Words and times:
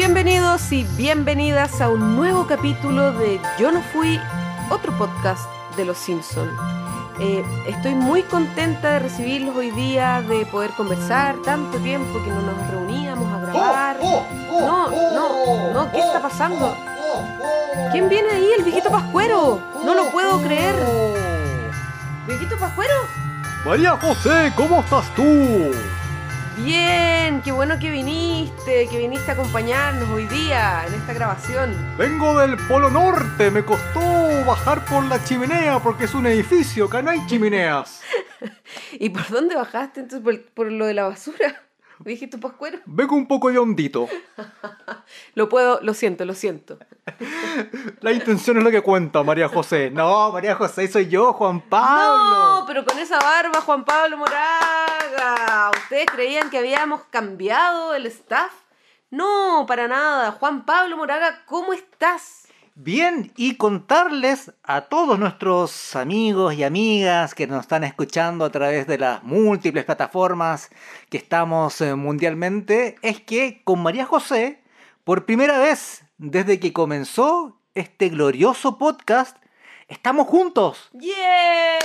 Bienvenidos 0.00 0.72
y 0.72 0.84
bienvenidas 0.96 1.82
a 1.82 1.90
un 1.90 2.16
nuevo 2.16 2.46
capítulo 2.46 3.12
de 3.12 3.38
Yo 3.58 3.70
no 3.70 3.82
fui, 3.92 4.18
otro 4.70 4.96
podcast 4.96 5.46
de 5.76 5.84
Los 5.84 5.98
Simpson. 5.98 6.48
Eh, 7.20 7.44
estoy 7.66 7.94
muy 7.94 8.22
contenta 8.22 8.92
de 8.92 9.00
recibirlos 9.00 9.54
hoy 9.54 9.70
día, 9.72 10.22
de 10.22 10.46
poder 10.46 10.70
conversar 10.70 11.36
tanto 11.44 11.76
tiempo 11.80 12.14
que 12.24 12.30
no 12.30 12.40
nos 12.40 12.70
reuníamos 12.70 13.30
a 13.30 13.40
grabar. 13.40 14.00
No, 14.00 14.88
no, 14.88 15.72
no, 15.74 15.92
¿qué 15.92 15.98
está 15.98 16.22
pasando? 16.22 16.74
¿Quién 17.92 18.08
viene 18.08 18.30
ahí? 18.30 18.48
El 18.56 18.64
viejito 18.64 18.90
Pascuero. 18.90 19.60
No 19.84 19.94
lo 19.94 20.10
puedo 20.10 20.40
creer. 20.40 20.76
¿Viejito 22.26 22.56
Pascuero? 22.56 22.94
María 23.66 23.98
José, 23.98 24.50
¿cómo 24.56 24.80
estás 24.80 25.14
tú? 25.14 25.72
Bien, 26.56 27.40
qué 27.42 27.52
bueno 27.52 27.78
que 27.78 27.90
viniste, 27.90 28.88
que 28.88 28.98
viniste 28.98 29.30
a 29.30 29.34
acompañarnos 29.34 30.08
hoy 30.10 30.26
día 30.26 30.84
en 30.86 30.94
esta 30.94 31.12
grabación. 31.12 31.74
Vengo 31.96 32.38
del 32.38 32.56
Polo 32.68 32.90
Norte, 32.90 33.50
me 33.50 33.64
costó 33.64 34.00
bajar 34.44 34.84
por 34.84 35.04
la 35.04 35.22
chimenea 35.24 35.78
porque 35.78 36.04
es 36.04 36.14
un 36.14 36.26
edificio, 36.26 36.86
acá 36.86 37.02
no 37.02 37.10
hay 37.10 37.24
chimeneas. 37.26 38.02
¿Y 38.92 39.10
por 39.10 39.28
dónde 39.28 39.54
bajaste 39.54 40.00
entonces? 40.00 40.24
¿Por, 40.24 40.52
por 40.52 40.72
lo 40.72 40.86
de 40.86 40.94
la 40.94 41.04
basura? 41.04 41.69
¿Viejito 42.04 42.40
Pascuero? 42.40 42.78
Vengo 42.86 43.14
un 43.14 43.26
poco 43.26 43.50
de 43.50 43.58
hondito. 43.58 44.08
Lo 45.34 45.48
puedo, 45.48 45.80
lo 45.82 45.92
siento, 45.94 46.24
lo 46.24 46.34
siento. 46.34 46.78
La 48.00 48.12
intención 48.12 48.58
es 48.58 48.64
lo 48.64 48.70
que 48.70 48.80
cuenta, 48.80 49.22
María 49.22 49.48
José. 49.48 49.90
No, 49.90 50.30
María 50.32 50.54
José, 50.54 50.86
soy 50.88 51.08
yo, 51.08 51.32
Juan 51.32 51.60
Pablo. 51.62 52.60
No, 52.60 52.64
pero 52.66 52.84
con 52.84 52.98
esa 52.98 53.18
barba, 53.18 53.60
Juan 53.60 53.84
Pablo 53.84 54.16
Moraga. 54.18 55.70
¿Ustedes 55.82 56.06
creían 56.06 56.50
que 56.50 56.58
habíamos 56.58 57.02
cambiado 57.10 57.94
el 57.94 58.06
staff? 58.06 58.52
No, 59.10 59.64
para 59.66 59.88
nada. 59.88 60.32
Juan 60.32 60.64
Pablo 60.64 60.96
Moraga, 60.96 61.42
¿cómo 61.46 61.72
estás? 61.72 62.39
Bien, 62.82 63.30
y 63.36 63.56
contarles 63.56 64.52
a 64.62 64.80
todos 64.80 65.18
nuestros 65.18 65.94
amigos 65.94 66.54
y 66.54 66.64
amigas 66.64 67.34
que 67.34 67.46
nos 67.46 67.60
están 67.60 67.84
escuchando 67.84 68.42
a 68.42 68.50
través 68.50 68.86
de 68.86 68.96
las 68.96 69.22
múltiples 69.22 69.84
plataformas 69.84 70.70
que 71.10 71.18
estamos 71.18 71.78
eh, 71.82 71.94
mundialmente, 71.94 72.96
es 73.02 73.20
que 73.20 73.60
con 73.64 73.82
María 73.82 74.06
José, 74.06 74.62
por 75.04 75.26
primera 75.26 75.58
vez 75.58 76.04
desde 76.16 76.58
que 76.58 76.72
comenzó 76.72 77.58
este 77.74 78.08
glorioso 78.08 78.78
podcast, 78.78 79.36
estamos 79.86 80.26
juntos. 80.26 80.88
¡Yeah! 80.94 81.78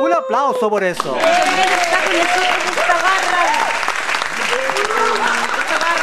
Un, 0.00 0.06
un 0.06 0.12
aplauso 0.12 0.68
por 0.68 0.82
eso. 0.82 1.16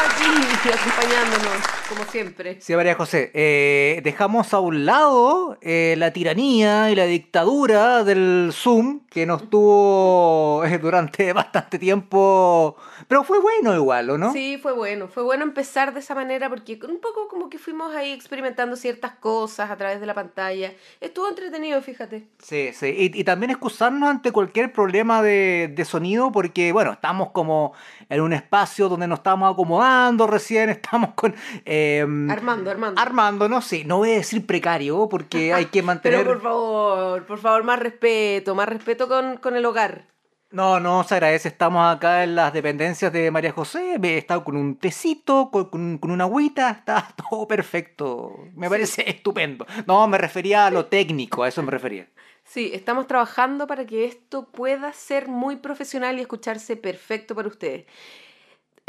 Aquí 0.06 0.70
acompañándonos, 0.70 1.68
como 1.90 2.04
siempre. 2.06 2.62
Sí, 2.62 2.76
María 2.76 2.96
José, 2.96 3.32
eh, 3.34 4.02
dejamos 4.04 4.54
a 4.54 4.60
un 4.60 4.86
lado 4.86 5.58
eh, 5.62 5.96
la 5.98 6.12
tiranía 6.14 6.92
y 6.92 6.96
la 6.96 7.06
dictadura 7.06 8.04
del 8.04 8.52
Zoom 8.54 9.02
que 9.10 9.26
nos 9.26 9.50
tuvo 9.50 10.64
eh, 10.66 10.78
durante 10.78 11.34
bastante 11.34 11.80
tiempo, 11.80 12.76
pero 13.08 13.24
fue 13.24 13.40
bueno 13.40 13.76
igual, 13.76 14.10
¿o 14.12 14.18
no? 14.18 14.32
Sí, 14.34 14.60
fue 14.62 14.74
bueno. 14.74 15.08
Fue 15.08 15.24
bueno 15.24 15.44
empezar 15.44 15.94
de 15.94 16.00
esa 16.00 16.16
manera 16.16 16.50
porque 16.50 16.80
un 16.88 17.00
poco 17.00 17.28
como 17.28 17.50
que 17.50 17.58
fuimos 17.58 17.96
ahí 17.96 18.12
experimentando 18.12 18.76
ciertas 18.76 19.14
cosas 19.14 19.72
a 19.72 19.78
través 19.78 20.00
de 20.00 20.06
la 20.06 20.14
pantalla. 20.14 20.74
Estuvo 21.00 21.28
entretenido, 21.28 21.82
fíjate. 21.82 22.28
Sí, 22.40 22.72
sí. 22.74 22.88
Y, 22.88 23.20
y 23.20 23.24
también 23.24 23.52
excusarnos 23.52 24.10
ante 24.10 24.32
cualquier 24.32 24.72
problema 24.72 25.22
de, 25.22 25.72
de 25.76 25.86
sonido 25.86 26.32
porque, 26.32 26.72
bueno, 26.72 26.92
estamos 26.92 27.32
como 27.32 27.74
en 28.10 28.22
un 28.22 28.34
espacio 28.34 28.90
donde 28.90 29.08
nos 29.08 29.20
estamos 29.20 29.50
acomodando 29.76 30.28
recién, 30.28 30.70
estamos 30.70 31.12
con... 31.16 31.34
eh, 31.66 32.02
Armando, 32.30 32.72
Armando. 32.72 33.02
Armándonos, 33.02 33.66
sí. 33.66 33.84
No 33.86 33.98
voy 33.98 34.12
a 34.12 34.16
decir 34.16 34.46
precario 34.46 35.08
porque 35.10 35.54
hay 35.54 35.66
que 35.66 35.82
mantener... 35.82 36.20
Pero 36.20 36.34
por 36.34 36.42
favor, 36.42 37.26
por 37.26 37.40
favor, 37.40 37.64
más 37.64 37.80
respeto, 37.80 38.56
más 38.56 38.68
respeto 38.68 39.08
con, 39.08 39.38
con 39.38 39.56
el 39.56 39.66
hogar. 39.66 40.08
No, 40.52 40.82
no, 40.82 41.04
se 41.06 41.16
agradece. 41.16 41.48
Estamos 41.48 41.96
acá 41.96 42.24
en 42.26 42.36
las 42.36 42.52
dependencias 42.52 43.14
de 43.14 43.32
María 43.32 43.54
José. 43.54 43.98
He 44.04 44.18
estado 44.18 44.44
con 44.44 44.58
un 44.58 44.76
tecito, 44.76 45.50
con, 45.50 45.70
con- 45.70 45.98
con 45.98 46.12
una 46.12 46.26
agüita. 46.26 46.70
Está 46.72 47.08
todo 47.30 47.48
perfecto. 47.48 48.36
Me 48.56 48.70
parece 48.70 49.10
estupendo. 49.10 49.66
No, 49.88 50.06
me 50.10 50.18
refería 50.18 50.66
a 50.66 50.72
lo 50.72 50.88
técnico, 50.88 51.44
a 51.44 51.48
eso 51.48 51.64
me 51.64 51.72
refería. 51.72 52.08
Sí, 52.44 52.72
estamos 52.74 53.08
trabajando 53.08 53.66
para 53.66 53.86
que 53.86 54.04
esto 54.04 54.50
pueda 54.52 54.92
ser 54.92 55.30
muy 55.30 55.56
profesional 55.56 56.18
y 56.18 56.22
escucharse 56.22 56.76
perfecto 56.76 57.34
para 57.34 57.48
ustedes. 57.48 57.86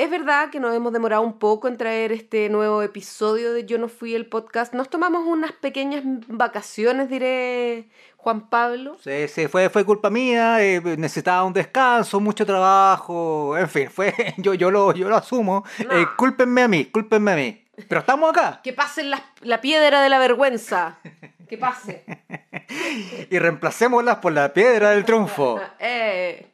Es 0.02 0.10
verdad 0.10 0.50
que 0.50 0.58
nos 0.58 0.74
hemos 0.74 0.92
demorado 0.92 1.22
un 1.22 1.38
poco 1.38 1.68
en 1.68 1.76
traer 1.76 2.10
este 2.10 2.48
nuevo 2.48 2.82
episodio 2.82 3.52
de 3.52 3.66
Yo 3.66 3.78
no 3.78 3.86
fui 3.88 4.16
el 4.16 4.26
podcast. 4.26 4.74
Nos 4.74 4.88
tomamos 4.90 5.24
unas 5.24 5.52
pequeñas 5.52 6.02
vacaciones, 6.26 7.08
diré 7.08 7.88
Juan 8.16 8.48
Pablo. 8.48 8.96
Sí, 8.98 9.28
sí, 9.28 9.46
fue, 9.46 9.70
fue 9.70 9.84
culpa 9.84 10.10
mía. 10.10 10.60
eh, 10.60 10.80
necesitaba 10.98 11.44
un 11.44 11.52
descanso, 11.52 12.18
mucho 12.18 12.44
trabajo. 12.44 13.56
En 13.56 13.68
fin, 13.68 13.88
fue, 13.88 14.12
yo, 14.38 14.54
yo, 14.54 14.72
lo, 14.72 14.92
yo 14.92 15.08
lo 15.08 15.14
asumo. 15.14 15.64
No. 15.86 15.96
Eh, 15.96 16.04
cúlpenme 16.16 16.62
a 16.62 16.68
mí, 16.68 16.86
cúlpenme 16.86 17.30
a 17.30 17.36
mí. 17.36 17.64
Pero 17.88 18.00
estamos 18.00 18.28
acá. 18.30 18.60
Que 18.64 18.72
pase 18.72 19.04
la, 19.04 19.22
la 19.42 19.60
piedra 19.60 20.02
de 20.02 20.08
la 20.08 20.18
vergüenza. 20.18 20.98
Que 21.48 21.56
pase. 21.56 22.04
Y 23.30 23.38
reemplacémoslas 23.38 24.16
por 24.16 24.32
la 24.32 24.52
piedra 24.52 24.90
del 24.90 25.04
triunfo. 25.04 25.60
Eh. 25.78 26.51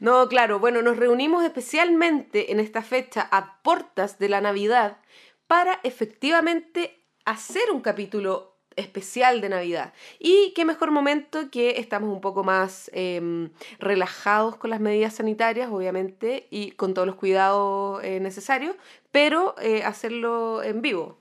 No, 0.00 0.28
claro, 0.28 0.58
bueno, 0.58 0.82
nos 0.82 0.96
reunimos 0.96 1.44
especialmente 1.44 2.52
en 2.52 2.60
esta 2.60 2.82
fecha 2.82 3.28
a 3.30 3.62
portas 3.62 4.18
de 4.18 4.28
la 4.28 4.40
Navidad 4.40 4.98
para 5.46 5.80
efectivamente 5.82 7.04
hacer 7.24 7.70
un 7.72 7.80
capítulo 7.80 8.50
especial 8.76 9.40
de 9.40 9.48
Navidad. 9.48 9.92
Y 10.18 10.52
qué 10.54 10.64
mejor 10.64 10.90
momento 10.90 11.50
que 11.50 11.80
estamos 11.80 12.12
un 12.12 12.20
poco 12.20 12.44
más 12.44 12.90
em, 12.94 13.50
relajados 13.78 14.56
con 14.56 14.70
las 14.70 14.80
medidas 14.80 15.14
sanitarias, 15.14 15.70
obviamente, 15.70 16.46
y 16.50 16.72
con 16.72 16.94
todos 16.94 17.06
los 17.06 17.16
cuidados 17.16 18.02
eh, 18.04 18.20
necesarios, 18.20 18.76
pero 19.10 19.54
eh, 19.60 19.82
hacerlo 19.82 20.62
en 20.62 20.82
vivo. 20.82 21.18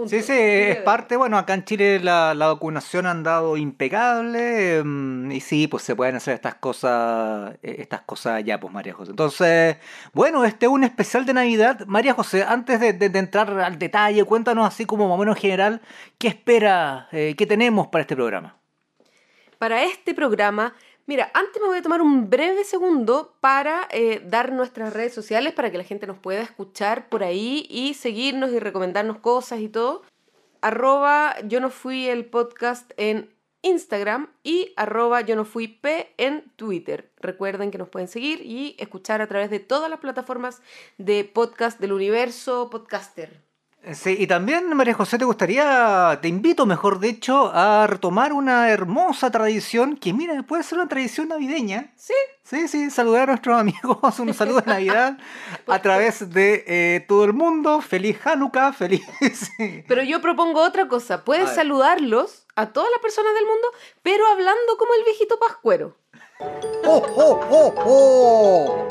Juntos, 0.00 0.10
Sí, 0.10 0.22
sí, 0.22 0.32
es 0.38 0.76
parte, 0.78 1.16
bueno, 1.16 1.38
acá 1.38 1.54
en 1.54 1.64
Chile 1.64 2.00
la, 2.00 2.34
la 2.34 2.48
vacunación 2.48 3.06
ha 3.06 3.10
andado 3.12 3.56
impecable 3.56 4.82
mm, 4.84 5.30
y 5.32 5.40
sí, 5.40 5.66
pues 5.68 5.82
se 5.82 5.94
pueden 5.96 6.16
hacer 6.16 6.34
estas 6.34 6.54
cosas, 6.56 7.54
eh, 7.62 7.76
estas 7.78 8.02
cosas 8.02 8.42
ya, 8.44 8.58
pues 8.60 8.72
María 8.72 8.92
José. 8.92 9.10
Entonces, 9.12 9.76
bueno, 10.12 10.44
este 10.44 10.66
es 10.66 10.72
un 10.72 10.84
especial 10.84 11.24
de 11.26 11.34
Navidad. 11.34 11.84
María 11.86 12.14
José, 12.14 12.42
antes 12.44 12.80
de, 12.80 12.92
de- 12.92 13.08
de 13.08 13.18
entrar 13.18 13.50
al 13.60 13.78
detalle, 13.78 14.24
cuéntanos 14.24 14.66
así 14.66 14.84
como 14.86 15.08
más 15.08 15.16
o 15.16 15.18
menos 15.20 15.38
general, 15.38 15.80
¿qué 16.18 16.28
espera, 16.28 17.08
eh, 17.12 17.34
qué 17.36 17.46
tenemos 17.46 17.88
para 17.88 18.02
este 18.02 18.16
programa? 18.16 18.56
para 19.58 19.82
este 19.84 20.14
programa. 20.14 20.74
Mira, 21.06 21.30
antes 21.34 21.60
me 21.60 21.68
voy 21.68 21.78
a 21.78 21.82
tomar 21.82 22.02
un 22.02 22.30
breve 22.30 22.64
segundo 22.64 23.34
para 23.40 23.88
eh, 23.90 24.22
dar 24.24 24.52
nuestras 24.52 24.92
redes 24.92 25.12
sociales 25.12 25.52
para 25.52 25.70
que 25.70 25.78
la 25.78 25.84
gente 25.84 26.06
nos 26.06 26.18
pueda 26.18 26.40
escuchar 26.40 27.08
por 27.08 27.24
ahí 27.24 27.66
y 27.68 27.94
seguirnos 27.94 28.50
y 28.52 28.58
recomendarnos 28.60 29.18
cosas 29.18 29.60
y 29.60 29.68
todo. 29.68 30.02
Arroba 30.60 31.34
yo 31.44 31.60
no 31.60 31.70
fui 31.70 32.06
el 32.06 32.26
podcast 32.26 32.92
en 32.96 33.34
Instagram 33.62 34.28
y 34.42 34.72
arroba 34.76 35.20
yo 35.22 35.36
no 35.36 35.44
fui 35.44 35.68
P 35.68 36.12
en 36.16 36.50
Twitter. 36.56 37.10
Recuerden 37.16 37.70
que 37.70 37.78
nos 37.78 37.88
pueden 37.88 38.08
seguir 38.08 38.40
y 38.42 38.76
escuchar 38.78 39.20
a 39.20 39.26
través 39.26 39.50
de 39.50 39.60
todas 39.60 39.90
las 39.90 40.00
plataformas 40.00 40.62
de 40.98 41.24
podcast 41.24 41.80
del 41.80 41.92
universo 41.92 42.70
podcaster. 42.70 43.49
Sí, 43.94 44.16
y 44.18 44.26
también, 44.26 44.68
María 44.76 44.94
José, 44.94 45.18
te 45.18 45.24
gustaría, 45.24 46.18
te 46.20 46.28
invito, 46.28 46.66
mejor 46.66 47.00
dicho, 47.00 47.50
a 47.54 47.86
retomar 47.86 48.32
una 48.32 48.68
hermosa 48.68 49.30
tradición 49.30 49.96
que, 49.96 50.12
mira, 50.12 50.42
puede 50.42 50.62
ser 50.62 50.78
una 50.78 50.88
tradición 50.88 51.28
navideña. 51.28 51.92
Sí, 51.96 52.14
Sí, 52.50 52.66
sí, 52.66 52.90
saludar 52.90 53.22
a 53.22 53.26
nuestros 53.34 53.60
amigos, 53.60 54.18
un 54.18 54.34
saludo 54.34 54.60
de 54.62 54.66
Navidad 54.66 55.16
a 55.68 55.82
través 55.82 56.32
de 56.32 56.64
eh, 56.66 57.04
todo 57.06 57.24
el 57.24 57.32
mundo. 57.32 57.80
Feliz 57.80 58.18
Hanukkah, 58.26 58.72
feliz. 58.72 59.06
Pero 59.86 60.02
yo 60.02 60.20
propongo 60.20 60.60
otra 60.60 60.88
cosa. 60.88 61.24
Puedes 61.24 61.50
A 61.50 61.54
saludarlos 61.54 62.48
a 62.56 62.72
todas 62.72 62.90
las 62.90 63.00
personas 63.00 63.32
del 63.34 63.46
mundo, 63.46 63.68
pero 64.02 64.26
hablando 64.26 64.76
como 64.78 64.92
el 64.94 65.04
viejito 65.04 65.38
pascuero. 65.38 65.96
¡Oh, 66.84 67.02
oh, 67.16 67.40
oh, 67.50 67.74
oh! 67.86 68.88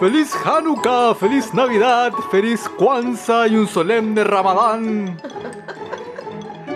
Feliz 0.00 0.34
Hanukkah, 0.44 1.14
feliz 1.14 1.52
Navidad, 1.54 2.12
feliz 2.30 2.68
Kwanzaa 2.78 3.46
y 3.48 3.56
un 3.56 3.68
solemne 3.68 4.24
Ramadán. 4.24 5.20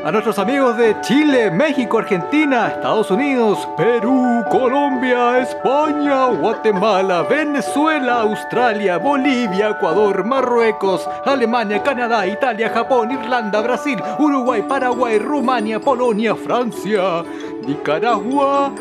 A 0.03 0.11
nuestros 0.11 0.39
amigos 0.39 0.79
de 0.79 0.99
Chile, 1.03 1.51
México, 1.51 1.99
Argentina, 1.99 2.69
Estados 2.69 3.11
Unidos, 3.11 3.69
Perú, 3.77 4.43
Colombia, 4.49 5.41
España, 5.41 6.25
Guatemala, 6.27 7.23
Venezuela, 7.25 8.23
Australia, 8.23 8.97
Bolivia, 8.97 9.69
Ecuador, 9.71 10.25
Marruecos, 10.25 11.07
Alemania, 11.27 11.83
Canadá, 11.83 12.27
Italia, 12.27 12.71
Japón, 12.71 13.11
Irlanda, 13.11 13.61
Brasil, 13.61 14.03
Uruguay, 14.19 14.63
Paraguay, 14.67 15.19
Rumania, 15.19 15.79
Polonia, 15.79 16.35
Francia, 16.35 17.23
Nicaragua, 17.67 18.73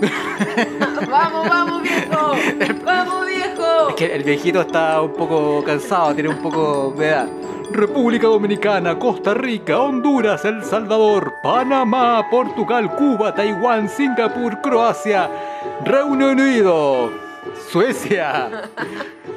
¡Vamos, 1.10 1.48
vamos, 1.48 1.82
viejo! 1.82 2.32
¡Vamos, 2.84 3.26
viejo! 3.26 3.88
Es 3.90 3.94
que 3.96 4.14
el 4.14 4.24
viejito 4.24 4.62
está 4.62 5.02
un 5.02 5.12
poco 5.12 5.62
cansado, 5.64 6.14
tiene 6.14 6.30
un 6.30 6.38
poco 6.38 6.94
de 6.96 7.08
edad. 7.08 7.28
República 7.72 8.26
Dominicana, 8.26 8.98
Costa 8.98 9.32
Rica, 9.34 9.78
Honduras, 9.80 10.44
El 10.44 10.64
Salvador, 10.64 11.34
Panamá, 11.42 12.28
Portugal, 12.30 12.94
Cuba, 12.96 13.34
Taiwán, 13.34 13.88
Singapur, 13.88 14.60
Croacia, 14.60 15.28
Reino 15.84 16.30
Unido, 16.30 17.10
Suecia, 17.70 18.62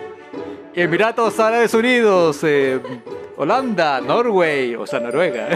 Emiratos 0.76 1.40
Árabes 1.40 1.74
Unidos, 1.74 2.40
eh, 2.44 2.80
Holanda, 3.38 4.02
Norway, 4.02 4.76
o 4.76 4.88
sea, 4.88 5.00
Noruega, 5.00 5.48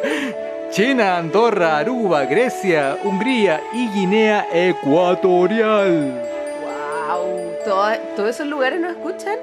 China, 0.70 1.16
Andorra, 1.16 1.78
Aruba, 1.78 2.24
Grecia, 2.26 2.98
Hungría 3.02 3.62
y 3.72 3.88
Guinea 3.88 4.46
Ecuatorial. 4.52 6.22
¡Wow! 6.62 7.52
¿Todo- 7.64 7.92
¿Todos 8.16 8.30
esos 8.30 8.46
lugares 8.46 8.80
nos 8.80 8.90
escuchan? 8.92 9.36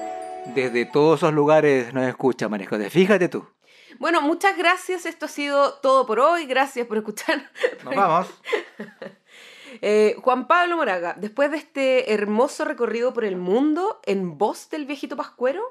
Desde 0.47 0.85
todos 0.85 1.19
esos 1.19 1.33
lugares 1.33 1.93
nos 1.93 2.05
escucha, 2.07 2.49
María 2.49 2.67
José. 2.67 2.89
Fíjate 2.89 3.29
tú. 3.29 3.45
Bueno, 3.97 4.21
muchas 4.21 4.57
gracias. 4.57 5.05
Esto 5.05 5.25
ha 5.25 5.29
sido 5.29 5.75
todo 5.75 6.05
por 6.05 6.19
hoy. 6.19 6.45
Gracias 6.45 6.85
por 6.85 6.97
escuchar. 6.97 7.49
Nos 7.83 7.95
vamos. 7.95 8.27
Eh, 9.81 10.15
Juan 10.21 10.45
Pablo 10.45 10.77
Moraga, 10.77 11.15
después 11.17 11.49
de 11.49 11.57
este 11.57 12.13
hermoso 12.13 12.63
recorrido 12.63 13.11
por 13.11 13.25
el 13.25 13.37
mundo 13.37 13.99
en 14.05 14.37
voz 14.37 14.69
del 14.69 14.85
viejito 14.85 15.17
Pascuero, 15.17 15.63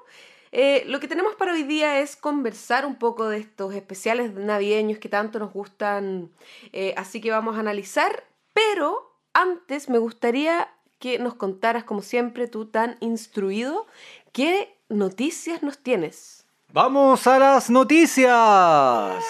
eh, 0.50 0.82
lo 0.86 0.98
que 0.98 1.06
tenemos 1.06 1.36
para 1.36 1.52
hoy 1.52 1.62
día 1.62 2.00
es 2.00 2.16
conversar 2.16 2.84
un 2.84 2.96
poco 2.96 3.28
de 3.28 3.38
estos 3.38 3.75
especiales 3.75 4.34
navideños 4.34 4.98
que 4.98 5.08
tanto 5.08 5.38
nos 5.38 5.52
gustan. 5.52 6.30
Eh, 6.72 6.94
así 6.96 7.20
que 7.20 7.30
vamos 7.30 7.56
a 7.56 7.60
analizar, 7.60 8.25
pero 8.52 9.16
antes 9.32 9.88
me 9.88 9.98
gustaría 9.98 10.68
que 10.98 11.18
nos 11.18 11.34
contaras, 11.34 11.84
como 11.84 12.02
siempre, 12.02 12.46
tú 12.46 12.66
tan 12.66 12.96
instruido, 13.00 13.86
qué 14.32 14.79
noticias 14.88 15.62
nos 15.62 15.79
tienes. 15.79 16.46
Vamos 16.73 17.26
a 17.26 17.38
las 17.38 17.69
noticias. 17.69 19.23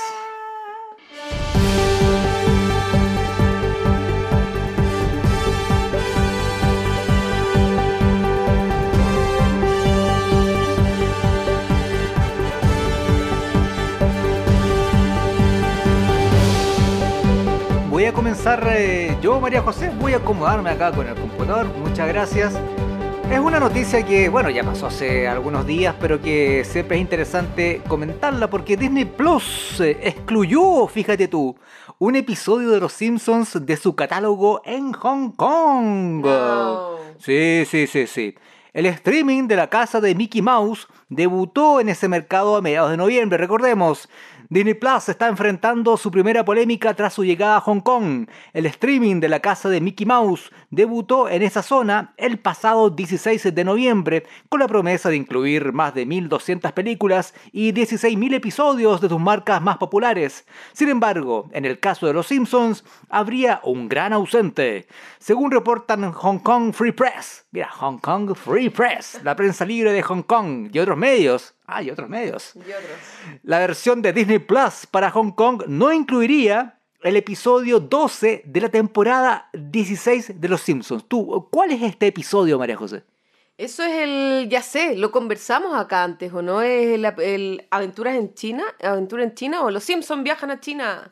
Voy 17.90 18.05
a 18.06 18.12
comenzar 18.12 18.66
eh, 18.75 19.16
yo, 19.20 19.40
María 19.40 19.62
José, 19.62 19.93
voy 20.00 20.14
a 20.14 20.16
acomodarme 20.16 20.70
acá 20.70 20.93
con 20.93 21.06
el 21.06 21.14
computador. 21.14 21.66
Muchas 21.76 22.08
gracias. 22.08 22.55
Es 23.32 23.38
una 23.38 23.58
noticia 23.58 24.05
que, 24.05 24.29
bueno, 24.29 24.50
ya 24.50 24.62
pasó 24.62 24.88
hace 24.88 25.26
algunos 25.26 25.67
días, 25.67 25.94
pero 25.99 26.20
que 26.20 26.64
siempre 26.67 26.99
es 26.99 27.00
interesante 27.00 27.81
comentarla 27.88 28.50
porque 28.50 28.76
Disney 28.76 29.06
Plus 29.06 29.81
eh, 29.81 29.96
excluyó, 30.02 30.87
fíjate 30.87 31.29
tú, 31.29 31.56
un 31.99 32.14
episodio 32.14 32.69
de 32.69 32.81
Los 32.81 32.93
Simpsons 32.93 33.64
de 33.64 33.76
su 33.79 33.96
catálogo 33.96 34.61
en 34.67 34.93
Hong 34.93 35.31
Kong. 35.31 36.23
No. 36.23 36.96
Sí, 37.19 37.64
sí, 37.67 37.87
sí, 37.87 38.06
sí. 38.06 38.34
El 38.75 38.84
streaming 38.84 39.49
de 39.49 39.56
la 39.56 39.70
casa 39.70 40.02
de 40.02 40.14
Mickey 40.14 40.43
Mouse 40.43 40.87
debutó 41.08 41.81
en 41.81 41.88
ese 41.88 42.08
mercado 42.08 42.56
a 42.56 42.61
mediados 42.61 42.90
de 42.90 42.99
noviembre, 42.99 43.38
recordemos. 43.38 44.11
Disney 44.52 44.75
Plus 44.75 45.08
está 45.08 45.29
enfrentando 45.29 45.96
su 45.96 46.11
primera 46.11 46.44
polémica 46.44 46.93
tras 46.93 47.14
su 47.14 47.25
llegada 47.25 47.56
a 47.56 47.61
Hong 47.62 47.81
Kong. 47.81 48.29
El 48.52 48.67
streaming 48.67 49.19
de 49.19 49.31
la 49.31 49.40
casa 49.40 49.70
de 49.70 49.81
Mickey 49.81 50.05
Mouse 50.05 50.52
debutó 50.72 51.28
en 51.28 51.42
esa 51.42 51.62
zona 51.62 52.14
el 52.16 52.38
pasado 52.38 52.90
16 52.90 53.54
de 53.54 53.64
noviembre 53.64 54.24
con 54.48 54.58
la 54.58 54.66
promesa 54.66 55.10
de 55.10 55.16
incluir 55.16 55.72
más 55.72 55.94
de 55.94 56.06
1.200 56.06 56.72
películas 56.72 57.34
y 57.52 57.72
16.000 57.72 58.34
episodios 58.34 59.00
de 59.00 59.08
sus 59.08 59.20
marcas 59.20 59.62
más 59.62 59.76
populares. 59.76 60.46
Sin 60.72 60.88
embargo, 60.88 61.48
en 61.52 61.66
el 61.66 61.78
caso 61.78 62.06
de 62.06 62.14
Los 62.14 62.26
Simpsons, 62.26 62.84
habría 63.10 63.60
un 63.64 63.88
gran 63.88 64.14
ausente. 64.14 64.88
Según 65.19 65.50
reportan 65.50 66.10
Hong 66.10 66.38
Kong 66.38 66.72
Free 66.72 66.92
Press, 66.92 67.44
mira, 67.50 67.69
Hong 67.70 67.98
Kong 67.98 68.34
Free 68.34 68.70
Press, 68.70 69.20
la 69.22 69.36
prensa 69.36 69.66
libre 69.66 69.92
de 69.92 70.02
Hong 70.02 70.22
Kong 70.22 70.70
y 70.72 70.78
otros 70.78 70.96
medios. 70.96 71.54
Ah, 71.66 71.82
y 71.82 71.90
otros 71.90 72.08
medios. 72.08 72.54
Y 72.56 72.60
otros. 72.60 73.40
La 73.42 73.58
versión 73.58 74.00
de 74.00 74.12
Disney 74.12 74.38
Plus 74.38 74.86
para 74.90 75.10
Hong 75.10 75.32
Kong 75.32 75.64
no 75.66 75.92
incluiría 75.92 76.78
el 77.02 77.16
episodio 77.16 77.81
12 77.81 78.43
de 78.44 78.60
la 78.60 78.69
temporada 78.69 79.49
16 79.52 80.40
de 80.40 80.49
Los 80.49 80.60
Simpsons. 80.62 81.04
Tú, 81.08 81.49
¿cuál 81.50 81.72
es 81.72 81.82
este 81.82 82.06
episodio, 82.06 82.58
María 82.58 82.76
José? 82.76 83.02
Eso 83.58 83.82
es 83.82 83.93
el, 83.93 84.49
ya 84.49 84.62
sé, 84.62 84.96
lo 84.96 85.10
conversamos 85.12 85.75
acá 85.75 86.04
antes, 86.04 86.32
¿o 86.32 86.43
no? 86.43 86.62
Es 86.62 86.94
el, 86.94 87.04
el 87.04 87.66
Aventuras 87.70 88.16
en 88.16 88.34
China, 88.34 88.64
Aventura 88.82 89.22
en 89.22 89.34
China, 89.34 89.62
o 89.62 89.70
Los 89.70 89.84
Simpsons 89.84 90.22
viajan 90.22 90.50
a 90.50 90.60
China. 90.60 91.10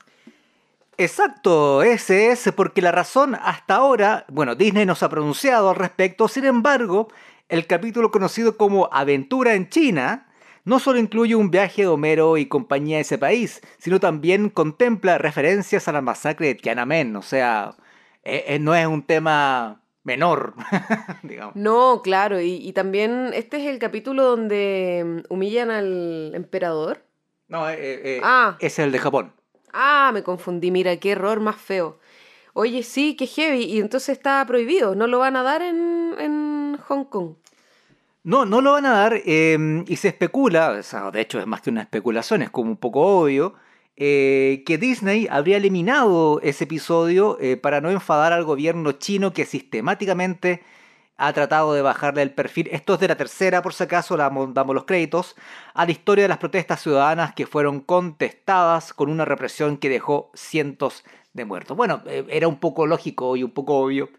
Exacto, 0.96 1.82
ese 1.82 2.30
es 2.30 2.50
porque 2.54 2.82
la 2.82 2.92
razón 2.92 3.34
hasta 3.34 3.76
ahora, 3.76 4.26
bueno, 4.28 4.54
Disney 4.54 4.84
nos 4.84 5.02
ha 5.02 5.08
pronunciado 5.08 5.70
al 5.70 5.76
respecto, 5.76 6.28
sin 6.28 6.44
embargo, 6.44 7.08
el 7.48 7.66
capítulo 7.66 8.10
conocido 8.10 8.56
como 8.56 8.88
Aventura 8.92 9.54
en 9.54 9.68
China 9.68 10.29
no 10.64 10.78
solo 10.78 10.98
incluye 10.98 11.34
un 11.34 11.50
viaje 11.50 11.82
de 11.82 11.88
Homero 11.88 12.36
y 12.36 12.46
compañía 12.46 12.98
a 12.98 13.00
ese 13.00 13.18
país, 13.18 13.60
sino 13.78 14.00
también 14.00 14.50
contempla 14.50 15.18
referencias 15.18 15.88
a 15.88 15.92
la 15.92 16.00
masacre 16.02 16.48
de 16.48 16.54
Tiananmen, 16.54 17.16
o 17.16 17.22
sea, 17.22 17.76
eh, 18.24 18.44
eh, 18.48 18.58
no 18.58 18.74
es 18.74 18.86
un 18.86 19.02
tema 19.02 19.82
menor, 20.02 20.54
digamos. 21.22 21.56
No, 21.56 22.00
claro, 22.02 22.40
y, 22.40 22.54
y 22.56 22.72
también 22.72 23.30
este 23.34 23.58
es 23.58 23.66
el 23.66 23.78
capítulo 23.78 24.24
donde 24.24 25.22
mm, 25.28 25.32
humillan 25.32 25.70
al 25.70 26.32
emperador. 26.34 27.04
No, 27.48 27.68
eh, 27.68 27.76
eh, 27.80 28.20
Ah. 28.22 28.56
es 28.60 28.78
el 28.78 28.92
de 28.92 28.98
Japón. 28.98 29.32
Ah, 29.72 30.10
me 30.12 30.22
confundí, 30.22 30.70
mira, 30.70 30.96
qué 30.96 31.12
error 31.12 31.40
más 31.40 31.56
feo. 31.56 31.98
Oye, 32.52 32.82
sí, 32.82 33.14
qué 33.16 33.26
heavy, 33.26 33.64
y 33.64 33.78
entonces 33.80 34.10
está 34.10 34.44
prohibido, 34.46 34.94
no 34.96 35.06
lo 35.06 35.20
van 35.20 35.36
a 35.36 35.42
dar 35.42 35.62
en, 35.62 36.14
en 36.18 36.76
Hong 36.88 37.04
Kong. 37.04 37.34
No, 38.22 38.44
no 38.44 38.60
lo 38.60 38.72
van 38.72 38.84
a 38.84 38.92
dar 38.92 39.14
eh, 39.24 39.84
y 39.86 39.96
se 39.96 40.08
especula, 40.08 40.72
de 40.74 41.20
hecho 41.20 41.40
es 41.40 41.46
más 41.46 41.62
que 41.62 41.70
una 41.70 41.80
especulación, 41.82 42.42
es 42.42 42.50
como 42.50 42.70
un 42.70 42.76
poco 42.76 43.00
obvio, 43.00 43.54
eh, 43.96 44.62
que 44.66 44.76
Disney 44.76 45.26
habría 45.30 45.56
eliminado 45.56 46.38
ese 46.42 46.64
episodio 46.64 47.38
eh, 47.40 47.56
para 47.56 47.80
no 47.80 47.90
enfadar 47.90 48.34
al 48.34 48.44
gobierno 48.44 48.92
chino 48.92 49.32
que 49.32 49.46
sistemáticamente 49.46 50.62
ha 51.16 51.32
tratado 51.32 51.72
de 51.72 51.80
bajarle 51.80 52.20
el 52.22 52.32
perfil, 52.34 52.68
esto 52.72 52.94
es 52.94 53.00
de 53.00 53.08
la 53.08 53.16
tercera 53.16 53.62
por 53.62 53.72
si 53.72 53.84
acaso, 53.84 54.16
damos 54.18 54.74
los 54.74 54.84
créditos, 54.84 55.34
a 55.72 55.86
la 55.86 55.92
historia 55.92 56.24
de 56.24 56.28
las 56.28 56.38
protestas 56.38 56.82
ciudadanas 56.82 57.34
que 57.34 57.46
fueron 57.46 57.80
contestadas 57.80 58.92
con 58.92 59.10
una 59.10 59.24
represión 59.24 59.78
que 59.78 59.88
dejó 59.88 60.30
cientos 60.34 61.04
de 61.32 61.44
muertos. 61.46 61.76
Bueno, 61.76 62.02
eh, 62.06 62.26
era 62.28 62.48
un 62.48 62.58
poco 62.58 62.86
lógico 62.86 63.36
y 63.36 63.44
un 63.44 63.52
poco 63.52 63.78
obvio 63.78 64.10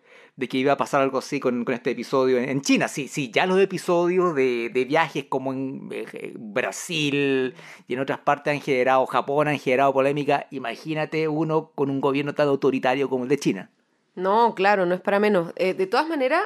de 0.42 0.50
que 0.50 0.58
iba 0.58 0.74
a 0.74 0.78
pasar 0.78 1.02
algo 1.02 1.20
así 1.20 1.40
con, 1.40 1.64
con 1.64 1.74
este 1.74 1.92
episodio 1.92 2.38
en, 2.40 2.62
China. 2.62 2.88
Sí, 2.88 3.08
sí, 3.08 3.32
ya 3.32 3.46
los 3.46 3.60
episodios 3.60 4.36
de, 4.36 4.70
de 4.74 4.86
viajes 4.86 5.26
como 5.30 5.54
en 5.54 5.88
eh, 5.92 6.34
Brasil 6.36 7.54
y 7.88 7.94
en 7.94 8.00
otras 8.00 8.20
partes 8.20 8.54
han 8.54 8.60
generado, 8.60 9.06
Japón 9.06 9.48
han 9.48 9.60
generado 9.60 9.94
polémica. 9.94 10.48
Imagínate 10.52 11.28
uno 11.28 11.72
con 11.76 11.90
un 11.90 12.02
gobierno 12.02 12.34
tan 12.34 12.48
autoritario 12.48 13.08
como 13.08 13.24
el 13.24 13.30
de 13.30 13.38
China. 13.38 13.70
No, 14.16 14.56
claro, 14.56 14.86
no 14.86 14.96
es 14.96 15.02
para 15.02 15.20
menos. 15.20 15.54
Eh, 15.56 15.74
de 15.76 15.86
todas 15.88 16.08
maneras, 16.08 16.42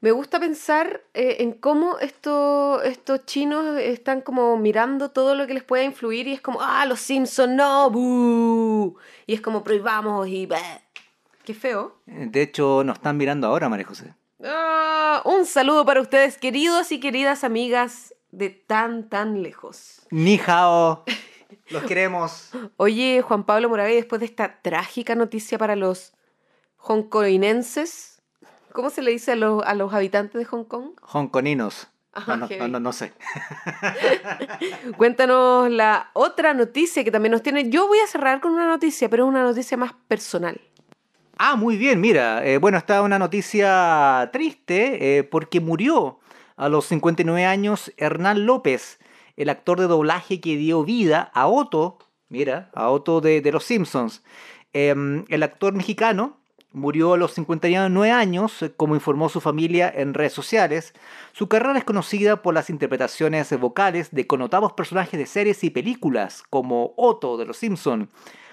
me 0.00 0.10
gusta 0.10 0.40
pensar 0.40 1.02
eh, 1.12 1.36
en 1.40 1.52
cómo 1.52 1.98
esto- 1.98 2.82
estos 2.82 3.26
chinos 3.26 3.78
están 3.78 4.22
como 4.22 4.56
mirando 4.56 5.10
todo 5.10 5.34
lo 5.34 5.46
que 5.46 5.54
les 5.54 5.64
pueda 5.64 5.84
influir 5.84 6.28
y 6.28 6.32
es 6.32 6.40
como, 6.40 6.60
ah, 6.62 6.86
los 6.86 7.00
Simpsons, 7.00 7.52
no, 7.54 7.90
buh", 7.90 8.96
Y 9.26 9.34
es 9.34 9.40
como, 9.40 9.62
prohibamos 9.62 10.26
y... 10.28 10.48
Qué 11.48 11.54
feo. 11.54 11.94
Eh, 12.06 12.26
De 12.30 12.42
hecho, 12.42 12.84
nos 12.84 12.96
están 12.96 13.16
mirando 13.16 13.46
ahora, 13.46 13.70
María 13.70 13.86
José. 13.86 14.12
Ah, 14.44 15.22
un 15.24 15.46
saludo 15.46 15.86
para 15.86 16.02
ustedes, 16.02 16.36
queridos 16.36 16.92
y 16.92 17.00
queridas 17.00 17.42
amigas 17.42 18.14
de 18.32 18.50
tan, 18.50 19.08
tan 19.08 19.42
lejos. 19.42 20.02
Ni 20.10 20.38
hao. 20.46 21.04
Los 21.70 21.82
queremos. 21.88 22.50
Oye, 22.76 23.22
Juan 23.22 23.44
Pablo 23.44 23.70
Moragué, 23.70 23.94
después 23.94 24.20
de 24.20 24.26
esta 24.26 24.60
trágica 24.60 25.14
noticia 25.14 25.56
para 25.56 25.74
los 25.74 26.12
hongkonenses, 26.76 28.20
¿cómo 28.74 28.90
se 28.90 29.00
le 29.00 29.12
dice 29.12 29.32
a 29.32 29.36
los, 29.36 29.64
a 29.64 29.74
los 29.74 29.94
habitantes 29.94 30.38
de 30.38 30.44
Hong 30.44 30.64
Kong? 30.64 30.90
Hongkoninos. 31.00 31.88
No, 32.26 32.68
no, 32.68 32.78
no 32.78 32.92
sé. 32.92 33.14
Cuéntanos 34.98 35.70
la 35.70 36.10
otra 36.12 36.52
noticia 36.52 37.04
que 37.04 37.10
también 37.10 37.32
nos 37.32 37.42
tiene. 37.42 37.70
Yo 37.70 37.86
voy 37.88 38.00
a 38.00 38.06
cerrar 38.06 38.42
con 38.42 38.52
una 38.52 38.66
noticia, 38.66 39.08
pero 39.08 39.24
es 39.24 39.28
una 39.30 39.44
noticia 39.44 39.78
más 39.78 39.94
personal. 40.08 40.60
Ah, 41.40 41.54
muy 41.54 41.76
bien, 41.76 42.00
mira. 42.00 42.44
eh, 42.44 42.58
bueno, 42.58 42.78
está 42.78 43.00
una 43.02 43.18
noticia 43.18 44.28
triste 44.32 45.18
eh, 45.18 45.24
porque 45.24 45.60
murió 45.60 46.18
a 46.56 46.68
los 46.68 46.86
59 46.86 47.44
años 47.44 47.92
Hernán 47.96 48.44
López, 48.44 48.98
el 49.36 49.48
actor 49.48 49.78
de 49.78 49.86
doblaje 49.86 50.40
que 50.40 50.56
dio 50.56 50.82
vida 50.82 51.30
a 51.34 51.46
Otto, 51.46 51.98
mira, 52.28 52.70
a 52.74 52.90
Otto 52.90 53.20
de, 53.20 53.40
Los 53.52 53.64
Simpsons. 53.64 54.24
Em, 54.72 55.24
el 55.28 55.44
actor 55.44 55.74
mexicano 55.74 56.38
murió 56.72 57.14
a 57.14 57.16
los 57.16 57.34
59 57.34 58.10
años, 58.10 58.60
eh, 58.62 58.72
como 58.76 58.96
informó 58.96 59.28
su 59.28 59.40
familia 59.40 59.92
en 59.94 60.14
redes 60.14 60.32
sociales. 60.32 60.92
Su 61.32 61.48
carrera 61.48 61.78
es 61.78 61.84
conocida 61.84 62.42
por 62.42 62.52
las 62.52 62.68
interpretaciones 62.68 63.56
vocales 63.60 64.10
de 64.10 64.26
connotados 64.26 64.72
personajes 64.72 65.20
de 65.20 65.26
series 65.26 65.62
y 65.62 65.70
películas, 65.70 66.42
como 66.50 66.94
Otto 66.96 67.36
de 67.36 67.46
Los 67.46 67.58
Simpson, 67.58 68.10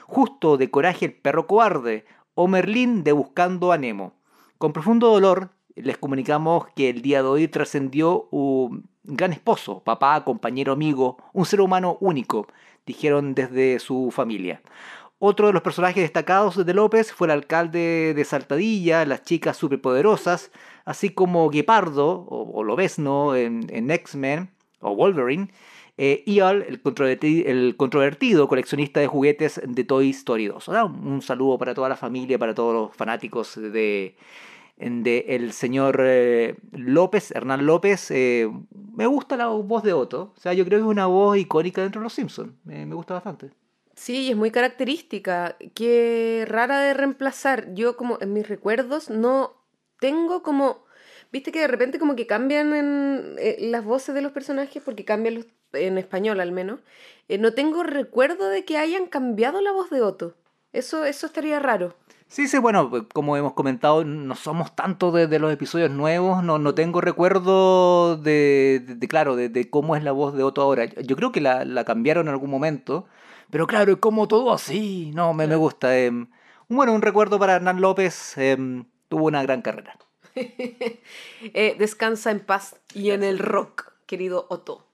Justo 0.07 0.57
de 0.57 0.69
Coraje 0.69 1.05
el 1.05 1.13
perro 1.13 1.47
cobarde 1.47 2.05
o 2.35 2.47
Merlín 2.47 3.03
de 3.03 3.13
Buscando 3.13 3.71
a 3.71 3.77
Nemo. 3.77 4.13
Con 4.57 4.73
profundo 4.73 5.07
dolor, 5.07 5.49
les 5.75 5.97
comunicamos 5.97 6.67
que 6.75 6.89
el 6.89 7.01
día 7.01 7.23
de 7.23 7.29
hoy 7.29 7.47
trascendió 7.47 8.27
un 8.31 8.87
gran 9.03 9.33
esposo, 9.33 9.81
papá, 9.83 10.23
compañero, 10.23 10.73
amigo, 10.73 11.17
un 11.33 11.45
ser 11.45 11.61
humano 11.61 11.97
único, 12.01 12.47
dijeron 12.85 13.33
desde 13.33 13.79
su 13.79 14.11
familia. 14.11 14.61
Otro 15.17 15.47
de 15.47 15.53
los 15.53 15.61
personajes 15.61 16.03
destacados 16.03 16.63
de 16.65 16.73
López 16.73 17.13
fue 17.13 17.27
el 17.27 17.31
alcalde 17.31 18.13
de 18.13 18.25
Saltadilla, 18.25 19.05
las 19.05 19.23
chicas 19.23 19.55
superpoderosas, 19.55 20.51
así 20.83 21.09
como 21.09 21.49
Guepardo, 21.49 22.25
o, 22.27 22.63
Lobesno 22.63 23.35
en, 23.35 23.65
en 23.69 23.91
X-Men, 23.91 24.51
o 24.81 24.93
Wolverine, 24.93 25.49
eh, 25.97 26.23
el 26.25 26.81
controvertido, 26.81 27.49
el 27.49 27.75
controvertido, 27.77 28.47
coleccionista 28.47 28.99
de 28.99 29.07
juguetes 29.07 29.61
de 29.65 29.83
Toy 29.83 30.09
Story 30.09 30.47
2. 30.47 30.67
Un 30.67 31.21
saludo 31.21 31.57
para 31.57 31.73
toda 31.73 31.89
la 31.89 31.95
familia, 31.95 32.37
para 32.37 32.53
todos 32.53 32.73
los 32.73 32.95
fanáticos 32.95 33.55
de, 33.55 34.15
el 34.77 35.51
señor 35.53 36.01
eh, 36.01 36.55
López, 36.71 37.31
Hernán 37.31 37.65
López. 37.65 38.11
Eh, 38.11 38.49
me 38.93 39.07
gusta 39.07 39.37
la 39.37 39.47
voz 39.47 39.83
de 39.83 39.93
Otto. 39.93 40.33
O 40.35 40.39
sea, 40.39 40.53
yo 40.53 40.65
creo 40.65 40.79
que 40.79 40.85
es 40.85 40.91
una 40.91 41.05
voz 41.05 41.37
icónica 41.37 41.81
dentro 41.81 42.01
de 42.01 42.03
los 42.03 42.13
Simpsons. 42.13 42.53
me 42.65 42.93
gusta 42.93 43.13
bastante. 43.13 43.51
Sí, 43.95 44.29
es 44.29 44.35
muy 44.35 44.51
característica. 44.51 45.57
Qué 45.73 46.45
rara 46.47 46.81
de 46.81 46.93
reemplazar. 46.93 47.73
Yo 47.73 47.95
como 47.95 48.17
en 48.21 48.33
mis 48.33 48.47
recuerdos 48.47 49.09
no 49.09 49.53
tengo 49.99 50.43
como... 50.43 50.85
Viste 51.31 51.51
que 51.51 51.59
de 51.59 51.67
repente 51.67 51.97
como 51.97 52.15
que 52.15 52.27
cambian 52.27 53.35
eh, 53.39 53.57
las 53.59 53.83
voces 53.83 54.13
de 54.13 54.21
los 54.21 54.31
personajes 54.31 54.83
porque 54.83 55.05
cambian 55.05 55.45
en 55.75 55.97
español 55.97 56.39
al 56.39 56.51
menos. 56.51 56.79
no 57.29 57.53
tengo 57.53 57.83
recuerdo 57.83 58.49
de 58.49 58.65
que 58.65 58.77
hayan 58.77 59.07
cambiado 59.07 59.61
la 59.61 59.71
voz 59.71 59.89
de 59.89 60.01
Otto. 60.01 60.35
Eso, 60.73 61.05
eso 61.05 61.27
estaría 61.27 61.59
raro. 61.59 61.95
Sí, 62.27 62.47
sí, 62.47 62.57
bueno, 62.57 62.89
pues, 62.89 63.03
como 63.13 63.37
hemos 63.37 63.53
comentado, 63.53 64.03
no 64.03 64.35
somos 64.35 64.75
tanto 64.75 65.11
de, 65.11 65.39
los 65.39 65.53
episodios 65.53 65.91
nuevos, 65.91 66.43
no, 66.43 66.57
no 66.57 66.73
tengo 66.73 66.99
recuerdo 66.99 68.17
de, 68.17 68.83
de, 68.85 69.07
claro, 69.07 69.35
de, 69.35 69.69
cómo 69.69 69.95
es 69.95 70.03
la 70.03 70.11
voz 70.11 70.33
de 70.35 70.43
Otto 70.43 70.61
ahora. 70.61 70.85
Yo 70.85 71.15
creo 71.15 71.31
que 71.31 71.39
la, 71.39 71.63
la 71.65 71.85
cambiaron 71.85 72.27
en 72.27 72.33
algún 72.33 72.49
momento, 72.49 73.05
pero 73.51 73.67
claro, 73.67 73.93
es 73.93 73.99
como 73.99 74.27
todo 74.27 74.51
así, 74.51 75.11
no, 75.13 75.33
me, 75.33 75.47
me 75.47 75.55
gusta. 75.55 75.97
Em, 75.97 76.27
bueno, 76.67 76.93
un 76.93 77.01
recuerdo 77.03 77.39
para 77.39 77.55
Hernán 77.55 77.79
López, 77.79 78.37
em, 78.37 78.85
tuvo 79.07 79.25
una 79.27 79.43
gran 79.43 79.61
carrera. 79.61 79.97
Eh, 81.53 81.75
descansa 81.77 82.31
en 82.31 82.39
paz 82.41 82.75
y 82.93 83.11
en 83.11 83.23
el 83.23 83.39
rock, 83.39 83.93
querido 84.07 84.47
Otto. 84.49 84.85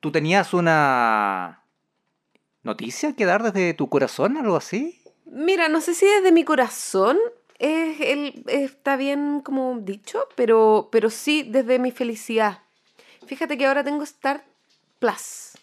¿Tú 0.00 0.12
tenías 0.12 0.54
una 0.54 1.64
noticia 2.62 3.14
que 3.14 3.24
dar 3.24 3.42
desde 3.42 3.74
tu 3.74 3.88
corazón, 3.88 4.36
algo 4.36 4.56
así? 4.56 5.00
Mira, 5.24 5.68
no 5.68 5.80
sé 5.80 5.94
si 5.94 6.06
desde 6.06 6.32
mi 6.32 6.44
corazón 6.44 7.18
es, 7.58 8.00
el, 8.00 8.44
está 8.46 8.96
bien 8.96 9.40
como 9.40 9.78
dicho, 9.80 10.26
pero, 10.36 10.88
pero 10.92 11.10
sí 11.10 11.42
desde 11.42 11.78
mi 11.78 11.90
felicidad. 11.90 12.62
Fíjate 13.26 13.58
que 13.58 13.66
ahora 13.66 13.84
tengo 13.84 14.04
Star 14.04 14.44
Plus 14.98 15.58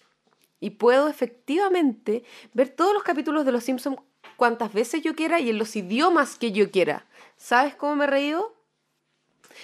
y 0.59 0.71
puedo 0.71 1.07
efectivamente 1.07 2.23
ver 2.53 2.69
todos 2.69 2.93
los 2.93 3.03
capítulos 3.03 3.45
de 3.45 3.51
Los 3.51 3.63
Simpsons 3.63 3.97
cuantas 4.35 4.73
veces 4.73 5.01
yo 5.01 5.15
quiera 5.15 5.39
y 5.39 5.49
en 5.49 5.57
los 5.57 5.75
idiomas 5.75 6.37
que 6.37 6.51
yo 6.51 6.71
quiera. 6.71 7.05
¿Sabes 7.37 7.75
cómo 7.75 7.95
me 7.95 8.05
he 8.05 8.07
reído? 8.07 8.54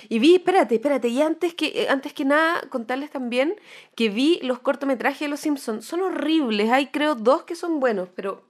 Y 0.09 0.19
vi, 0.19 0.35
espérate, 0.35 0.75
espérate, 0.75 1.07
y 1.07 1.21
antes 1.21 1.53
que, 1.53 1.87
antes 1.89 2.13
que 2.13 2.25
nada, 2.25 2.61
contarles 2.69 3.11
también 3.11 3.55
que 3.95 4.09
vi 4.09 4.39
los 4.43 4.59
cortometrajes 4.59 5.21
de 5.21 5.27
Los 5.27 5.39
Simpsons. 5.41 5.85
Son 5.85 6.01
horribles, 6.01 6.71
hay 6.71 6.87
creo 6.87 7.15
dos 7.15 7.43
que 7.43 7.55
son 7.55 7.79
buenos, 7.79 8.09
pero 8.15 8.43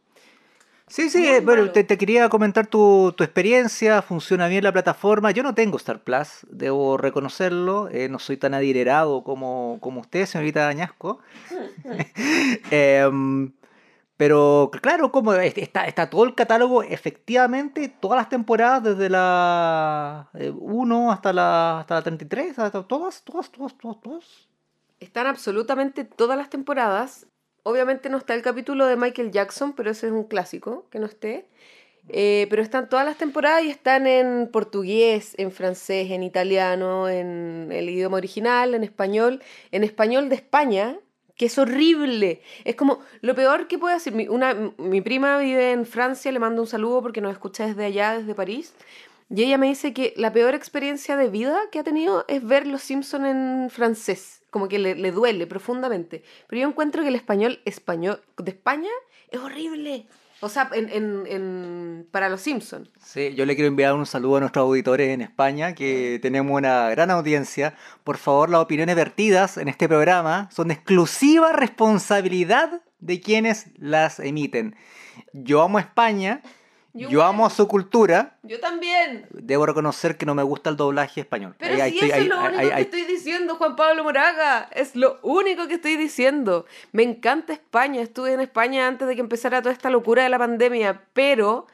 Sí, 0.92 1.10
sí, 1.10 1.26
eh, 1.26 1.40
bueno, 1.40 1.72
te, 1.72 1.86
quería 1.86 2.28
comentar 2.28 2.68
tu, 2.68 3.16
experiencia, 3.18 4.02
funciona 4.02 4.50
bien 4.50 4.66
la 4.66 4.74
plataforma. 4.74 5.32
Yo 5.32 5.42
no 5.42 5.56
tengo 5.56 5.78
Star 5.78 6.02
Plus, 6.04 6.46
debo 6.50 6.98
reconocerlo, 6.98 7.88
eh, 7.90 8.10
no 8.10 8.20
soy 8.20 8.36
tan 8.36 8.54
adinerado 8.54 9.24
como, 9.24 9.78
como 9.80 10.02
usted, 10.02 10.26
señorita 10.26 10.68
Añasco. 10.68 11.20
Em, 12.72 13.54
pero 14.22 14.70
claro, 14.84 15.12
como 15.12 15.34
está, 15.34 15.88
está 15.88 16.08
todo 16.12 16.26
el 16.26 16.36
catálogo, 16.36 16.84
efectivamente, 16.84 17.90
todas 17.90 18.18
las 18.18 18.30
temporadas, 18.30 18.84
desde 18.84 19.10
la 19.10 20.30
1 20.36 21.10
eh, 21.10 21.12
hasta 21.12 21.34
la, 21.34 21.80
hasta 21.80 21.96
la 21.96 22.02
33, 22.04 22.56
todas, 22.56 22.72
todas, 22.88 23.24
todas, 23.24 23.52
todas, 23.52 24.00
todas. 24.00 24.50
Están 25.00 25.26
absolutamente 25.26 26.04
todas 26.04 26.38
las 26.38 26.52
temporadas 26.52 27.26
Obviamente 27.64 28.10
no 28.10 28.18
está 28.18 28.36
el 28.36 28.44
capítulo 28.44 28.86
de 28.86 28.96
Michael 28.96 29.32
Jackson, 29.32 29.74
pero 29.74 29.90
ese 29.90 30.08
es 30.08 30.14
un 30.14 30.26
clásico, 30.26 30.88
que 30.92 31.00
no 31.00 31.08
esté. 31.08 31.48
Eh, 32.10 32.46
pero 32.50 32.62
están 32.62 32.90
todas 32.90 33.06
las 33.06 33.18
temporadas 33.18 33.64
y 33.64 33.70
están 33.70 34.06
en 34.06 34.50
portugués, 34.52 35.34
en 35.38 35.52
francés, 35.52 36.12
en 36.12 36.22
italiano, 36.22 37.10
en 37.10 37.70
el 37.72 37.90
idioma 37.90 38.18
original, 38.18 38.76
en 38.76 38.84
español, 38.84 39.42
en 39.72 39.84
español 39.84 40.30
de 40.30 40.36
España, 40.36 41.00
que 41.42 41.48
es 41.48 41.58
horrible. 41.58 42.44
Es 42.66 42.76
como 42.76 43.00
lo 43.22 43.34
peor 43.34 43.68
que 43.68 43.80
puede 43.80 43.96
hacer. 43.96 44.14
Mi, 44.14 44.28
una, 44.28 44.54
mi 44.78 45.02
prima 45.02 45.40
vive 45.40 45.72
en 45.72 45.88
Francia, 45.88 46.32
le 46.32 46.38
mando 46.38 46.62
un 46.62 46.68
saludo 46.68 47.02
porque 47.02 47.20
nos 47.20 47.32
escucha 47.32 47.66
desde 47.66 47.84
allá, 47.84 48.20
desde 48.20 48.36
París. 48.36 48.76
Y 49.28 49.42
ella 49.42 49.58
me 49.58 49.66
dice 49.66 49.92
que 49.92 50.14
la 50.18 50.32
peor 50.32 50.54
experiencia 50.54 51.18
de 51.18 51.30
vida 51.30 51.60
que 51.72 51.80
ha 51.80 51.84
tenido 51.84 52.26
es 52.28 52.46
ver 52.46 52.68
Los 52.68 52.84
Simpson 52.84 53.26
en 53.26 53.72
francés. 53.72 54.44
Como 54.52 54.68
que 54.68 54.78
le, 54.78 54.94
le 54.94 55.12
duele 55.12 55.48
profundamente. 55.48 56.24
Pero 56.46 56.62
yo 56.62 56.68
encuentro 56.68 57.02
que 57.02 57.08
el 57.08 57.16
español 57.16 57.60
español 57.66 58.22
de 58.38 58.52
España 58.52 58.92
es 59.32 59.40
horrible. 59.40 60.06
O 60.44 60.50
sea, 60.50 60.70
en, 60.74 60.90
en, 60.90 61.28
en, 61.28 62.08
para 62.12 62.28
los 62.28 62.42
Simpsons. 62.42 62.90
Sí, 63.00 63.36
yo 63.36 63.46
le 63.46 63.56
quiero 63.56 63.68
enviar 63.68 63.94
un 63.94 64.08
saludo 64.08 64.38
a 64.38 64.40
nuestros 64.40 64.64
auditores 64.64 65.10
en 65.10 65.22
España, 65.22 65.76
que 65.76 66.20
tenemos 66.20 66.58
una 66.58 66.90
gran 66.90 67.12
audiencia. 67.12 67.76
Por 68.04 68.18
favor, 68.18 68.50
las 68.50 68.62
opiniones 68.62 68.96
vertidas 68.96 69.58
en 69.58 69.68
este 69.68 69.88
programa 69.88 70.50
son 70.52 70.70
de 70.70 70.74
exclusiva 70.74 71.54
responsabilidad 71.54 72.82
de 73.00 73.22
quienes 73.22 73.68
las 73.78 74.20
emiten. 74.20 74.76
Yo 75.34 75.62
amo 75.62 75.78
España 75.78 76.42
yo, 76.94 77.24
amo 77.24 77.50
su 77.50 77.68
cultura. 77.68 78.38
Yo 78.44 78.60
también. 78.60 79.26
Debo 79.32 79.66
reconocer 79.66 80.18
que 80.18 80.26
no 80.26 80.36
me 80.36 80.44
gusta 80.44 80.70
el 80.70 80.78
doblaje 80.78 81.22
español. 81.22 81.56
Pero 81.58 81.76
si 81.86 82.00
eso 82.00 82.16
es 82.16 82.28
lo 82.28 82.40
único 82.40 82.76
que 82.76 82.82
estoy 82.82 83.06
diciendo, 83.06 83.56
Juan 83.56 83.76
Pablo 83.76 84.04
Moraga. 84.04 84.70
Es 84.74 84.96
lo 84.96 85.20
único 85.22 85.68
que 85.68 85.76
estoy 85.76 85.96
diciendo. 85.96 86.66
Me 86.92 87.04
encanta 87.04 87.54
España. 87.54 88.02
Estuve 88.02 88.34
en 88.34 88.42
España 88.42 88.88
antes 88.88 89.08
de 89.08 89.16
que 89.16 89.22
empezara 89.22 89.62
toda 89.62 89.74
esta 89.74 89.90
locura 89.90 90.24
de 90.24 90.30
la 90.30 90.40
pandemia. 90.40 91.04
Pero 91.14 91.68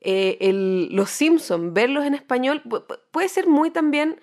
eh, 0.00 0.36
el, 0.40 0.88
los 0.94 1.10
Simpsons, 1.10 1.72
verlos 1.72 2.04
en 2.04 2.14
español, 2.14 2.62
puede 3.10 3.28
ser 3.28 3.46
muy 3.46 3.70
también 3.70 4.20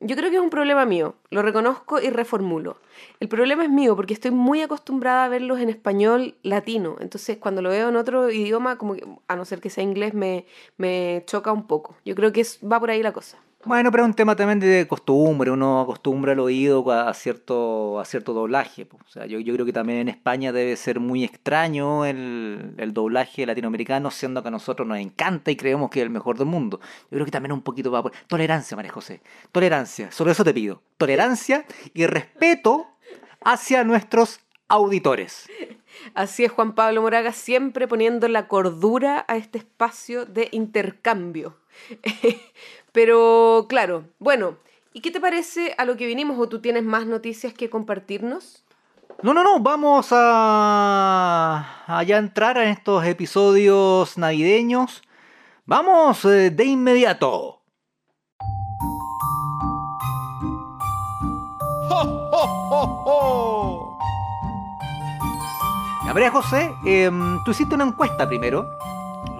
yo 0.00 0.16
creo 0.16 0.30
que 0.30 0.36
es 0.36 0.42
un 0.42 0.50
problema 0.50 0.84
mío, 0.84 1.16
lo 1.30 1.42
reconozco 1.42 2.00
y 2.00 2.10
reformulo. 2.10 2.78
El 3.20 3.28
problema 3.28 3.64
es 3.64 3.70
mío 3.70 3.96
porque 3.96 4.14
estoy 4.14 4.30
muy 4.30 4.62
acostumbrada 4.62 5.24
a 5.24 5.28
verlos 5.28 5.60
en 5.60 5.70
español 5.70 6.36
latino, 6.42 6.96
entonces 7.00 7.38
cuando 7.38 7.62
lo 7.62 7.70
veo 7.70 7.88
en 7.88 7.96
otro 7.96 8.30
idioma, 8.30 8.78
como 8.78 8.94
a 9.26 9.36
no 9.36 9.44
ser 9.44 9.60
que 9.60 9.70
sea 9.70 9.82
inglés, 9.82 10.14
me, 10.14 10.46
me 10.76 11.24
choca 11.26 11.52
un 11.52 11.66
poco. 11.66 11.96
Yo 12.04 12.14
creo 12.14 12.32
que 12.32 12.44
va 12.70 12.78
por 12.78 12.90
ahí 12.90 13.02
la 13.02 13.12
cosa. 13.12 13.38
Bueno, 13.64 13.90
pero 13.90 14.04
es 14.04 14.08
un 14.08 14.14
tema 14.14 14.36
también 14.36 14.60
de 14.60 14.86
costumbre, 14.86 15.50
uno 15.50 15.80
acostumbra 15.80 16.32
el 16.32 16.38
oído 16.38 16.88
a 16.92 17.12
cierto, 17.12 17.98
a 17.98 18.04
cierto 18.04 18.32
doblaje. 18.32 18.86
O 18.92 19.10
sea, 19.10 19.26
yo, 19.26 19.40
yo 19.40 19.52
creo 19.52 19.66
que 19.66 19.72
también 19.72 19.98
en 19.98 20.08
España 20.08 20.52
debe 20.52 20.76
ser 20.76 21.00
muy 21.00 21.24
extraño 21.24 22.04
el, 22.04 22.74
el 22.78 22.94
doblaje 22.94 23.44
latinoamericano, 23.46 24.12
siendo 24.12 24.42
que 24.42 24.48
a 24.48 24.52
nosotros 24.52 24.86
nos 24.86 24.98
encanta 24.98 25.50
y 25.50 25.56
creemos 25.56 25.90
que 25.90 25.98
es 25.98 26.04
el 26.04 26.10
mejor 26.10 26.38
del 26.38 26.46
mundo. 26.46 26.78
Yo 27.10 27.16
creo 27.16 27.24
que 27.24 27.32
también 27.32 27.50
un 27.50 27.62
poquito 27.62 27.90
va 27.90 28.00
por... 28.00 28.12
Tolerancia, 28.28 28.76
María 28.76 28.92
José. 28.92 29.22
Tolerancia, 29.50 30.12
solo 30.12 30.30
eso 30.30 30.44
te 30.44 30.54
pido. 30.54 30.80
Tolerancia 30.96 31.66
y 31.94 32.06
respeto 32.06 32.86
hacia 33.40 33.82
nuestros 33.82 34.38
auditores. 34.68 35.48
Así 36.14 36.44
es, 36.44 36.52
Juan 36.52 36.74
Pablo 36.76 37.02
Moraga, 37.02 37.32
siempre 37.32 37.88
poniendo 37.88 38.28
la 38.28 38.46
cordura 38.46 39.24
a 39.26 39.36
este 39.36 39.58
espacio 39.58 40.26
de 40.26 40.48
intercambio. 40.52 41.56
Pero 42.98 43.66
claro, 43.68 44.06
bueno, 44.18 44.56
¿y 44.92 45.02
qué 45.02 45.12
te 45.12 45.20
parece 45.20 45.72
a 45.78 45.84
lo 45.84 45.96
que 45.96 46.04
vinimos 46.04 46.36
o 46.36 46.48
tú 46.48 46.60
tienes 46.60 46.82
más 46.82 47.06
noticias 47.06 47.54
que 47.54 47.70
compartirnos? 47.70 48.64
No, 49.22 49.32
no, 49.32 49.44
no, 49.44 49.60
vamos 49.60 50.08
a, 50.10 51.84
a 51.86 52.02
ya 52.02 52.18
entrar 52.18 52.58
en 52.58 52.70
estos 52.70 53.04
episodios 53.04 54.18
navideños. 54.18 55.04
Vamos 55.64 56.24
eh, 56.24 56.50
de 56.50 56.64
inmediato. 56.64 57.62
María 66.12 66.32
José, 66.32 66.74
em, 66.84 67.38
tú 67.44 67.52
hiciste 67.52 67.76
una 67.76 67.84
encuesta 67.84 68.26
primero 68.26 68.68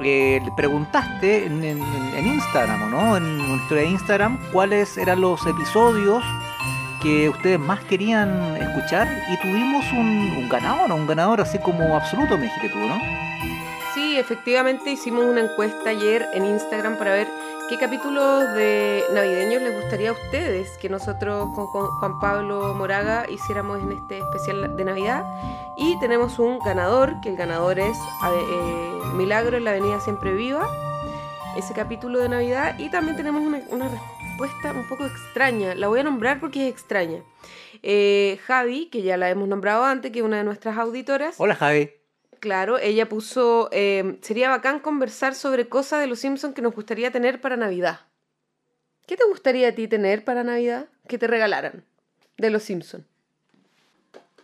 eh, 0.02 0.40
le 0.44 0.50
preguntaste 0.52 1.46
en, 1.46 1.64
en- 1.64 1.82
en 2.16 2.26
Instagram, 2.26 2.90
¿no? 2.90 3.16
En 3.16 3.38
nuestra 3.48 3.82
Instagram, 3.82 4.38
cuáles 4.52 4.96
eran 4.98 5.20
los 5.20 5.44
episodios 5.46 6.22
que 7.02 7.28
ustedes 7.28 7.60
más 7.60 7.80
querían 7.84 8.56
escuchar 8.56 9.08
y 9.32 9.36
tuvimos 9.40 9.84
un, 9.92 10.34
un 10.36 10.48
ganador, 10.48 10.90
un 10.92 11.06
ganador 11.06 11.40
así 11.40 11.58
como 11.58 11.94
absoluto, 11.96 12.36
me 12.36 12.44
dijiste 12.44 12.70
tú, 12.70 12.78
¿no? 12.78 12.98
Sí, 13.94 14.16
efectivamente 14.18 14.90
hicimos 14.90 15.24
una 15.24 15.40
encuesta 15.42 15.90
ayer 15.90 16.26
en 16.34 16.44
Instagram 16.44 16.96
para 16.96 17.12
ver 17.12 17.28
qué 17.68 17.76
capítulos 17.76 18.54
de 18.54 19.04
navideños 19.12 19.60
les 19.60 19.74
gustaría 19.74 20.08
a 20.08 20.12
ustedes 20.12 20.66
que 20.78 20.88
nosotros 20.88 21.50
con 21.54 21.66
Juan 21.66 22.18
Pablo 22.18 22.72
Moraga 22.74 23.26
hiciéramos 23.28 23.82
en 23.82 23.92
este 23.92 24.18
especial 24.18 24.74
de 24.74 24.84
Navidad. 24.84 25.24
Y 25.76 25.98
tenemos 26.00 26.38
un 26.38 26.58
ganador, 26.60 27.20
que 27.20 27.28
el 27.28 27.36
ganador 27.36 27.78
es 27.78 27.96
eh, 27.98 28.98
Milagro 29.14 29.58
en 29.58 29.64
la 29.64 29.72
Avenida 29.72 30.00
Siempre 30.00 30.32
Viva, 30.32 30.66
ese 31.58 31.74
capítulo 31.74 32.20
de 32.20 32.30
Navidad. 32.30 32.78
Y 32.78 32.90
también 32.90 33.16
tenemos 33.18 33.42
una, 33.42 33.60
una 33.68 33.88
respuesta 33.88 34.72
un 34.72 34.88
poco 34.88 35.04
extraña, 35.04 35.74
la 35.74 35.88
voy 35.88 36.00
a 36.00 36.04
nombrar 36.04 36.40
porque 36.40 36.66
es 36.68 36.72
extraña. 36.72 37.22
Eh, 37.82 38.38
Javi, 38.46 38.86
que 38.86 39.02
ya 39.02 39.18
la 39.18 39.28
hemos 39.28 39.46
nombrado 39.46 39.84
antes, 39.84 40.10
que 40.10 40.20
es 40.20 40.24
una 40.24 40.38
de 40.38 40.44
nuestras 40.44 40.78
auditoras. 40.78 41.34
Hola 41.38 41.54
Javi. 41.54 41.97
Claro, 42.40 42.78
ella 42.78 43.08
puso, 43.08 43.68
eh, 43.72 44.18
sería 44.22 44.48
bacán 44.48 44.78
conversar 44.78 45.34
sobre 45.34 45.68
cosas 45.68 46.00
de 46.00 46.06
los 46.06 46.20
Simpsons 46.20 46.54
que 46.54 46.62
nos 46.62 46.74
gustaría 46.74 47.10
tener 47.10 47.40
para 47.40 47.56
Navidad. 47.56 48.00
¿Qué 49.06 49.16
te 49.16 49.24
gustaría 49.24 49.68
a 49.68 49.72
ti 49.72 49.88
tener 49.88 50.24
para 50.24 50.44
Navidad? 50.44 50.88
Que 51.08 51.18
te 51.18 51.26
regalaran 51.26 51.84
de 52.36 52.50
los 52.50 52.62
Simpsons. 52.62 53.04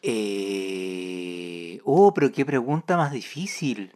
Eh... 0.03 1.81
Oh, 1.85 2.15
pero 2.15 2.33
qué 2.33 2.45
pregunta 2.45 2.97
más 2.97 3.13
difícil. 3.13 3.93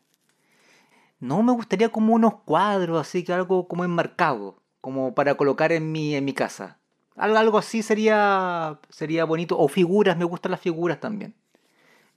No 1.20 1.42
me 1.42 1.52
gustaría 1.52 1.88
como 1.88 2.14
unos 2.14 2.42
cuadros, 2.44 3.00
así 3.00 3.24
que 3.24 3.32
algo 3.32 3.66
como 3.66 3.84
enmarcado, 3.84 4.62
como 4.80 5.14
para 5.14 5.36
colocar 5.36 5.72
en 5.72 5.90
mi, 5.90 6.14
en 6.14 6.24
mi 6.24 6.34
casa. 6.34 6.78
Algo, 7.16 7.38
algo 7.38 7.58
así 7.58 7.82
sería, 7.82 8.78
sería 8.90 9.24
bonito. 9.24 9.58
O 9.58 9.68
figuras, 9.68 10.16
me 10.16 10.24
gustan 10.24 10.52
las 10.52 10.60
figuras 10.60 11.00
también. 11.00 11.34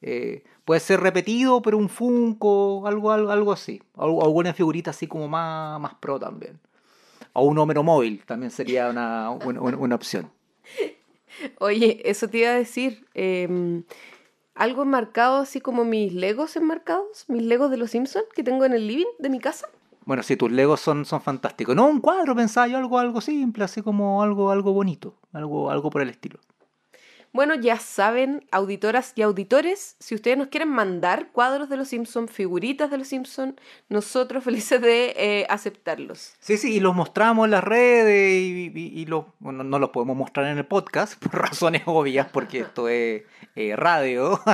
Eh, 0.02 0.44
puede 0.66 0.80
ser 0.80 1.00
repetido, 1.00 1.62
pero 1.62 1.78
un 1.78 1.88
Funko, 1.90 2.88
algo, 2.88 3.12
algo, 3.12 3.32
algo 3.32 3.52
así. 3.52 3.82
Alguna 3.96 4.54
figurita 4.54 4.92
así 4.92 5.08
como 5.08 5.28
más, 5.28 5.80
más 5.80 5.94
pro 5.96 6.20
también. 6.20 6.60
O 7.34 7.44
un 7.46 7.58
Homero 7.60 7.84
móvil 7.84 8.24
también 8.26 8.52
sería 8.52 8.90
una, 8.90 9.30
una, 9.30 9.62
una- 9.62 9.78
una 9.78 9.96
opción. 9.96 10.32
Oye, 11.60 12.02
eso 12.10 12.28
te 12.28 12.40
iba 12.40 12.50
a 12.50 12.56
decir. 12.56 13.06
eh, 13.14 13.84
algo 14.54 14.84
enmarcado 14.84 15.38
así 15.38 15.62
como 15.62 15.86
mis 15.86 16.14
Legos 16.14 16.56
enmarcados, 16.58 17.26
mis 17.30 17.42
Legos 17.42 17.72
de 17.72 17.78
los 17.78 17.92
Simpsons 17.92 18.26
que 18.36 18.44
tengo 18.44 18.66
en 18.66 18.74
el 18.74 18.86
living 18.86 19.06
de 19.18 19.30
mi 19.30 19.40
casa. 19.40 19.68
Bueno, 20.06 20.24
sí, 20.24 20.36
tus 20.36 20.52
Legos 20.52 20.82
son, 20.82 21.06
son 21.06 21.22
fantásticos. 21.22 21.76
No, 21.76 21.88
un 21.88 22.02
cuadro, 22.02 22.36
pensaba 22.36 22.68
yo, 22.68 22.78
algo, 22.78 23.00
algo 23.00 23.22
simple, 23.22 23.64
así 23.64 23.82
como 23.82 24.22
algo, 24.22 24.52
algo 24.52 24.74
bonito, 24.74 25.16
algo, 25.32 25.72
algo 25.72 25.90
por 25.90 26.02
el 26.02 26.10
estilo. 26.10 26.40
Bueno, 27.34 27.56
ya 27.56 27.78
saben, 27.80 28.46
auditoras 28.52 29.14
y 29.16 29.22
auditores, 29.22 29.96
si 30.00 30.16
ustedes 30.16 30.38
nos 30.38 30.48
quieren 30.50 30.68
mandar 30.68 31.30
cuadros 31.32 31.70
de 31.70 31.78
los 31.78 31.88
Simpsons, 31.88 32.30
figuritas 32.30 32.92
de 32.92 32.98
los 32.98 33.08
Simpsons, 33.08 33.56
nosotros 33.88 34.44
felices 34.44 34.82
de 34.82 35.14
eh, 35.16 35.46
aceptarlos. 35.50 36.34
Sí, 36.40 36.58
sí, 36.58 36.76
y 36.76 36.80
los 36.82 36.94
mostramos 36.94 37.46
en 37.46 37.52
las 37.52 37.64
redes 37.64 38.34
y, 38.34 38.72
y- 38.76 39.02
y 39.02 39.06
los, 39.06 39.26
bueno, 39.40 39.64
no 39.64 39.80
los 39.80 39.92
podemos 39.92 40.18
mostrar 40.18 40.48
en 40.48 40.58
el 40.58 40.66
podcast 40.66 41.24
por 41.24 41.34
razones 41.42 41.84
obvias, 41.86 42.28
porque 42.34 42.60
esto 42.60 42.90
es 42.90 43.24
eh, 43.56 43.76
radio. 43.76 44.40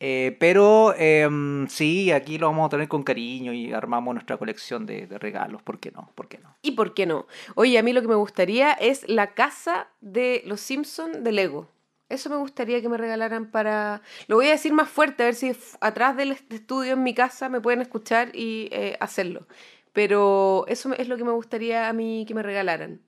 Eh, 0.00 0.36
pero 0.38 0.94
em, 0.96 1.66
sí, 1.68 2.10
aquí 2.12 2.38
lo 2.38 2.46
vamos 2.48 2.66
a 2.66 2.70
tener 2.70 2.88
con 2.88 3.02
cariño 3.02 3.52
y 3.52 3.72
armamos 3.72 4.14
nuestra 4.14 4.36
colección 4.36 4.86
de, 4.86 5.06
de 5.06 5.18
regalos. 5.18 5.62
¿Por 5.62 5.78
qué 5.80 5.90
no? 5.90 6.10
¿Por 6.14 6.28
qué 6.28 6.38
no? 6.38 6.56
¿Y 6.62 6.72
por 6.72 6.94
qué 6.94 7.06
no? 7.06 7.26
Oye, 7.54 7.78
a 7.78 7.82
mí 7.82 7.92
lo 7.92 8.00
que 8.02 8.08
me 8.08 8.14
gustaría 8.14 8.72
es 8.72 9.08
la 9.08 9.34
casa 9.34 9.88
de 10.00 10.42
los 10.46 10.60
Simpsons 10.60 11.22
de 11.24 11.32
Lego. 11.32 11.68
Eso 12.08 12.30
me 12.30 12.36
gustaría 12.36 12.80
que 12.80 12.88
me 12.88 12.96
regalaran 12.96 13.50
para... 13.50 14.00
Lo 14.28 14.36
voy 14.36 14.46
a 14.46 14.52
decir 14.52 14.72
más 14.72 14.88
fuerte, 14.88 15.22
a 15.22 15.26
ver 15.26 15.34
si 15.34 15.52
atrás 15.80 16.16
del 16.16 16.32
est- 16.32 16.50
estudio 16.52 16.94
en 16.94 17.02
mi 17.02 17.14
casa 17.14 17.48
me 17.50 17.60
pueden 17.60 17.82
escuchar 17.82 18.30
y 18.34 18.68
eh, 18.72 18.96
hacerlo. 19.00 19.46
Pero 19.92 20.64
eso 20.68 20.92
es 20.94 21.08
lo 21.08 21.16
que 21.16 21.24
me 21.24 21.32
gustaría 21.32 21.88
a 21.88 21.92
mí 21.92 22.24
que 22.26 22.34
me 22.34 22.42
regalaran. 22.42 23.00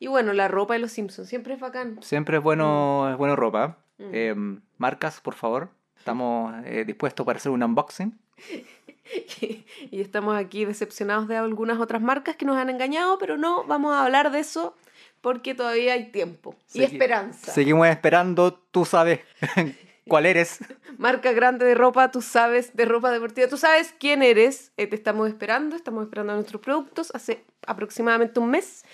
Y 0.00 0.08
bueno, 0.08 0.32
la 0.32 0.48
ropa 0.48 0.74
de 0.74 0.80
los 0.80 0.90
Simpsons 0.92 1.28
siempre 1.28 1.54
es 1.54 1.60
bacán. 1.60 1.98
Siempre 2.02 2.38
es 2.38 2.42
bueno, 2.42 3.08
es 3.10 3.16
bueno 3.16 3.36
ropa. 3.36 3.78
Mm. 3.98 4.10
Em, 4.14 4.60
marcas, 4.78 5.20
por 5.20 5.34
favor. 5.34 5.70
Estamos 5.96 6.52
eh, 6.64 6.84
dispuestos 6.84 7.24
para 7.24 7.36
hacer 7.38 7.52
un 7.52 7.62
unboxing. 7.62 8.18
y 9.90 10.00
estamos 10.00 10.36
aquí 10.36 10.64
decepcionados 10.64 11.28
de 11.28 11.36
algunas 11.36 11.78
otras 11.78 12.02
marcas 12.02 12.36
que 12.36 12.44
nos 12.46 12.56
han 12.56 12.70
engañado, 12.70 13.18
pero 13.18 13.36
no 13.36 13.64
vamos 13.64 13.94
a 13.94 14.04
hablar 14.04 14.30
de 14.30 14.40
eso 14.40 14.74
porque 15.24 15.54
todavía 15.54 15.94
hay 15.94 16.12
tiempo 16.12 16.54
y 16.74 16.82
esperanza. 16.82 17.50
Seguimos 17.50 17.88
esperando, 17.88 18.52
tú 18.52 18.84
sabes 18.84 19.20
cuál 20.06 20.26
eres. 20.26 20.58
Marca 20.98 21.32
grande 21.32 21.64
de 21.64 21.74
ropa, 21.74 22.10
tú 22.10 22.20
sabes, 22.20 22.76
de 22.76 22.84
ropa 22.84 23.10
deportiva, 23.10 23.48
tú 23.48 23.56
sabes 23.56 23.94
quién 23.98 24.22
eres. 24.22 24.72
Eh, 24.76 24.86
te 24.86 24.94
estamos 24.94 25.26
esperando, 25.26 25.76
estamos 25.76 26.04
esperando 26.04 26.34
nuestros 26.34 26.60
productos 26.60 27.10
hace 27.14 27.42
aproximadamente 27.66 28.38
un 28.38 28.50
mes. 28.50 28.84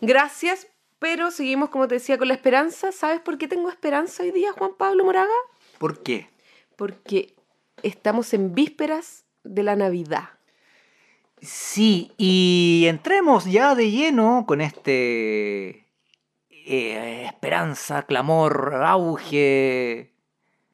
Gracias, 0.00 0.68
pero 1.00 1.30
seguimos, 1.30 1.68
como 1.68 1.86
te 1.86 1.96
decía, 1.96 2.16
con 2.16 2.28
la 2.28 2.34
esperanza. 2.34 2.90
¿Sabes 2.90 3.20
por 3.20 3.36
qué 3.36 3.46
tengo 3.46 3.68
esperanza 3.68 4.22
hoy 4.22 4.30
día, 4.30 4.52
Juan 4.52 4.70
Pablo 4.78 5.04
Moraga? 5.04 5.28
¿Por 5.76 6.02
qué? 6.02 6.30
Porque 6.76 7.34
estamos 7.82 8.32
en 8.32 8.54
vísperas 8.54 9.26
de 9.42 9.62
la 9.62 9.76
Navidad. 9.76 10.30
Sí, 11.44 12.12
y 12.16 12.86
entremos 12.88 13.44
ya 13.44 13.74
de 13.74 13.90
lleno 13.90 14.44
con 14.46 14.60
este 14.60 15.86
eh, 16.66 17.24
esperanza, 17.26 18.04
clamor, 18.04 18.80
auge. 18.84 20.12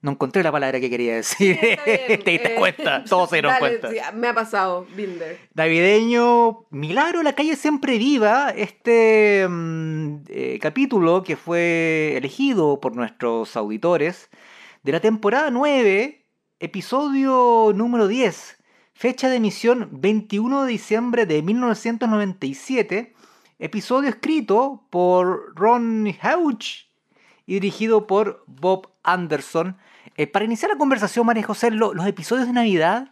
No 0.03 0.13
encontré 0.13 0.43
la 0.43 0.53
palabra 0.53 0.81
que 0.81 0.89
quería 0.89 1.17
decir. 1.17 1.59
Te 1.85 2.31
diste 2.31 2.55
eh, 2.55 2.57
cuenta, 2.57 3.05
todos 3.09 3.29
se 3.29 3.37
dieron 3.37 3.53
dale, 3.53 3.81
cuenta. 3.81 3.91
sí, 3.91 4.17
me 4.17 4.29
ha 4.29 4.35
pasado, 4.35 4.87
Binder. 4.95 5.39
Navideño, 5.55 6.67
Milagro, 6.71 7.23
la 7.23 7.35
calle 7.35 7.57
siempre 7.57 7.99
viva, 7.99 8.51
este 8.51 9.47
mm, 9.49 10.17
eh, 10.29 10.59
capítulo 10.63 11.23
que 11.23 11.37
fue 11.37 12.15
elegido 12.17 12.81
por 12.81 12.95
nuestros 12.95 13.57
auditores 13.57 14.31
de 14.85 14.93
la 14.93 15.01
temporada 15.01 15.51
9, 15.51 16.25
episodio 16.61 17.73
número 17.75 18.07
10, 18.07 18.60
fecha 19.01 19.31
de 19.31 19.37
emisión 19.37 19.89
21 19.93 20.65
de 20.65 20.73
diciembre 20.73 21.25
de 21.25 21.41
1997, 21.43 23.15
episodio 23.59 24.11
escrito 24.11 24.85
por 24.91 25.55
Ron 25.57 26.07
Houch 26.23 26.85
y 27.47 27.55
dirigido 27.55 28.07
por 28.07 28.45
Bob 28.47 28.91
Anderson. 29.03 29.79
Eh, 30.19 30.27
para 30.27 30.45
iniciar 30.45 30.71
la 30.71 30.77
conversación, 30.77 31.25
María 31.25 31.45
José, 31.45 31.71
lo- 31.71 31.95
los 31.95 32.07
episodios 32.07 32.47
de 32.47 32.53
Navidad 32.53 33.11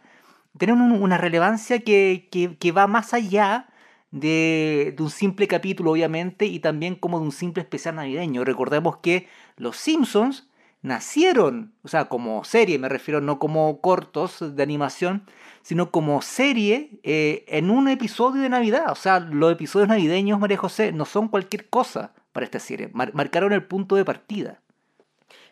tienen 0.59 0.79
un- 0.79 0.91
una 1.01 1.17
relevancia 1.17 1.79
que, 1.79 2.29
que- 2.31 2.55
que 2.55 2.71
va 2.71 2.85
más 2.85 3.15
allá 3.15 3.65
de, 4.11 4.93
de 4.95 5.01
un 5.01 5.09
simple 5.09 5.47
capítulo, 5.47 5.89
obviamente, 5.93 6.45
y 6.45 6.59
también 6.59 6.93
como 6.93 7.17
de 7.19 7.25
un 7.25 7.31
simple 7.31 7.63
especial 7.63 7.95
navideño. 7.95 8.43
Recordemos 8.45 8.97
que 8.97 9.27
los 9.57 9.75
Simpsons 9.75 10.48
nacieron, 10.81 11.73
o 11.83 11.87
sea, 11.87 12.05
como 12.05 12.43
serie, 12.43 12.79
me 12.79 12.89
refiero, 12.89 13.21
no 13.21 13.39
como 13.39 13.81
cortos 13.81 14.55
de 14.55 14.63
animación, 14.63 15.23
sino 15.61 15.91
como 15.91 16.21
serie 16.21 16.99
eh, 17.03 17.43
en 17.47 17.69
un 17.69 17.89
episodio 17.89 18.41
de 18.41 18.49
Navidad. 18.49 18.91
O 18.91 18.95
sea, 18.95 19.19
los 19.19 19.51
episodios 19.51 19.89
navideños, 19.89 20.39
María 20.39 20.57
José, 20.57 20.91
no 20.91 21.05
son 21.05 21.27
cualquier 21.27 21.69
cosa 21.69 22.13
para 22.31 22.45
esta 22.45 22.59
serie. 22.59 22.89
Mar- 22.93 23.13
marcaron 23.13 23.51
el 23.53 23.63
punto 23.63 23.95
de 23.95 24.05
partida. 24.05 24.61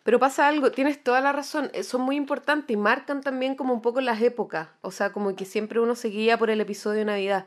Pero 0.04 0.20
pasa 0.20 0.48
algo, 0.48 0.72
tienes 0.72 1.04
toda 1.04 1.20
la 1.20 1.34
razón, 1.34 1.70
eh, 1.74 1.84
son 1.84 2.02
muy 2.02 2.16
importantes 2.16 2.74
y 2.74 2.78
marcan 2.78 3.20
también 3.20 3.56
como 3.56 3.74
un 3.74 3.82
poco 3.82 4.00
las 4.00 4.22
épocas, 4.22 4.70
o 4.82 4.90
sea, 4.90 5.12
como 5.12 5.36
que 5.36 5.44
siempre 5.44 5.82
uno 5.82 5.96
se 5.96 6.08
guía 6.08 6.38
por 6.38 6.50
el 6.50 6.62
episodio 6.62 7.00
de 7.00 7.06
Navidad. 7.06 7.46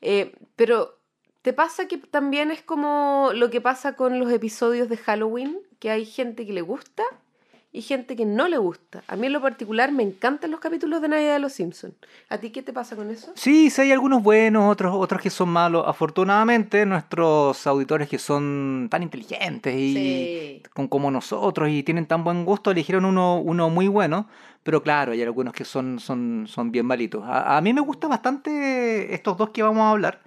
Eh, 0.00 0.34
pero 0.56 0.97
¿te 1.42 1.52
pasa 1.52 1.86
que 1.88 1.98
también 1.98 2.50
es 2.50 2.62
como 2.62 3.30
lo 3.34 3.50
que 3.50 3.60
pasa 3.60 3.94
con 3.96 4.18
los 4.18 4.30
episodios 4.32 4.88
de 4.88 4.96
Halloween, 4.96 5.58
que 5.78 5.90
hay 5.90 6.04
gente 6.04 6.44
que 6.46 6.52
le 6.52 6.62
gusta 6.62 7.02
y 7.70 7.82
gente 7.82 8.16
que 8.16 8.24
no 8.24 8.48
le 8.48 8.58
gusta? 8.58 9.02
A 9.08 9.16
mí 9.16 9.26
en 9.26 9.32
lo 9.34 9.40
particular 9.42 9.92
me 9.92 10.02
encantan 10.02 10.50
los 10.50 10.58
capítulos 10.60 11.00
de 11.02 11.08
Navidad 11.08 11.34
de 11.34 11.38
Los 11.38 11.52
Simpsons. 11.52 11.94
¿A 12.28 12.38
ti 12.38 12.50
qué 12.50 12.62
te 12.62 12.72
pasa 12.72 12.96
con 12.96 13.10
eso? 13.10 13.30
Sí, 13.34 13.70
sí 13.70 13.82
hay 13.82 13.92
algunos 13.92 14.22
buenos, 14.22 14.70
otros, 14.70 14.94
otros 14.96 15.20
que 15.22 15.30
son 15.30 15.50
malos. 15.50 15.84
Afortunadamente, 15.86 16.84
nuestros 16.86 17.66
auditores 17.66 18.08
que 18.08 18.18
son 18.18 18.88
tan 18.90 19.02
inteligentes 19.02 19.74
y 19.74 19.94
Sí. 19.94 20.62
con, 20.74 20.88
como 20.88 21.10
nosotros 21.10 21.68
y 21.70 21.82
tienen 21.82 22.06
tan 22.06 22.24
buen 22.24 22.44
gusto, 22.44 22.70
eligieron 22.70 23.04
uno, 23.04 23.38
uno 23.40 23.70
muy 23.70 23.86
bueno. 23.86 24.28
Pero 24.64 24.82
claro, 24.82 25.12
hay 25.12 25.22
algunos 25.22 25.54
que 25.54 25.64
son, 25.64 25.98
son, 26.00 26.46
son 26.48 26.72
bien 26.72 26.84
malitos. 26.84 27.22
A, 27.24 27.56
a 27.56 27.60
mí 27.60 27.72
me 27.72 27.80
gusta 27.80 28.08
bastante 28.08 29.14
estos 29.14 29.36
dos 29.38 29.50
que 29.50 29.62
vamos 29.62 29.82
a 29.82 29.90
hablar. 29.90 30.20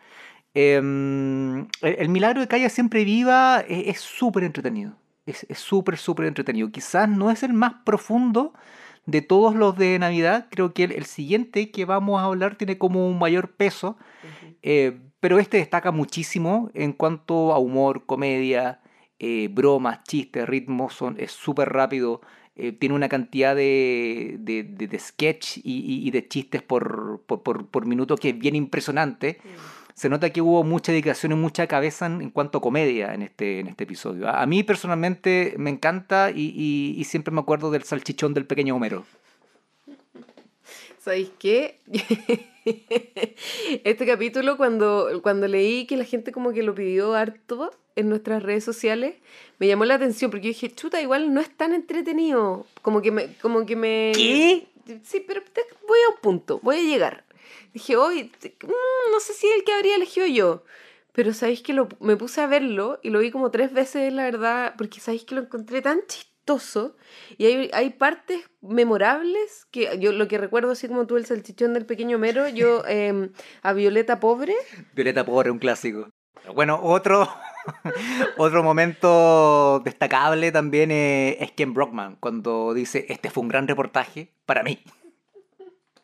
Em, 0.54 1.60
el, 1.82 1.96
el 2.00 2.10
milagro 2.10 2.42
de 2.42 2.48
Calle 2.48 2.70
Siempre 2.70 3.04
Viva 3.04 3.62
es 3.68 3.88
es 3.88 4.00
súper 4.02 4.44
entretenido. 4.44 4.94
Es 5.26 5.46
súper, 5.60 5.98
súper 5.98 6.26
entretenido. 6.26 6.72
Quizás 6.72 7.08
no 7.08 7.30
es 7.32 7.44
el 7.44 7.54
más 7.54 7.74
profundo 7.86 8.54
de 9.06 9.22
todos 9.22 9.56
los 9.56 9.78
de 9.78 9.98
Navidad, 10.00 10.48
creo 10.52 10.74
que 10.74 10.84
el, 10.84 10.92
el 10.92 11.06
siguiente 11.06 11.72
que 11.72 11.86
vamos 11.86 12.20
a 12.20 12.26
hablar 12.26 12.56
tiene 12.56 12.78
como 12.78 13.08
un 13.08 13.18
mayor 13.20 13.52
peso, 13.52 13.98
eh, 14.62 15.00
pero 15.20 15.40
este 15.40 15.58
destaca 15.58 15.92
muchísimo 15.92 16.70
en 16.74 16.94
cuanto 16.94 17.54
a 17.54 17.60
humor, 17.60 18.06
comedia, 18.06 18.80
eh, 19.20 19.48
bromas, 19.52 20.04
chistes, 20.04 20.48
ritmos, 20.48 20.94
son, 20.94 21.16
es 21.20 21.32
súper 21.32 21.70
rápido. 21.70 22.22
eh, 22.58 22.74
tiene 22.74 22.94
una 22.96 23.08
cantidad 23.08 23.56
de, 23.56 24.36
de, 24.40 24.64
de- 24.64 24.88
de 24.88 25.00
sketch 25.00 25.58
y, 25.64 25.64
y- 26.08 26.12
de 26.12 26.28
chistes 26.28 26.62
por, 26.62 27.24
por, 27.26 27.42
por- 27.44 27.66
por 27.68 27.86
minuto 27.86 28.18
que 28.18 28.30
es 28.30 28.38
bien 28.38 28.56
impresionante. 28.56 29.40
Se 29.94 30.10
nota 30.10 30.30
que 30.32 30.42
hubo 30.42 30.64
mucha 30.64 30.92
dedicación 30.92 31.32
y 31.32 31.36
mucha 31.36 31.68
cabeza 31.68 32.06
en, 32.06 32.22
en 32.22 32.30
cuanto 32.32 32.58
a 32.58 32.62
comedia 32.62 33.14
en 33.14 33.22
este, 33.22 33.60
en 33.60 33.68
este 33.68 33.84
episodio. 33.84 34.28
A, 34.28 34.42
a 34.42 34.46
mí 34.46 34.64
personalmente 34.64 35.54
me 35.58 35.70
encanta 35.70 36.32
y, 36.32 36.54
y- 36.56 36.96
y 37.00 37.04
siempre 37.04 37.34
me 37.34 37.42
acuerdo 37.42 37.72
del 37.72 37.84
salchichón 37.84 38.34
del 38.34 38.46
pequeño 38.46 38.76
Homero. 38.76 39.06
¿Sabéis 41.00 41.32
qué? 41.40 41.80
Este 43.84 44.06
capítulo, 44.06 44.56
cuando, 44.56 45.20
cuando 45.24 45.48
leí 45.48 45.86
que 45.88 45.98
la 45.98 46.04
gente 46.04 46.32
como 46.32 46.52
que 46.54 46.62
lo 46.62 46.76
pidió 46.76 47.16
harto 47.16 47.72
en 47.96 48.08
nuestras 48.08 48.44
redes 48.44 48.64
sociales, 48.64 49.16
me 49.58 49.66
llamó 49.68 49.84
la 49.86 49.96
atención 49.96 50.30
porque 50.30 50.46
yo 50.48 50.50
dije, 50.50 50.70
chuta, 50.72 51.02
igual 51.02 51.34
no 51.34 51.42
es 51.42 51.50
tan 51.58 51.74
entretenido. 51.74 52.68
Como 52.84 53.02
que 53.02 53.10
me... 53.12 53.34
Como 53.42 53.66
que 53.66 53.76
me... 53.76 54.12
¿Qué? 54.14 54.68
Sí, 55.04 55.24
pero 55.28 55.42
te- 55.42 55.66
voy 55.88 55.98
a 56.08 56.14
un 56.14 56.22
punto, 56.22 56.60
voy 56.62 56.78
a 56.78 56.84
llegar. 56.84 57.24
Dije, 57.74 57.96
hoy, 57.96 58.32
no 59.12 59.20
sé 59.20 59.34
si 59.34 59.48
es 59.48 59.56
el 59.56 59.64
que 59.64 59.74
habría 59.74 59.96
elegido 59.96 60.28
yo. 60.28 60.64
Pero 61.14 61.34
sabéis 61.34 61.62
que 61.62 61.74
lo, 61.74 61.90
me 62.00 62.16
puse 62.16 62.42
a 62.42 62.48
verlo 62.48 63.00
y 63.04 63.10
lo 63.10 63.20
vi 63.20 63.32
como 63.32 63.52
tres 63.52 63.74
veces, 63.74 64.14
la 64.14 64.24
verdad, 64.24 64.76
porque 64.78 65.00
sabéis 65.00 65.26
que 65.26 65.36
lo 65.36 65.42
encontré 65.42 65.82
tan 65.82 66.00
chistoso. 66.08 66.96
Y 67.38 67.46
hay, 67.46 67.70
hay 67.74 67.90
partes 67.92 68.50
memorables 68.62 69.66
que 69.72 70.00
yo 70.00 70.14
lo 70.14 70.28
que 70.28 70.38
recuerdo, 70.38 70.72
así 70.72 70.88
como 70.88 71.08
tú, 71.08 71.18
el 71.18 71.26
salchichón 71.26 71.74
del 71.74 71.86
pequeño 71.86 72.18
Mero, 72.18 72.48
yo 72.48 72.86
em, 72.88 73.32
a 73.62 73.74
Violeta 73.74 74.20
Pobre. 74.20 74.56
Violeta 74.94 75.26
Pobre, 75.26 75.52
un 75.52 75.60
clásico. 75.60 76.10
Bueno, 76.56 76.80
otro, 76.82 77.30
otro 78.38 78.64
momento 78.64 79.82
destacable 79.84 80.52
también 80.52 80.92
eh, 80.92 81.38
es 81.40 81.52
Ken 81.52 81.74
Brockman, 81.74 82.16
cuando 82.16 82.74
dice, 82.74 83.06
este 83.10 83.30
fue 83.30 83.44
un 83.44 83.50
gran 83.50 83.68
reportaje 83.68 84.34
para 84.46 84.64
mí. 84.64 84.82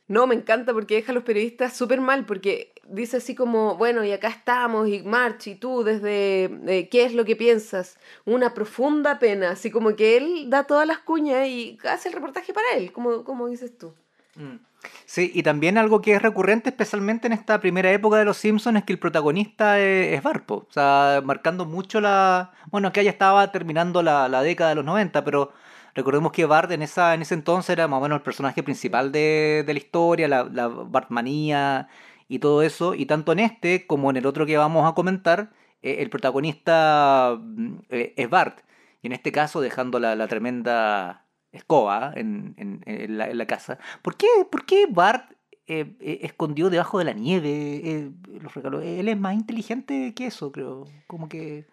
No, 0.07 0.25
me 0.25 0.35
encanta 0.35 0.73
porque 0.73 0.95
deja 0.95 1.11
a 1.11 1.15
los 1.15 1.23
periodistas 1.23 1.75
súper 1.75 1.99
mal, 1.99 2.25
porque 2.25 2.73
dice 2.87 3.17
así 3.17 3.35
como, 3.35 3.75
bueno, 3.75 4.05
y 4.05 4.11
acá 4.11 4.29
estamos, 4.29 4.87
y 4.87 5.03
March, 5.03 5.47
y 5.47 5.55
tú, 5.55 5.83
desde, 5.83 6.45
eh, 6.67 6.87
¿qué 6.89 7.03
es 7.03 7.13
lo 7.13 7.25
que 7.25 7.35
piensas? 7.35 7.97
Una 8.25 8.53
profunda 8.53 9.19
pena, 9.19 9.51
así 9.51 9.69
como 9.69 9.95
que 9.97 10.15
él 10.15 10.49
da 10.49 10.63
todas 10.63 10.87
las 10.87 10.99
cuñas 10.99 11.47
y 11.47 11.77
hace 11.83 12.07
el 12.07 12.15
reportaje 12.15 12.53
para 12.53 12.67
él, 12.77 12.93
como, 12.93 13.25
como 13.25 13.47
dices 13.47 13.77
tú. 13.77 13.93
Mm. 14.35 14.59
Sí, 15.05 15.31
y 15.33 15.43
también 15.43 15.77
algo 15.77 16.01
que 16.01 16.13
es 16.13 16.21
recurrente, 16.21 16.69
especialmente 16.69 17.27
en 17.27 17.33
esta 17.33 17.59
primera 17.59 17.91
época 17.91 18.17
de 18.17 18.25
Los 18.25 18.37
Simpsons, 18.37 18.77
es 18.77 18.83
que 18.85 18.93
el 18.93 18.99
protagonista 18.99 19.79
es, 19.79 20.13
es 20.15 20.23
Barpo. 20.23 20.67
O 20.69 20.71
sea, 20.71 21.21
marcando 21.23 21.65
mucho 21.65 21.99
la... 21.99 22.51
Bueno, 22.67 22.93
que 22.93 23.03
ya 23.03 23.09
estaba 23.09 23.51
terminando 23.51 24.03
la, 24.03 24.29
la 24.29 24.41
década 24.43 24.69
de 24.69 24.75
los 24.75 24.85
90, 24.85 25.23
pero 25.25 25.51
recordemos 25.97 26.31
que 26.31 26.45
Bart 26.45 26.71
en, 26.71 26.81
esa, 26.81 27.13
en 27.13 27.21
ese 27.21 27.33
entonces 27.33 27.71
era 27.71 27.87
más 27.87 27.97
o 27.99 28.01
menos 28.03 28.17
el 28.17 28.23
personaje 28.23 28.63
principal 28.63 29.11
de, 29.11 29.63
de 29.67 29.73
la 29.73 29.79
historia, 29.79 30.27
la, 30.29 30.43
la 30.45 30.67
Bartmanía 30.69 31.89
y 32.29 32.39
todo 32.39 32.61
eso. 32.63 32.93
Y 32.95 33.05
tanto 33.05 33.31
en 33.33 33.39
este 33.39 33.85
como 33.87 34.09
en 34.09 34.17
el 34.17 34.25
otro 34.25 34.45
que 34.45 34.57
vamos 34.57 34.89
a 34.89 34.93
comentar, 34.95 35.51
eh, 35.81 35.97
el 35.99 36.09
protagonista 36.09 37.37
mm, 37.39 37.75
eh, 37.89 38.13
es 38.17 38.29
Bart. 38.29 38.59
Y 39.01 39.07
en 39.07 39.13
este 39.13 39.31
caso 39.31 39.61
dejando 39.61 39.99
la, 39.99 40.27
tremenda 40.27 41.25
escoba 41.51 42.13
en, 42.15 42.53
en- 42.57 42.81
en 42.85 43.17
la, 43.37 43.47
casa. 43.47 43.77
¿Por 44.01 44.15
qué, 44.17 44.27
por 44.51 44.65
qué 44.65 44.85
Bart 44.89 45.31
eh, 45.67 45.95
escondió 46.21 46.69
debajo 46.69 46.99
de 46.99 47.05
la 47.05 47.13
nieve 47.13 48.11
los 48.41 48.53
regalos? 48.55 48.83
Él 48.83 49.07
es 49.07 49.17
más 49.17 49.33
inteligente 49.35 50.13
que 50.15 50.27
eso, 50.27 50.51
creo. 50.51 50.85
Como 51.07 51.29
que... 51.29 51.67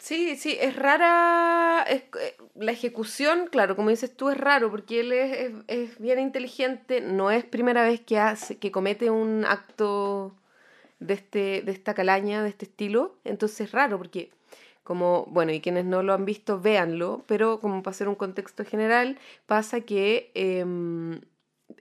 Sí, 0.00 0.36
sí, 0.36 0.56
es 0.60 0.76
rara. 0.76 1.82
es- 1.88 2.04
eh, 2.20 2.36
la 2.54 2.72
ejecución, 2.72 3.48
claro, 3.50 3.76
como 3.76 3.90
dices 3.90 4.14
tú, 4.16 4.28
es 4.30 4.36
raro 4.38 4.70
porque 4.70 5.00
él 5.00 5.12
es, 5.12 5.52
es- 5.68 5.98
bien 5.98 6.18
inteligente. 6.18 7.00
No 7.02 7.30
es 7.30 7.44
primera 7.44 7.82
vez 7.84 8.00
que 8.00 8.18
hace, 8.18 8.58
que 8.58 8.70
comete 8.72 9.10
un 9.10 9.44
acto 9.44 10.34
de 11.00 11.14
este, 11.14 11.62
de 11.62 11.72
esta 11.72 11.94
calaña, 11.94 12.42
de 12.42 12.50
este 12.50 12.66
estilo. 12.66 13.18
Entonces 13.24 13.62
es 13.62 13.72
raro 13.72 13.98
porque, 13.98 14.30
como, 14.84 15.26
bueno, 15.30 15.52
y 15.52 15.60
quienes 15.60 15.84
no 15.86 16.02
lo 16.02 16.14
han 16.14 16.24
visto, 16.26 16.60
véanlo, 16.60 17.24
pero 17.28 17.60
como 17.60 17.82
para 17.82 17.92
hacer 17.94 18.08
un 18.08 18.16
contexto 18.16 18.64
general, 18.64 19.18
pasa 19.46 19.82
que 19.82 20.32
em, 20.34 21.20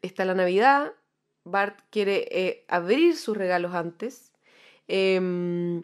está 0.02 0.26
la 0.26 0.36
Navidad, 0.36 0.94
Bart 1.46 1.80
quiere 1.92 2.28
eh, 2.32 2.66
abrir 2.70 3.16
sus 3.18 3.38
regalos 3.38 3.74
antes. 3.76 4.34
em, 4.88 5.84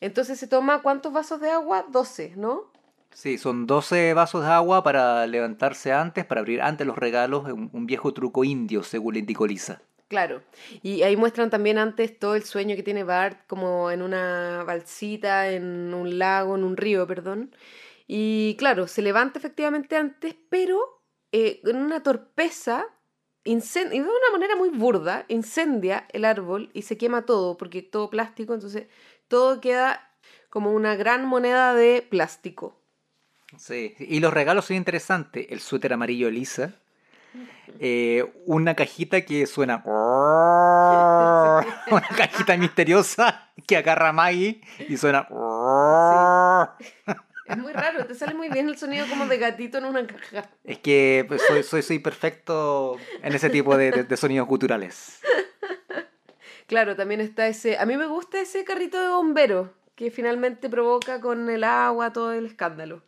entonces 0.00 0.38
se 0.38 0.46
toma 0.46 0.82
cuántos 0.82 1.12
vasos 1.12 1.40
de 1.40 1.50
agua? 1.50 1.86
12, 1.90 2.34
¿no? 2.36 2.72
Sí, 3.12 3.38
son 3.38 3.66
12 3.66 4.14
vasos 4.14 4.42
de 4.42 4.50
agua 4.50 4.82
para 4.82 5.26
levantarse 5.26 5.92
antes, 5.92 6.24
para 6.24 6.40
abrir 6.40 6.62
antes 6.62 6.86
los 6.86 6.96
regalos, 6.96 7.44
un, 7.44 7.70
un 7.72 7.86
viejo 7.86 8.12
truco 8.12 8.44
indio, 8.44 8.82
según 8.82 9.14
le 9.14 9.20
indicó 9.20 9.46
Lisa. 9.46 9.82
Claro. 10.08 10.42
Y 10.82 11.02
ahí 11.02 11.16
muestran 11.16 11.50
también 11.50 11.76
antes 11.76 12.18
todo 12.18 12.34
el 12.34 12.42
sueño 12.42 12.76
que 12.76 12.82
tiene 12.82 13.04
Bart 13.04 13.46
como 13.46 13.90
en 13.90 14.00
una 14.02 14.64
balsita, 14.66 15.50
en 15.50 15.92
un 15.92 16.18
lago, 16.18 16.56
en 16.56 16.64
un 16.64 16.76
río, 16.76 17.06
perdón. 17.06 17.54
Y 18.06 18.56
claro, 18.58 18.88
se 18.88 19.02
levanta 19.02 19.38
efectivamente 19.38 19.96
antes, 19.96 20.34
pero 20.48 21.02
eh, 21.30 21.60
en 21.64 21.76
una 21.76 22.02
torpeza, 22.02 22.86
y 23.44 23.54
de 23.54 24.00
una 24.00 24.30
manera 24.32 24.56
muy 24.56 24.70
burda, 24.70 25.26
incendia 25.28 26.06
el 26.12 26.24
árbol 26.24 26.70
y 26.72 26.82
se 26.82 26.96
quema 26.96 27.26
todo, 27.26 27.56
porque 27.58 27.82
todo 27.82 28.10
plástico, 28.10 28.54
entonces 28.54 28.88
todo 29.28 29.60
queda 29.60 30.10
como 30.50 30.72
una 30.72 30.96
gran 30.96 31.24
moneda 31.26 31.74
de 31.74 32.06
plástico. 32.08 32.74
Sí, 33.56 33.94
y 33.98 34.20
los 34.20 34.32
regalos 34.32 34.66
son 34.66 34.76
interesantes. 34.76 35.46
El 35.50 35.60
suéter 35.60 35.92
amarillo 35.92 36.30
Lisa. 36.30 36.74
eh, 37.80 38.24
una 38.46 38.74
cajita 38.74 39.20
que 39.22 39.46
suena. 39.46 39.82
Una 41.90 42.08
cajita 42.16 42.56
misteriosa 42.56 43.50
que 43.66 43.76
agarra 43.76 44.08
a 44.08 44.12
Maggie 44.12 44.60
y 44.88 44.96
suena. 44.96 45.26
Es 47.48 47.56
muy 47.56 47.72
raro, 47.72 48.04
te 48.06 48.14
sale 48.14 48.34
muy 48.34 48.50
bien 48.50 48.68
el 48.68 48.76
sonido 48.76 49.06
como 49.08 49.24
de 49.26 49.38
gatito 49.38 49.78
en 49.78 49.86
una 49.86 50.06
caja. 50.06 50.50
Es 50.64 50.78
que 50.80 51.24
pues, 51.26 51.40
soy, 51.48 51.62
soy, 51.62 51.80
soy 51.82 51.98
perfecto 51.98 52.98
en 53.22 53.34
ese 53.34 53.48
tipo 53.48 53.74
de, 53.74 53.90
de- 53.90 54.04
de 54.04 54.16
sonidos 54.18 54.46
culturales. 54.46 55.20
Claro, 56.68 56.94
también 56.94 57.20
está 57.20 57.48
ese. 57.48 57.78
A 57.78 57.86
mí 57.86 57.96
me 57.96 58.06
gusta 58.06 58.40
ese 58.40 58.62
carrito 58.62 59.00
de 59.00 59.08
bombero 59.08 59.72
que 59.94 60.10
finalmente 60.10 60.68
provoca 60.68 61.20
con 61.20 61.50
el 61.50 61.64
agua 61.64 62.12
todo 62.12 62.32
el 62.32 62.46
escándalo. 62.46 63.02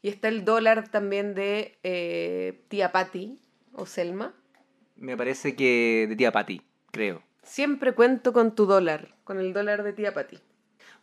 Y 0.00 0.08
está 0.08 0.28
el 0.28 0.44
dólar 0.44 0.88
también 0.88 1.34
de 1.34 1.76
eh, 1.82 2.62
tía 2.68 2.92
Patty 2.92 3.38
o 3.74 3.84
Selma. 3.84 4.32
Me 4.96 5.16
parece 5.16 5.56
que 5.56 6.06
de 6.08 6.14
tía 6.14 6.30
Patty, 6.30 6.62
creo. 6.92 7.20
Siempre 7.42 7.94
cuento 7.94 8.32
con 8.32 8.54
tu 8.54 8.64
dólar, 8.64 9.14
con 9.24 9.40
el 9.40 9.52
dólar 9.52 9.82
de 9.82 9.92
tía 9.92 10.14
Patty. 10.14 10.38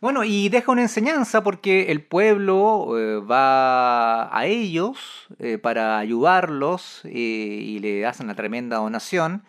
Bueno, 0.00 0.24
y 0.24 0.48
deja 0.48 0.72
una 0.72 0.82
enseñanza 0.82 1.42
porque 1.42 1.90
el 1.92 2.02
pueblo 2.02 2.96
eh, 2.96 3.20
va 3.20 4.34
a 4.34 4.46
ellos 4.46 5.26
eh, 5.40 5.58
para 5.58 5.98
ayudarlos 5.98 7.02
eh, 7.04 7.10
y 7.10 7.80
le 7.80 8.06
hacen 8.06 8.26
una 8.26 8.34
tremenda 8.34 8.78
donación. 8.78 9.42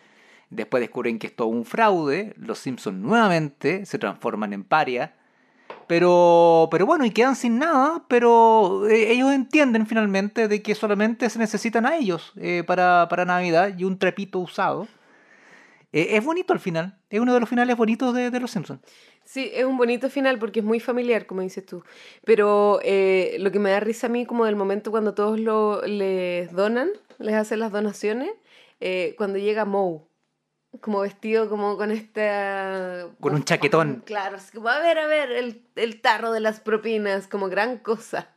Después 0.50 0.80
descubren 0.80 1.20
que 1.20 1.28
es 1.28 1.36
todo 1.36 1.46
un 1.46 1.64
fraude. 1.64 2.34
Los 2.36 2.58
Simpsons 2.58 2.98
nuevamente 2.98 3.86
se 3.86 3.98
transforman 3.98 4.52
en 4.52 4.64
paria. 4.64 5.14
Pero, 5.86 6.68
pero 6.70 6.86
bueno, 6.86 7.04
y 7.04 7.10
quedan 7.10 7.36
sin 7.36 7.58
nada. 7.58 8.04
Pero 8.08 8.88
eh, 8.88 9.12
ellos 9.12 9.32
entienden 9.32 9.86
finalmente 9.86 10.48
de 10.48 10.60
que 10.60 10.74
solamente 10.74 11.30
se 11.30 11.38
necesitan 11.38 11.86
a 11.86 11.96
ellos 11.96 12.32
eh, 12.36 12.64
para, 12.66 13.06
para 13.08 13.24
Navidad 13.24 13.78
y 13.78 13.84
un 13.84 13.98
trepito 13.98 14.40
usado. 14.40 14.88
Eh, 15.92 16.16
es 16.16 16.24
bonito 16.24 16.52
al 16.52 16.58
final. 16.58 16.98
Es 17.10 17.20
uno 17.20 17.32
de 17.32 17.38
los 17.38 17.48
finales 17.48 17.76
bonitos 17.76 18.12
de, 18.12 18.40
Los 18.40 18.50
Simpsons. 18.50 18.80
Sí, 19.24 19.52
es 19.54 19.64
un 19.64 19.76
bonito 19.76 20.10
final 20.10 20.40
porque 20.40 20.58
es 20.58 20.66
muy 20.66 20.80
familiar, 20.80 21.26
como 21.26 21.42
dices 21.42 21.64
tú. 21.64 21.84
Pero 22.24 22.80
eh, 22.82 23.36
lo 23.38 23.52
que 23.52 23.60
me 23.60 23.70
da 23.70 23.78
risa 23.78 24.08
a 24.08 24.10
mí, 24.10 24.26
como 24.26 24.46
del 24.46 24.56
momento 24.56 24.90
cuando 24.90 25.14
todos 25.14 25.38
lo, 25.38 25.82
les 25.82 26.52
donan, 26.52 26.90
les 27.18 27.34
hacen 27.36 27.60
las 27.60 27.70
donaciones, 27.70 28.30
cuando 29.16 29.38
llega 29.38 29.66
Moe, 29.66 30.00
como 30.80 31.00
vestido 31.00 31.48
como 31.48 31.76
con 31.76 31.90
esta... 31.90 33.08
Con 33.20 33.34
un 33.34 33.44
chaquetón. 33.44 34.02
Claro, 34.06 34.36
así 34.36 34.56
como, 34.56 34.68
a 34.68 34.78
ver, 34.78 34.98
a 34.98 35.06
ver, 35.06 35.30
el, 35.32 35.64
el 35.76 36.00
tarro 36.00 36.32
de 36.32 36.40
las 36.40 36.60
propinas, 36.60 37.26
como 37.26 37.48
gran 37.48 37.78
cosa. 37.78 38.28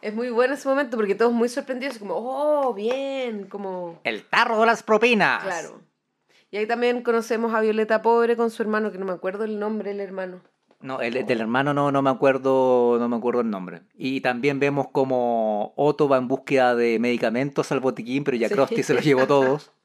Es 0.00 0.14
muy 0.14 0.30
bueno 0.30 0.54
ese 0.54 0.68
momento 0.68 0.96
porque 0.96 1.14
todos 1.14 1.32
muy 1.32 1.48
sorprendidos, 1.48 1.98
como, 1.98 2.14
oh, 2.16 2.74
bien, 2.74 3.46
como... 3.46 4.00
El 4.04 4.24
tarro 4.24 4.60
de 4.60 4.66
las 4.66 4.82
propinas. 4.82 5.42
Claro. 5.42 5.80
Y 6.50 6.58
ahí 6.58 6.66
también 6.66 7.02
conocemos 7.02 7.54
a 7.54 7.60
Violeta 7.60 8.02
Pobre 8.02 8.36
con 8.36 8.50
su 8.50 8.62
hermano, 8.62 8.92
que 8.92 8.98
no 8.98 9.06
me 9.06 9.12
acuerdo 9.12 9.44
el 9.44 9.58
nombre 9.58 9.90
del 9.90 10.00
hermano. 10.00 10.42
No, 10.80 11.00
el 11.00 11.24
del 11.24 11.40
hermano 11.40 11.72
no, 11.72 11.92
no 11.92 12.02
me 12.02 12.10
acuerdo, 12.10 12.96
no 12.98 13.08
me 13.08 13.16
acuerdo 13.16 13.40
el 13.40 13.50
nombre. 13.50 13.82
Y 13.94 14.20
también 14.20 14.58
vemos 14.58 14.88
como 14.90 15.72
Otto 15.76 16.08
va 16.08 16.18
en 16.18 16.26
búsqueda 16.26 16.74
de 16.74 16.98
medicamentos 16.98 17.70
al 17.70 17.78
botiquín, 17.78 18.24
pero 18.24 18.36
ya 18.36 18.48
Sí. 18.48 18.54
Krusty 18.54 18.82
se 18.82 18.94
los 18.94 19.04
llevó 19.04 19.26
todos. 19.26 19.72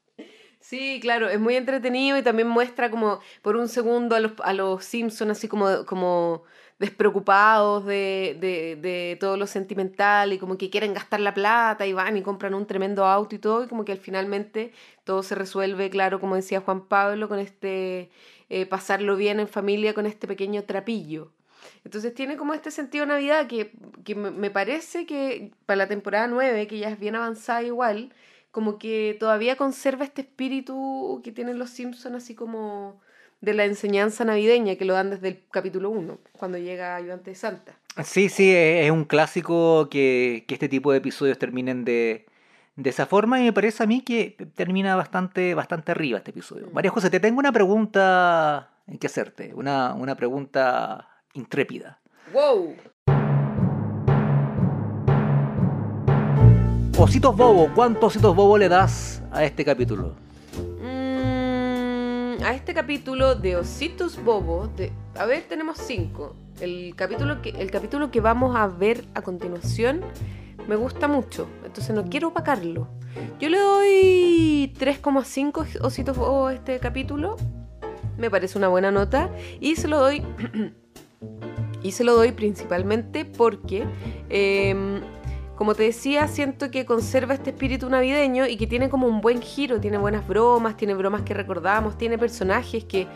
Sí, 0.68 0.98
claro, 1.00 1.30
es 1.30 1.40
muy 1.40 1.56
entretenido 1.56 2.18
y 2.18 2.22
también 2.22 2.46
muestra 2.46 2.90
como 2.90 3.20
por 3.40 3.56
un 3.56 3.68
segundo 3.68 4.14
a 4.14 4.20
los, 4.20 4.32
a 4.42 4.52
los 4.52 4.84
Simpsons 4.84 5.30
así 5.30 5.48
como, 5.48 5.86
como 5.86 6.42
despreocupados 6.78 7.86
de, 7.86 8.36
de, 8.38 8.76
de 8.76 9.16
todo 9.18 9.38
lo 9.38 9.46
sentimental 9.46 10.34
y 10.34 10.38
como 10.38 10.58
que 10.58 10.68
quieren 10.68 10.92
gastar 10.92 11.20
la 11.20 11.32
plata 11.32 11.86
y 11.86 11.94
van 11.94 12.18
y 12.18 12.22
compran 12.22 12.52
un 12.52 12.66
tremendo 12.66 13.06
auto 13.06 13.34
y 13.34 13.38
todo 13.38 13.64
y 13.64 13.68
como 13.68 13.86
que 13.86 13.92
al 13.92 13.98
finalmente 13.98 14.72
todo 15.04 15.22
se 15.22 15.34
resuelve, 15.34 15.88
claro, 15.88 16.20
como 16.20 16.34
decía 16.36 16.60
Juan 16.60 16.82
Pablo, 16.82 17.28
con 17.30 17.38
este 17.38 18.10
eh, 18.50 18.66
pasarlo 18.66 19.16
bien 19.16 19.40
en 19.40 19.48
familia 19.48 19.94
con 19.94 20.04
este 20.04 20.26
pequeño 20.28 20.64
trapillo. 20.64 21.32
Entonces 21.82 22.14
tiene 22.14 22.36
como 22.36 22.52
este 22.52 22.70
sentido 22.70 23.06
de 23.06 23.12
Navidad 23.12 23.46
que, 23.46 23.72
que 24.04 24.14
me 24.14 24.50
parece 24.50 25.06
que 25.06 25.50
para 25.64 25.78
la 25.78 25.88
temporada 25.88 26.26
9, 26.26 26.66
que 26.66 26.78
ya 26.78 26.90
es 26.90 27.00
bien 27.00 27.16
avanzada 27.16 27.62
igual, 27.62 28.12
como 28.50 28.78
que 28.78 29.16
todavía 29.18 29.56
conserva 29.56 30.04
este 30.04 30.22
espíritu 30.22 31.20
que 31.22 31.32
tienen 31.32 31.58
los 31.58 31.70
Simpsons, 31.70 32.16
así 32.16 32.34
como 32.34 33.00
de 33.40 33.54
la 33.54 33.64
enseñanza 33.64 34.24
navideña, 34.24 34.76
que 34.76 34.84
lo 34.84 34.94
dan 34.94 35.10
desde 35.10 35.28
el 35.28 35.42
capítulo 35.50 35.90
1, 35.90 36.18
cuando 36.32 36.58
llega 36.58 36.96
Ayudante 36.96 37.30
de 37.30 37.36
Santa. 37.36 37.78
Sí, 38.04 38.28
sí, 38.28 38.52
es 38.54 38.90
un 38.90 39.04
clásico 39.04 39.88
que, 39.90 40.44
que 40.46 40.54
este 40.54 40.68
tipo 40.68 40.92
de 40.92 40.98
episodios 40.98 41.38
terminen 41.38 41.84
de, 41.84 42.26
de 42.76 42.90
esa 42.90 43.06
forma 43.06 43.40
y 43.40 43.44
me 43.44 43.52
parece 43.52 43.82
a 43.82 43.86
mí 43.86 44.02
que 44.02 44.36
termina 44.54 44.94
bastante, 44.94 45.54
bastante 45.54 45.90
arriba 45.90 46.18
este 46.18 46.30
episodio. 46.30 46.68
Mm. 46.68 46.74
María 46.74 46.90
José, 46.92 47.10
te 47.10 47.18
tengo 47.18 47.40
una 47.40 47.52
pregunta 47.52 48.70
que 49.00 49.06
hacerte, 49.06 49.52
una, 49.54 49.94
una 49.94 50.14
pregunta 50.14 51.08
intrépida. 51.34 52.00
¡Wow! 52.32 52.76
Ositos 57.00 57.36
Bobo, 57.36 57.70
¿cuántos 57.76 58.08
ositos 58.08 58.34
Bobo 58.34 58.58
le 58.58 58.68
das 58.68 59.22
a 59.30 59.44
este 59.44 59.64
capítulo? 59.64 60.16
Mm, 60.82 62.42
a 62.42 62.54
este 62.54 62.74
capítulo 62.74 63.36
de 63.36 63.54
Ositos 63.54 64.20
Bobo, 64.24 64.68
a 65.16 65.24
ver, 65.24 65.44
tenemos 65.48 65.78
cinco. 65.78 66.34
El 66.60 66.94
capítulo, 66.96 67.40
que, 67.40 67.50
el 67.50 67.70
capítulo 67.70 68.10
que 68.10 68.20
vamos 68.20 68.56
a 68.56 68.66
ver 68.66 69.04
a 69.14 69.22
continuación 69.22 70.00
me 70.66 70.74
gusta 70.74 71.06
mucho, 71.06 71.46
entonces 71.64 71.94
no 71.94 72.04
quiero 72.06 72.28
opacarlo. 72.28 72.88
Yo 73.38 73.48
le 73.48 73.60
doy 73.60 74.74
3,5 74.76 75.80
Ositos 75.80 76.16
Bobo 76.16 76.48
a 76.48 76.54
este 76.54 76.80
capítulo. 76.80 77.36
Me 78.16 78.28
parece 78.28 78.58
una 78.58 78.66
buena 78.66 78.90
nota. 78.90 79.30
Y 79.60 79.76
se 79.76 79.86
lo 79.86 80.00
doy. 80.00 80.20
y 81.82 81.92
se 81.92 82.02
lo 82.02 82.16
doy 82.16 82.32
principalmente 82.32 83.24
porque. 83.24 83.86
em, 84.28 85.00
como 85.58 85.74
te 85.74 85.82
decía, 85.82 86.28
siento 86.28 86.70
que 86.70 86.86
conserva 86.86 87.34
este 87.34 87.50
espíritu 87.50 87.90
navideño 87.90 88.46
y 88.46 88.56
que 88.56 88.68
tiene 88.68 88.88
como 88.88 89.08
un 89.08 89.20
buen 89.20 89.42
giro, 89.42 89.80
tiene 89.80 89.98
buenas 89.98 90.24
bromas, 90.24 90.76
tiene 90.76 90.94
bromas 90.94 91.22
que 91.22 91.34
recordamos, 91.34 91.98
tiene 91.98 92.16
personajes 92.16 92.84
que 92.84 93.08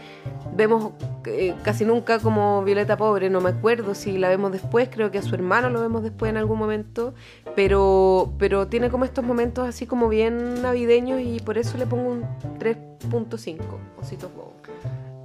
vemos 0.52 0.90
eh, 1.26 1.54
casi 1.62 1.84
nunca 1.84 2.18
como 2.18 2.64
Violeta 2.64 2.96
Pobre, 2.96 3.30
no 3.30 3.40
me 3.40 3.50
acuerdo 3.50 3.94
si 3.94 4.18
la 4.18 4.28
vemos 4.28 4.50
después, 4.50 4.88
creo 4.90 5.12
que 5.12 5.18
a 5.18 5.22
su 5.22 5.36
hermano 5.36 5.70
lo 5.70 5.80
vemos 5.80 6.02
después 6.02 6.30
en 6.30 6.36
algún 6.36 6.58
momento, 6.58 7.14
pero, 7.54 8.32
pero 8.40 8.66
tiene 8.66 8.90
como 8.90 9.04
estos 9.04 9.24
momentos 9.24 9.68
así 9.68 9.86
como 9.86 10.08
bien 10.08 10.62
navideños 10.62 11.20
y 11.20 11.38
por 11.38 11.58
eso 11.58 11.78
le 11.78 11.86
pongo 11.86 12.10
un 12.10 12.22
3.5, 12.58 13.60
ositos 14.00 14.34
bobos. 14.34 14.54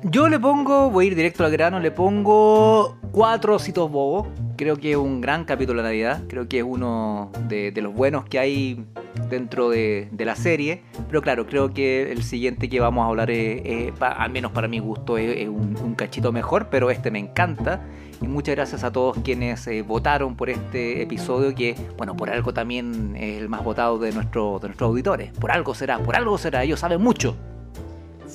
Yo 0.10 0.30
le 0.30 0.39
pongo, 0.39 0.89
voy 0.89 1.04
a 1.04 1.08
ir 1.10 1.15
directo 1.15 1.43
al 1.43 1.52
grano, 1.52 1.82
le 1.82 1.91
pongo 1.91 2.98
cuatro 3.12 3.56
ositos 3.56 3.91
bobos. 3.91 4.30
Creo 4.56 4.78
que 4.78 4.91
es 4.91 4.98
un 4.98 5.20
gran 5.20 5.43
capítulo 5.43 5.82
de 5.82 5.89
Navidad. 5.89 6.24
Creo 6.30 6.48
que 6.48 6.60
es 6.60 6.63
uno 6.63 7.30
de, 7.50 7.74
los 7.76 7.93
buenos 7.93 8.24
que 8.24 8.39
hay 8.39 8.86
dentro 9.30 9.67
de, 9.70 10.08
la 10.17 10.38
serie. 10.38 10.84
Pero 11.10 11.22
claro, 11.22 11.46
creo 11.46 11.74
que 11.74 12.10
el 12.10 12.24
siguiente 12.24 12.70
que 12.70 12.80
vamos 12.80 13.04
a 13.04 13.10
hablar, 13.10 13.30
es, 13.32 13.62
es, 13.65 13.93
al 14.00 14.32
menos 14.32 14.54
para 14.54 14.70
mi 14.70 14.80
gusto, 14.80 15.17
es, 15.17 15.46
un 15.50 15.93
cachito 15.98 16.32
mejor. 16.32 16.70
Pero 16.72 16.89
este 16.89 17.12
me 17.12 17.20
encanta. 17.20 17.82
Y 18.22 18.30
muchas 18.30 18.56
gracias 18.56 18.86
a 18.86 18.93
todos 18.93 19.17
quienes 19.26 19.67
eh, 19.67 19.82
votaron 19.82 20.38
por 20.38 20.50
este 20.50 21.02
episodio 21.02 21.54
que, 21.54 21.76
bueno, 21.98 22.15
por 22.15 22.30
algo 22.30 22.54
también 22.54 23.13
es 23.17 23.41
el 23.41 23.50
más 23.50 23.62
votado 23.62 24.00
de, 24.00 24.13
nuestro, 24.13 24.60
de 24.60 24.70
nuestros 24.70 24.88
auditores. 24.88 25.34
Por 25.34 25.52
algo 25.52 25.76
será, 25.76 26.00
por 26.00 26.15
algo 26.15 26.38
será. 26.38 26.63
Ellos 26.63 26.80
saben 26.80 27.02
mucho. 27.02 27.36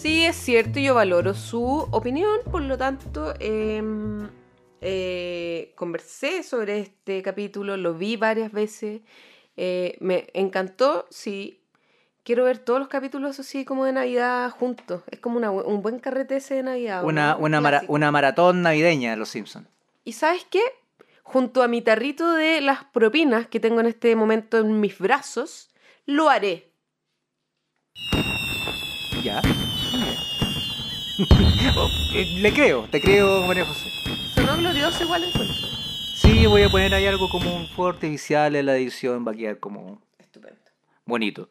Sí, 0.02 0.24
es 0.26 0.34
cierto, 0.36 0.80
yo 0.80 0.94
valoro 0.94 1.32
su 1.32 1.64
opinión, 1.92 2.40
por 2.50 2.62
lo 2.62 2.76
tanto, 2.76 3.34
em, 3.38 4.28
eh, 4.80 5.72
conversé 5.76 6.42
sobre 6.42 6.80
este 6.80 7.22
capítulo, 7.22 7.76
lo 7.76 7.94
vi 7.94 8.16
varias 8.16 8.50
veces, 8.50 9.02
eh, 9.56 9.96
me 10.00 10.26
encantó, 10.34 11.06
sí. 11.10 11.60
Quiero 12.24 12.44
ver 12.44 12.58
todos 12.58 12.78
los 12.80 12.88
capítulos 12.88 13.38
así 13.40 13.64
como 13.64 13.84
de 13.84 13.92
Navidad 13.92 14.50
juntos. 14.50 15.02
Es 15.10 15.18
como 15.20 15.36
una 15.38 15.50
un 15.50 15.82
buen 15.82 15.98
carrete 15.98 16.36
ese 16.36 16.54
de 16.54 16.62
Navidad. 16.62 17.04
Una, 17.04 17.36
un 17.36 17.44
una, 17.44 17.60
mara- 17.60 17.82
una 17.88 18.10
maratón 18.12 18.62
navideña 18.62 19.10
de 19.12 19.16
los 19.16 19.28
Simpsons. 19.28 19.66
¿Y 20.04 20.12
sabes 20.12 20.44
qué? 20.48 20.62
Junto 21.24 21.62
a 21.62 21.68
mi 21.68 21.80
tarrito 21.82 22.32
de 22.34 22.60
las 22.60 22.84
propinas 22.84 23.46
que 23.48 23.58
tengo 23.60 23.80
en 23.80 23.86
este 23.86 24.14
momento 24.16 24.58
en 24.58 24.78
mis 24.80 24.98
brazos, 24.98 25.70
lo 26.06 26.28
haré. 26.28 26.70
Ya. 29.24 29.40
Oh, 31.76 31.88
eh, 32.14 32.24
Le 32.40 32.52
creo, 32.52 32.86
te 32.90 33.00
creo, 33.00 33.46
María 33.46 33.64
José. 33.64 33.88
Sonó 34.34 34.56
glorioso 34.56 35.04
igual 35.04 35.24
encuentro. 35.24 35.56
Sí, 36.14 36.46
voy 36.46 36.62
a 36.62 36.68
poner 36.68 36.94
ahí 36.94 37.06
algo 37.06 37.28
como 37.28 37.54
un 37.54 37.66
fuego 37.68 37.90
artificial 37.90 38.54
en 38.56 38.66
la 38.66 38.76
edición, 38.76 39.26
va 39.26 39.32
a 39.32 39.34
quedar 39.34 39.58
como 39.58 40.00
Estupendo. 40.18 40.60
bonito. 41.06 41.48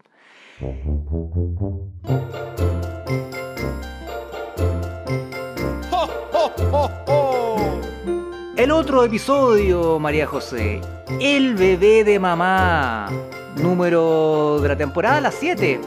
El 8.57 8.71
otro 8.71 9.03
episodio, 9.03 9.97
María 9.99 10.27
José. 10.27 10.81
El 11.19 11.55
bebé 11.55 12.03
de 12.03 12.19
mamá. 12.19 13.09
Número 13.57 14.59
de 14.61 14.67
la 14.67 14.77
temporada, 14.77 15.19
la 15.21 15.31
7. 15.31 15.79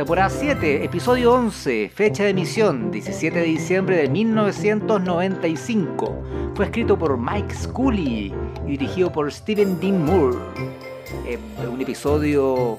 Temporada 0.00 0.30
7, 0.30 0.82
episodio 0.82 1.34
11, 1.34 1.90
fecha 1.94 2.24
de 2.24 2.30
emisión, 2.30 2.90
17 2.90 3.38
de 3.38 3.44
diciembre 3.44 3.98
de 3.98 4.08
1995. 4.08 6.22
Fue 6.54 6.64
escrito 6.64 6.98
por 6.98 7.18
Mike 7.18 7.54
Scully 7.54 8.32
y 8.66 8.78
dirigido 8.78 9.12
por 9.12 9.30
Steven 9.30 9.78
Dean 9.78 10.02
Moore. 10.02 10.38
Eh, 11.26 11.38
un 11.70 11.78
episodio 11.82 12.78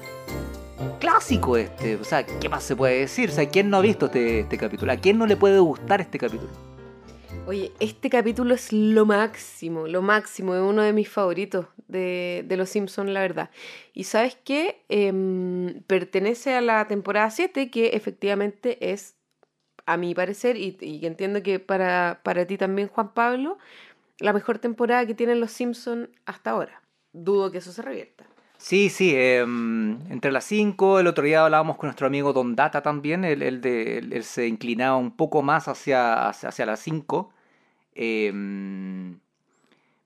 clásico 0.98 1.56
este. 1.56 1.94
O 1.94 2.02
sea, 2.02 2.26
¿qué 2.26 2.48
más 2.48 2.64
se 2.64 2.74
puede 2.74 2.98
decir? 2.98 3.30
O 3.30 3.32
sea, 3.32 3.48
¿quién 3.48 3.70
no 3.70 3.76
ha 3.76 3.82
visto 3.82 4.06
este, 4.06 4.40
este 4.40 4.58
capítulo? 4.58 4.90
¿A 4.90 4.96
quién 4.96 5.16
no 5.16 5.26
le 5.26 5.36
puede 5.36 5.60
gustar 5.60 6.00
este 6.00 6.18
capítulo? 6.18 6.50
Oye, 7.46 7.70
este 7.78 8.10
capítulo 8.10 8.52
es 8.52 8.72
lo 8.72 9.06
máximo, 9.06 9.86
lo 9.86 10.02
máximo, 10.02 10.56
es 10.56 10.60
uno 10.60 10.82
de 10.82 10.92
mis 10.92 11.08
favoritos 11.08 11.66
de, 11.92 12.44
Los 12.56 12.70
Simpsons, 12.70 13.10
la 13.10 13.20
verdad. 13.20 13.50
Y 13.92 14.04
sabes 14.04 14.36
qué? 14.44 14.82
Em, 14.88 15.82
pertenece 15.86 16.54
a 16.54 16.60
la 16.60 16.86
temporada 16.88 17.30
7, 17.30 17.70
que 17.70 17.88
efectivamente 17.90 18.90
es, 18.92 19.16
a 19.86 19.96
mi 19.96 20.14
parecer, 20.14 20.56
y, 20.56 20.76
y 20.80 21.06
entiendo 21.06 21.42
que 21.42 21.60
para, 21.60 22.20
para 22.24 22.46
ti 22.46 22.56
también, 22.58 22.88
Juan 22.88 23.12
Pablo, 23.14 23.58
la 24.18 24.32
mejor 24.32 24.58
temporada 24.58 25.06
que 25.06 25.14
tienen 25.14 25.40
Los 25.40 25.52
Simpsons 25.52 26.08
hasta 26.26 26.50
ahora. 26.50 26.82
Dudo 27.12 27.50
que 27.50 27.58
eso 27.58 27.72
se 27.72 27.82
revierta. 27.82 28.24
Sí, 28.58 28.90
sí, 28.90 29.12
em, 29.16 29.98
entre 30.10 30.30
las 30.30 30.44
5, 30.44 31.00
el 31.00 31.08
otro 31.08 31.24
día 31.24 31.44
hablábamos 31.44 31.76
con 31.76 31.88
nuestro 31.88 32.06
amigo 32.06 32.32
Don 32.32 32.54
Data 32.54 32.80
también, 32.80 33.24
él- 33.24 33.42
él 33.42 34.22
se 34.24 34.46
inclinaba 34.46 34.96
un 34.96 35.16
poco 35.16 35.42
más 35.42 35.66
hacia, 35.66 36.28
hacia, 36.28 36.50
hacia 36.50 36.66
las 36.66 36.78
5. 36.80 37.32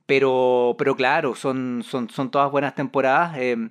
Pero, 0.07 0.75
pero 0.79 0.97
claro, 0.97 1.35
son, 1.35 1.83
son, 1.85 2.09
son 2.11 2.31
todas 2.31 2.51
buenas 2.51 2.75
temporadas. 2.75 3.37
em, 3.39 3.71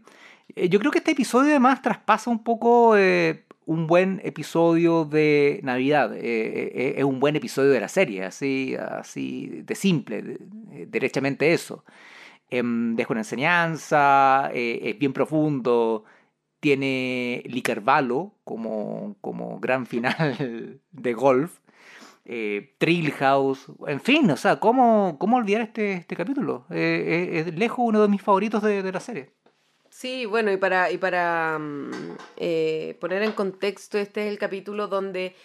eh, 0.56 0.70
yo 0.70 0.80
creo 0.80 0.92
que 0.92 1.00
este 1.00 1.12
episodio 1.12 1.50
además 1.52 1.82
traspasa 1.82 2.30
un 2.30 2.44
poco 2.44 2.96
eh, 2.98 3.46
un 3.66 3.88
buen 3.88 4.22
episodio 4.24 5.06
de 5.06 5.60
Navidad. 5.64 6.12
eh, 6.16 6.96
es 6.98 7.04
un 7.04 7.20
buen 7.20 7.36
episodio 7.36 7.72
de 7.72 7.80
la 7.80 7.88
serie, 7.90 8.24
así, 8.26 8.76
así 8.76 9.62
de 9.66 9.76
simple, 9.76 10.22
de- 10.22 10.40
derechamente 10.88 11.54
eso 11.54 11.84
em, 12.50 12.96
deja 12.96 13.14
una 13.14 13.22
enseñanza, 13.22 14.52
es 14.54 14.98
bien 15.00 15.14
profundo, 15.14 16.06
tiene 16.60 17.44
Lee 17.48 17.62
Carvalho 17.62 18.34
como, 18.44 19.16
como 19.22 19.60
gran 19.60 19.86
final 19.86 20.80
de 20.92 21.14
golf, 21.14 21.60
eh, 22.26 22.76
Trill 22.78 23.12
House, 23.14 23.68
en 23.88 24.02
fin, 24.02 24.30
o 24.32 24.38
sea, 24.38 24.60
¿cómo, 24.60 25.18
cómo 25.20 25.38
olvidar 25.38 25.62
este, 25.62 25.94
este 25.94 26.16
capítulo? 26.16 26.66
Eh, 26.70 27.32
eh, 27.34 27.40
es 27.40 27.56
lejos 27.56 27.80
uno 27.80 28.02
de 28.02 28.08
mis 28.08 28.22
favoritos 28.22 28.62
de, 28.64 28.84
de 28.84 28.92
la 28.92 29.00
serie. 29.00 29.32
Sí, 29.90 30.26
bueno, 30.26 30.52
y 30.52 30.58
para, 30.58 30.92
y 30.92 30.98
para 30.98 31.58
mm, 31.60 32.18
eh, 32.38 32.98
poner 33.00 33.24
en 33.24 33.32
contexto, 33.32 33.98
este 33.98 34.26
es 34.26 34.32
el 34.32 34.38
capítulo 34.38 34.88
donde 34.88 35.36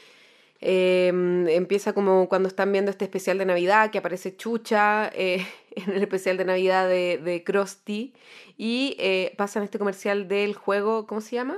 Em, 0.62 1.48
empieza 1.48 1.94
como 1.94 2.28
cuando 2.28 2.46
están 2.46 2.70
viendo 2.70 2.90
este 2.90 3.06
especial 3.06 3.38
de 3.38 3.46
Navidad 3.46 3.90
que 3.90 3.96
aparece 3.96 4.36
Chucha 4.36 5.10
eh, 5.14 5.46
en 5.70 5.92
el 5.92 6.02
especial 6.02 6.36
de 6.36 6.44
Navidad 6.44 6.86
de, 6.86 7.18
de 7.18 7.42
Krusty 7.42 8.12
y 8.58 8.94
eh, 8.98 9.34
pasan 9.38 9.62
este 9.62 9.78
comercial 9.78 10.28
del 10.28 10.54
juego, 10.54 11.06
¿cómo 11.06 11.22
se 11.22 11.36
llama? 11.36 11.56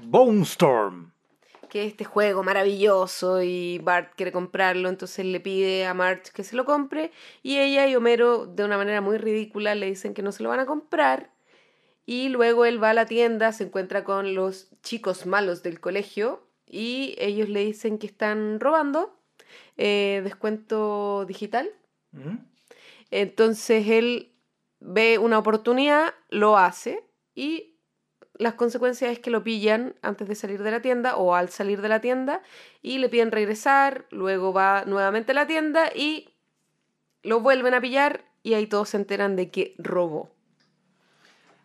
Bone 0.00 0.42
Storm. 0.42 1.11
Que 1.72 1.86
es 1.86 1.92
este 1.92 2.04
juego 2.04 2.42
maravilloso 2.42 3.40
y 3.40 3.78
Bart 3.78 4.12
quiere 4.14 4.30
comprarlo, 4.30 4.90
entonces 4.90 5.24
le 5.24 5.40
pide 5.40 5.86
a 5.86 5.94
Marge 5.94 6.30
que 6.30 6.44
se 6.44 6.54
lo 6.54 6.66
compre 6.66 7.12
y 7.42 7.60
ella 7.60 7.88
y 7.88 7.96
Homero 7.96 8.44
de 8.44 8.62
una 8.62 8.76
manera 8.76 9.00
muy 9.00 9.16
ridícula 9.16 9.74
le 9.74 9.86
dicen 9.86 10.12
que 10.12 10.20
no 10.20 10.32
se 10.32 10.42
lo 10.42 10.50
van 10.50 10.60
a 10.60 10.66
comprar 10.66 11.30
y 12.04 12.28
luego 12.28 12.66
él 12.66 12.82
va 12.82 12.90
a 12.90 12.94
la 12.94 13.06
tienda, 13.06 13.52
se 13.52 13.64
encuentra 13.64 14.04
con 14.04 14.34
los 14.34 14.68
chicos 14.82 15.24
malos 15.24 15.62
del 15.62 15.80
colegio 15.80 16.46
y 16.66 17.14
ellos 17.16 17.48
le 17.48 17.64
dicen 17.64 17.96
que 17.96 18.06
están 18.06 18.60
robando 18.60 19.18
eh, 19.78 20.20
descuento 20.24 21.24
digital. 21.24 21.70
Entonces 23.10 23.88
él 23.88 24.34
ve 24.78 25.16
una 25.16 25.38
oportunidad, 25.38 26.12
lo 26.28 26.58
hace 26.58 27.02
y 27.34 27.71
las 28.38 28.54
consecuencias 28.54 29.12
es 29.12 29.18
que 29.18 29.30
lo 29.30 29.44
pillan 29.44 29.94
antes 30.02 30.28
de 30.28 30.34
salir 30.34 30.62
de 30.62 30.70
la 30.70 30.80
tienda 30.80 31.16
o 31.16 31.34
al 31.34 31.48
salir 31.48 31.80
de 31.82 31.88
la 31.88 32.00
tienda 32.00 32.42
y 32.80 32.98
le 32.98 33.08
piden 33.08 33.30
regresar, 33.30 34.06
luego 34.10 34.52
va 34.52 34.84
nuevamente 34.86 35.32
a 35.32 35.34
la 35.34 35.46
tienda 35.46 35.90
y 35.94 36.30
lo 37.22 37.40
vuelven 37.40 37.74
a 37.74 37.80
pillar 37.80 38.24
y 38.42 38.54
ahí 38.54 38.66
todos 38.66 38.90
se 38.90 38.96
enteran 38.96 39.36
de 39.36 39.50
que 39.50 39.74
robó. 39.78 40.30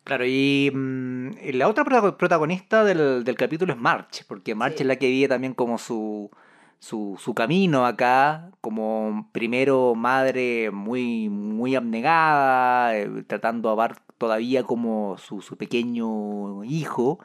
Claro, 0.04 0.26
y 0.26 0.72
mm, 0.74 1.32
la 1.54 1.68
otra 1.68 1.84
protagonista 1.84 2.84
del, 2.86 3.24
del, 3.24 3.36
capítulo 3.36 3.74
es 3.74 3.80
March, 3.80 4.24
porque 4.28 4.56
March 4.56 4.80
es 4.80 4.88
la 4.88 4.96
que 4.96 5.10
vive 5.10 5.28
también 5.28 5.54
como 5.54 5.78
su, 5.78 6.32
su, 6.80 7.18
su, 7.20 7.34
camino 7.34 7.86
acá, 7.86 8.52
como 8.62 9.30
primero 9.34 9.96
madre 9.96 10.72
muy, 10.72 11.28
muy 11.28 11.76
abnegada, 11.76 12.98
eh, 12.98 13.24
tratando 13.28 13.70
a 13.70 13.76
Bart 13.76 14.07
todavía 14.18 14.64
como 14.64 15.18
su, 15.18 15.42
su 15.42 15.58
pequeño 15.58 16.64
hijo, 16.64 17.20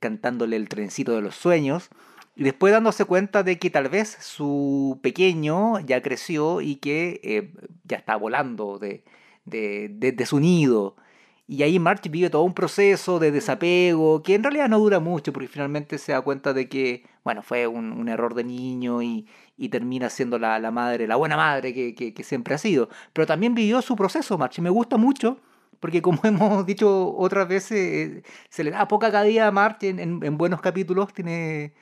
cantándole 0.00 0.56
el 0.56 0.68
trencito 0.68 1.14
de 1.14 1.22
los 1.22 1.34
sueños, 1.34 1.90
y 2.36 2.44
después 2.44 2.72
dándose 2.72 3.04
cuenta 3.04 3.42
de 3.42 3.58
que 3.58 3.70
tal 3.70 3.88
vez 3.88 4.16
su 4.20 4.98
pequeño 5.02 5.80
ya 5.80 6.00
creció 6.02 6.60
y 6.60 6.76
que 6.76 7.20
eh, 7.22 7.52
ya 7.84 7.98
está 7.98 8.16
volando 8.16 8.78
de, 8.78 9.04
de, 9.44 9.88
de, 9.90 10.26
su 10.26 10.40
nido. 10.40 10.96
Y 11.46 11.64
ahí 11.64 11.78
March 11.78 12.08
vive 12.10 12.30
todo 12.30 12.42
un 12.42 12.54
proceso 12.54 13.18
de 13.18 13.32
desapego 13.32 14.22
que 14.22 14.36
en 14.36 14.44
realidad 14.44 14.68
no 14.68 14.78
dura 14.78 15.00
mucho 15.00 15.32
porque 15.32 15.48
finalmente 15.48 15.98
se 15.98 16.12
da 16.12 16.22
cuenta 16.22 16.52
de 16.52 16.68
que, 16.68 17.04
bueno, 17.24 17.42
fue 17.42 17.66
un, 17.66 17.92
un 17.92 18.08
error 18.08 18.34
de 18.34 18.44
niño 18.44 19.02
y, 19.02 19.26
y 19.58 19.68
termina 19.68 20.08
siendo 20.08 20.38
la, 20.38 20.58
la, 20.60 20.70
madre, 20.70 21.06
la 21.06 21.16
buena 21.16 21.36
madre 21.36 21.74
que, 21.74 21.94
que, 21.94 22.24
siempre 22.24 22.54
ha 22.54 22.58
sido. 22.58 22.88
Pero 23.12 23.26
también 23.26 23.54
vivió 23.54 23.82
su 23.82 23.96
proceso 23.96 24.38
March 24.38 24.60
me 24.60 24.70
gusta 24.70 24.96
mucho 24.96 25.40
porque 25.80 26.02
como 26.02 26.20
hemos 26.24 26.66
dicho 26.66 27.14
otras 27.16 27.48
veces, 27.48 28.22
se 28.50 28.64
le 28.64 28.70
da 28.70 28.88
poca 28.88 29.10
cadía 29.10 29.48
a 29.48 29.50
March 29.52 29.84
en, 29.84 29.98
en, 29.98 30.20
en 30.24 30.38
buenos 30.38 30.60
capítulos, 30.60 31.12
tiene, 31.14 31.74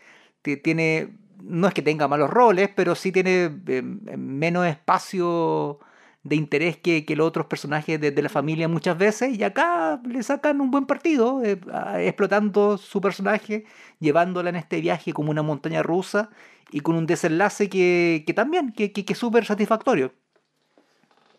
tiene, 0.42 1.16
no 1.42 1.68
es 1.68 1.74
que 1.74 1.82
tenga 1.82 2.08
malos 2.08 2.30
roles, 2.30 2.70
pero 2.74 2.94
sí 2.94 3.12
tiene 3.12 3.50
eh, 3.66 3.82
menos 3.82 4.66
espacio 4.66 5.80
de 6.22 6.36
interés 6.36 6.76
que, 6.76 7.04
que 7.04 7.16
los 7.16 7.26
otros 7.26 7.46
personajes 7.46 8.00
de, 8.00 8.10
de, 8.10 8.22
la 8.22 8.28
familia 8.28 8.68
muchas 8.68 8.98
veces 8.98 9.38
y 9.38 9.44
acá 9.44 10.00
le 10.04 10.22
sacan 10.22 10.60
un 10.60 10.70
buen 10.70 10.86
partido 10.86 11.42
eh, 11.44 11.60
explotando 12.00 12.76
su 12.76 13.00
personaje 13.00 13.64
llevándola 14.00 14.50
en 14.50 14.56
este 14.56 14.80
viaje 14.80 15.12
como 15.12 15.30
una 15.30 15.42
montaña 15.42 15.82
rusa 15.82 16.30
y 16.70 16.80
con 16.80 16.96
un 16.96 17.06
desenlace 17.06 17.68
que, 17.68 18.24
que 18.26 18.34
también 18.34 18.72
que, 18.72 18.92
que, 18.92 19.04
que 19.04 19.14
súper 19.14 19.44
satisfactorio 19.46 20.12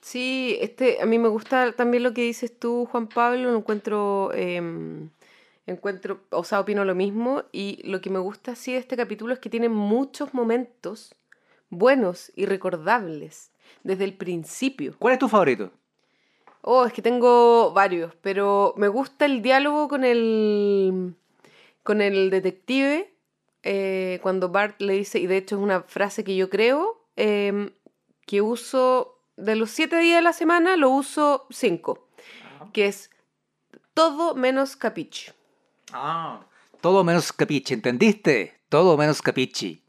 sí 0.02 0.58
este 0.62 1.02
a 1.02 1.06
mí 1.06 1.20
me 1.20 1.28
gusta 1.28 1.72
también 1.74 2.04
lo 2.04 2.14
que 2.14 2.22
dices 2.22 2.58
tú 2.58 2.88
Juan 2.92 3.08
Pablo 3.08 3.52
lo 3.52 3.58
encuentro 3.58 4.32
eh, 4.34 4.62
encuentro 5.68 6.22
o 6.32 6.44
sea 6.44 6.60
opino 6.60 6.86
lo 6.86 6.96
mismo 6.96 7.44
y 7.52 7.82
lo 7.84 8.02
que 8.02 8.10
me 8.10 8.20
gusta 8.20 8.56
sí 8.56 8.74
de 8.74 8.80
este 8.80 8.98
capítulo 8.98 9.34
es 9.34 9.40
que 9.40 9.50
tiene 9.50 9.70
muchos 9.70 10.34
momentos 10.34 11.16
buenos 11.70 12.32
y 12.36 12.46
recordables 12.46 13.52
desde 13.84 14.04
el 14.04 14.14
principio. 14.14 14.96
¿Cuál 15.00 15.14
es 15.14 15.20
tu 15.20 15.28
favorito? 15.28 15.72
Oh, 16.62 16.86
es 16.86 16.94
que 16.94 17.02
tengo 17.02 17.72
varios, 17.72 18.14
pero 18.22 18.74
me 18.78 18.88
gusta 18.90 19.26
el 19.26 19.42
diálogo 19.42 19.88
con 19.88 20.04
el, 20.04 21.16
con 21.84 22.02
el 22.02 22.30
detective 22.30 23.14
eh, 23.64 24.20
cuando 24.22 24.50
Bart 24.50 24.82
le 24.82 24.94
dice, 24.94 25.20
y 25.20 25.28
de 25.28 25.38
hecho 25.38 25.56
es 25.56 25.62
una 25.62 25.82
frase 25.84 26.24
que 26.24 26.36
yo 26.36 26.50
creo, 26.50 27.06
eh, 27.16 27.72
que 28.26 28.42
uso 28.42 29.19
de 29.40 29.56
los 29.56 29.72
siete 29.72 29.98
días 30.00 30.20
de 30.20 30.24
la 30.24 30.34
semana, 30.34 30.78
lo 30.78 30.90
uso 30.90 31.48
cinco, 31.50 32.08
Ajá. 32.56 32.70
que 32.74 32.86
es 32.88 33.10
todo 33.94 34.36
menos 34.36 34.76
capiche. 34.76 35.34
Ah, 35.92 36.42
todo 36.82 37.04
menos 37.04 37.34
capiche, 37.34 37.74
¿entendiste? 37.74 38.60
Todo 38.70 38.98
menos 38.98 39.22
capiche 39.22 39.82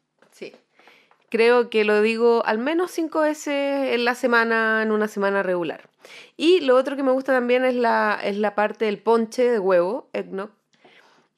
creo 1.31 1.71
que 1.71 1.85
lo 1.85 2.03
digo 2.03 2.45
al 2.45 2.59
menos 2.59 2.91
cinco 2.91 3.21
veces 3.21 3.95
en 3.95 4.05
la 4.05 4.15
semana, 4.15 4.83
en 4.83 4.91
una 4.91 5.09
semana 5.09 5.43
regular. 5.43 5.89
Y 6.37 6.61
lo 6.61 6.77
otro 6.77 6.97
que 6.97 7.03
me 7.03 7.13
gusta 7.13 7.33
también 7.33 7.65
es 7.65 7.75
la, 7.75 8.21
es 8.23 8.37
la 8.37 8.55
parte 8.55 8.85
del 8.85 8.99
ponche 8.99 9.49
de 9.49 9.59
huevo, 9.59 10.11
eggnog. 10.13 10.51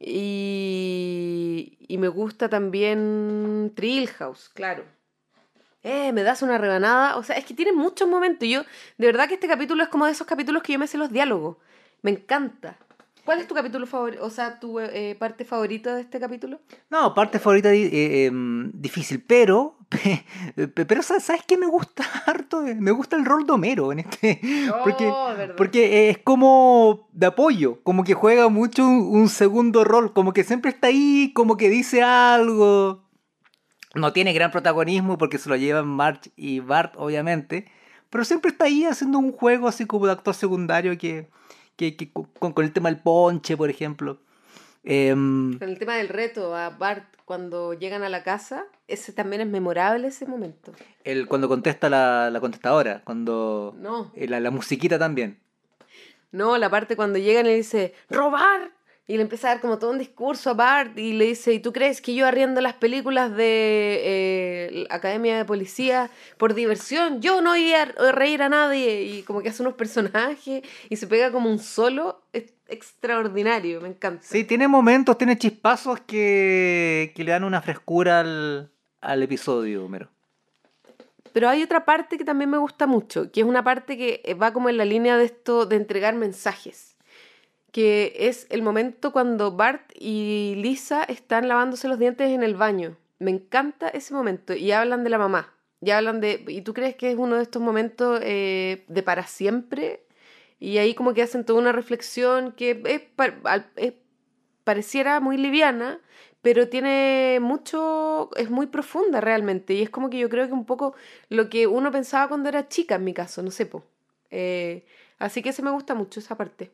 Y, 0.01 1.79
y 1.87 1.99
me 1.99 2.09
gusta 2.09 2.49
también 2.49 3.73
Trill 3.77 4.09
House, 4.09 4.49
claro. 4.49 4.85
Eh, 5.83 6.13
me 6.13 6.23
das 6.23 6.43
una 6.43 6.59
rebanada. 6.59 7.17
O 7.17 7.23
sea, 7.23 7.37
es 7.37 7.45
que 7.45 7.55
tiene 7.55 7.73
muchos 7.73 8.09
momentos. 8.09 8.49
Yo, 8.49 8.63
de 8.99 9.07
verdad 9.07 9.29
que 9.29 9.35
este 9.35 9.49
capítulo 9.49 9.83
es 9.83 9.89
como 9.89 10.07
de 10.07 10.13
esos 10.13 10.27
capítulos 10.27 10.63
que 10.63 10.73
yo 10.73 10.79
me 10.79 10.87
sé 10.87 10.99
los 10.99 11.13
diálogos. 11.13 11.57
Me 12.03 12.11
encanta. 12.11 12.77
¿Cuál 13.25 13.39
es 13.39 13.47
tu 13.47 13.55
capítulo 13.55 13.87
favorito? 13.87 14.25
O 14.25 14.31
sea, 14.31 14.59
tu 14.59 14.81
eh, 14.81 15.15
parte 15.17 15.45
favorita 15.45 15.95
de 15.95 16.01
este 16.01 16.19
capítulo? 16.19 16.59
No, 16.91 17.15
parte 17.15 17.39
favorita 17.39 17.73
eh, 17.73 17.89
eh, 17.93 18.31
difícil, 18.33 19.23
pero. 19.27 19.79
Pero 20.75 21.03
¿sabes 21.03 21.43
qué 21.47 21.59
me 21.59 21.67
gusta 21.67 22.03
harto? 22.27 22.63
Me 22.63 22.93
gusta 22.93 23.15
el 23.15 23.27
rol 23.27 23.47
de 23.47 23.53
Homero 23.53 23.93
en 23.93 23.99
este. 23.99 24.41
Porque, 24.83 25.07
oh, 25.07 25.35
porque 25.55 26.09
es 26.09 26.17
como 26.17 27.11
de 27.13 27.27
apoyo, 27.27 27.83
como 27.83 28.03
que 28.03 28.15
juega 28.15 28.49
mucho 28.49 28.89
un, 28.89 29.29
segundo 29.29 29.85
rol, 29.85 30.15
como 30.15 30.33
que 30.33 30.45
siempre 30.45 30.71
está 30.71 30.87
ahí, 30.87 31.33
como 31.35 31.59
que 31.59 31.69
dice 31.69 32.03
algo. 32.03 33.02
No 33.95 34.13
tiene 34.13 34.33
gran 34.33 34.51
protagonismo 34.51 35.19
porque 35.19 35.39
se 35.39 35.49
lo 35.49 35.57
llevan 35.57 35.87
March 35.87 36.31
y 36.37 36.61
Bart, 36.61 36.95
obviamente. 36.97 37.71
Pero 38.11 38.25
siempre 38.25 38.51
está 38.51 38.67
ahí 38.67 38.85
haciendo 38.85 39.19
un 39.19 39.33
juego 39.33 39.69
así 39.69 39.87
como 39.87 40.07
de 40.07 40.13
actor 40.13 40.35
secundario 40.35 40.97
que 40.99 41.29
que, 41.77 41.97
que 41.97 42.13
con, 42.13 42.53
con, 42.53 42.65
el 42.65 42.73
tema 42.73 42.91
del 42.91 43.01
ponche, 43.01 43.57
por 43.57 43.71
ejemplo. 43.71 44.19
Eh, 44.85 45.13
con 45.13 45.69
el 45.69 45.79
tema 45.79 45.97
del 45.97 46.09
reto 46.09 46.57
a 46.57 46.71
Bart 46.71 47.05
cuando 47.25 47.73
llegan 47.73 48.03
a 48.03 48.09
la 48.09 48.23
casa, 48.23 48.65
ese 48.89 49.13
también 49.13 49.43
es 49.43 49.49
memorable 49.49 50.09
ese 50.09 50.27
momento. 50.27 50.73
El, 51.05 51.27
cuando 51.29 51.49
contesta 51.49 51.89
la, 51.89 52.31
la 52.31 52.41
contestadora, 52.41 53.03
cuando... 53.05 53.75
No. 53.79 54.13
Eh, 54.15 54.29
la, 54.29 54.41
la 54.41 54.51
musiquita 54.51 54.99
también. 54.99 55.39
No, 56.31 56.59
la 56.59 56.69
parte 56.69 56.97
cuando 56.97 57.19
llegan 57.19 57.47
y 57.47 57.55
dice, 57.55 57.95
robar. 58.11 58.73
Y 59.09 59.17
le 59.17 59.23
empieza 59.23 59.49
a 59.49 59.55
dar 59.55 59.61
como 59.61 59.79
todo 59.79 59.91
un 59.91 59.99
discurso 59.99 60.51
a 60.51 60.55
Bart 60.55 60.97
y 60.97 61.13
le 61.13 61.27
dice, 61.27 61.53
¿y 61.53 61.59
tú 61.59 61.73
crees 61.73 62.01
que 62.01 62.15
yo 62.15 62.25
arriendo 62.25 62.61
las 62.61 62.75
películas 62.75 63.35
de 63.35 64.01
eh, 64.05 64.87
Academia 64.91 65.37
de 65.37 65.45
Policía 65.45 66.09
por 66.39 66.55
diversión? 66.55 67.21
Yo 67.21 67.43
no 67.43 67.57
iba 67.57 67.83
a 67.83 68.13
reír 68.13 68.43
a 68.43 68.49
nadie. 68.49 69.03
Y 69.03 69.23
como 69.23 69.43
que 69.43 69.49
hace 69.49 69.63
unos 69.63 69.75
personajes 69.75 70.63
y 70.89 70.97
se 70.97 71.07
pega 71.09 71.33
como 71.33 71.51
un 71.51 71.59
solo 71.59 72.23
es 72.33 72.55
extraordinario, 72.69 73.81
me 73.81 73.89
encanta. 73.89 74.25
Sí, 74.25 74.45
tiene 74.45 74.69
momentos, 74.69 75.19
tiene 75.19 75.37
chispazos 75.37 76.01
que, 76.01 77.13
que 77.17 77.25
le 77.25 77.33
dan 77.33 77.43
una 77.45 77.61
frescura 77.61 78.21
al, 78.21 78.71
al 79.01 79.23
episodio, 79.23 79.85
Homero. 79.85 80.09
Pero 81.33 81.49
hay 81.49 81.63
otra 81.63 81.85
parte 81.85 82.17
que 82.17 82.25
también 82.25 82.51
me 82.51 82.59
gusta 82.59 82.87
mucho, 82.87 83.33
que 83.33 83.41
es 83.41 83.47
una 83.47 83.65
parte 83.65 83.99
que 83.99 84.35
va 84.35 84.53
como 84.53 84.69
en 84.69 84.77
la 84.77 84.85
línea 84.85 85.17
de 85.17 85.25
esto 85.25 85.67
de 85.67 85.77
entregar 85.77 86.15
mensajes 86.15 86.92
que 87.73 88.15
es 88.19 88.47
el 88.51 88.63
momento 88.63 89.13
cuando 89.13 89.53
Bart 89.53 89.91
y 89.99 90.55
Lisa 90.59 91.03
están 91.05 91.49
lavándose 91.49 91.89
los 91.89 91.99
dientes 91.99 92.31
en 92.31 92.43
el 92.43 92.55
baño. 92.55 92.97
Me 93.19 93.31
encanta 93.31 93.89
ese 93.89 94.13
momento 94.15 94.55
y 94.55 94.73
hablan 94.73 95.05
de 95.05 95.11
la 95.11 95.19
mamá. 95.19 95.55
Y 95.81 95.91
hablan 95.91 96.21
de. 96.21 96.45
¿Y 96.47 96.61
tú 96.63 96.75
crees 96.75 96.95
que 96.95 97.11
es 97.11 97.17
uno 97.17 97.37
de 97.37 97.43
estos 97.43 97.61
momentos 97.61 98.21
eh, 98.23 98.85
de 98.89 99.03
para 99.03 99.27
siempre? 99.27 100.05
Y 100.61 100.79
ahí 100.79 100.95
como 100.95 101.15
que 101.15 101.23
hacen 101.23 101.45
toda 101.45 101.59
una 101.59 101.73
reflexión 101.73 102.53
que 102.53 102.83
es, 102.85 103.93
pareciera 104.65 105.19
muy 105.21 105.39
liviana, 105.39 105.99
pero 106.43 106.69
tiene 106.69 107.39
mucho. 107.41 108.31
es 108.37 108.51
muy 108.51 108.67
profunda 108.67 109.21
realmente. 109.21 109.75
Y 109.75 109.83
es 109.83 109.91
como 109.91 110.11
que 110.11 110.19
yo 110.19 110.29
creo 110.29 110.47
que 110.47 110.53
un 110.53 110.67
poco 110.67 110.95
lo 111.31 111.49
que 111.49 111.67
uno 111.67 111.91
pensaba 111.91 112.29
cuando 112.29 112.49
era 112.49 112.69
chica, 112.69 112.97
en 112.97 113.05
mi 113.05 113.15
caso, 113.15 113.43
no 113.43 113.51
sé. 113.51 113.69
Eh, 114.31 114.85
así 115.19 115.43
que 115.43 115.53
se 115.53 115.63
me 115.63 115.71
gusta 115.71 115.95
mucho 115.95 116.21
esa 116.21 116.37
parte. 116.37 116.71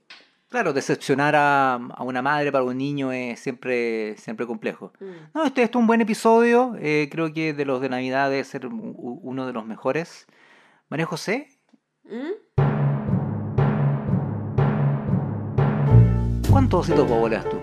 Claro, 0.48 0.72
decepcionar 0.72 1.34
a, 1.36 1.74
a 1.74 2.02
una 2.02 2.22
madre 2.22 2.50
para 2.50 2.64
un 2.64 2.78
niño 2.78 3.12
es 3.12 3.38
siempre, 3.38 4.16
siempre 4.16 4.46
complejo. 4.46 4.92
Mm. 4.98 5.04
No, 5.34 5.44
este, 5.44 5.62
este 5.62 5.76
es 5.76 5.80
un 5.80 5.86
buen 5.86 6.00
episodio. 6.00 6.74
eh, 6.80 7.08
creo 7.12 7.32
que 7.34 7.52
de 7.52 7.64
los 7.66 7.80
de 7.82 7.90
Navidad 7.90 8.30
debe 8.30 8.44
ser 8.44 8.66
uno 8.66 9.46
de 9.46 9.52
los 9.52 9.66
mejores. 9.66 10.26
María 10.88 11.04
José, 11.04 11.48
¿Mm? 12.04 12.62
¿cuántos 16.50 16.80
ositos 16.80 17.06
bobo 17.08 17.28
le 17.28 17.36
das 17.36 17.46
tú? 17.50 17.58